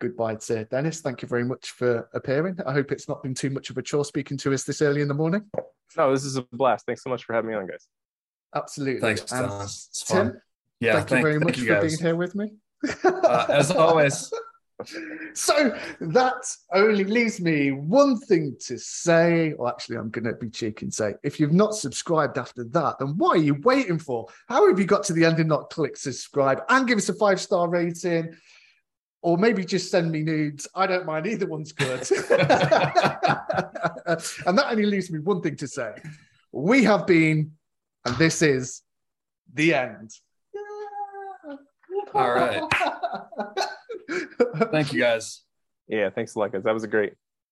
goodbye 0.00 0.36
to 0.36 0.64
Dennis. 0.64 1.00
Thank 1.00 1.22
you 1.22 1.28
very 1.28 1.44
much 1.44 1.70
for 1.70 2.08
appearing. 2.14 2.58
I 2.66 2.72
hope 2.72 2.90
it's 2.90 3.08
not 3.08 3.22
been 3.22 3.34
too 3.34 3.50
much 3.50 3.70
of 3.70 3.78
a 3.78 3.82
chore 3.82 4.04
speaking 4.04 4.36
to 4.38 4.52
us 4.52 4.64
this 4.64 4.82
early 4.82 5.02
in 5.02 5.08
the 5.08 5.14
morning. 5.14 5.44
No, 5.96 6.10
this 6.10 6.24
is 6.24 6.36
a 6.36 6.42
blast. 6.52 6.86
Thanks 6.86 7.04
so 7.04 7.10
much 7.10 7.24
for 7.24 7.34
having 7.34 7.50
me 7.50 7.56
on, 7.56 7.66
guys. 7.66 7.86
Absolutely. 8.54 9.00
Thanks, 9.00 9.30
And 9.32 9.48
Tim, 10.06 10.16
fun. 10.16 10.40
Yeah, 10.80 10.94
thank, 10.94 11.10
you 11.10 11.22
very 11.22 11.38
much 11.38 11.58
you 11.58 11.66
for 11.66 11.80
being 11.80 11.98
here 11.98 12.16
with 12.16 12.34
me. 12.34 12.52
Uh, 13.04 13.46
as 13.48 13.70
always, 13.76 14.32
So 15.34 15.76
that 16.00 16.56
only 16.72 17.04
leaves 17.04 17.40
me 17.40 17.72
one 17.72 18.18
thing 18.18 18.56
to 18.66 18.78
say. 18.78 19.52
Or 19.52 19.68
actually, 19.68 19.96
I'm 19.96 20.10
going 20.10 20.24
to 20.24 20.34
be 20.34 20.50
cheeky 20.50 20.86
and 20.86 20.94
say, 20.94 21.14
if 21.22 21.40
you've 21.40 21.52
not 21.52 21.74
subscribed 21.74 22.38
after 22.38 22.64
that, 22.64 22.98
then 22.98 23.16
what 23.16 23.36
are 23.36 23.42
you 23.42 23.54
waiting 23.62 23.98
for? 23.98 24.26
How 24.48 24.68
have 24.68 24.78
you 24.78 24.84
got 24.84 25.04
to 25.04 25.12
the 25.12 25.24
end 25.24 25.38
and 25.38 25.48
not 25.48 25.70
click 25.70 25.96
subscribe 25.96 26.62
and 26.68 26.86
give 26.86 26.98
us 26.98 27.08
a 27.08 27.14
five 27.14 27.40
star 27.40 27.68
rating? 27.68 28.34
Or 29.22 29.38
maybe 29.38 29.64
just 29.64 29.90
send 29.90 30.10
me 30.10 30.22
nudes. 30.22 30.66
I 30.74 30.86
don't 30.86 31.06
mind. 31.06 31.26
Either 31.26 31.46
one's 31.46 31.72
good. 31.72 32.10
and 32.10 32.48
that 34.58 34.66
only 34.68 34.86
leaves 34.86 35.12
me 35.12 35.20
one 35.20 35.40
thing 35.40 35.56
to 35.56 35.68
say. 35.68 35.92
We 36.50 36.82
have 36.84 37.06
been, 37.06 37.52
and 38.04 38.16
this 38.16 38.42
is 38.42 38.82
the 39.54 39.74
end. 39.74 40.10
All 42.14 42.32
right. 42.32 42.62
thank 44.70 44.92
you 44.92 45.00
guys. 45.00 45.42
Yeah, 45.88 46.10
thanks 46.10 46.34
a 46.34 46.38
lot, 46.38 46.52
guys. 46.52 46.62
That 46.64 46.74
was 46.74 46.84
a 46.84 46.88
great. 46.88 47.14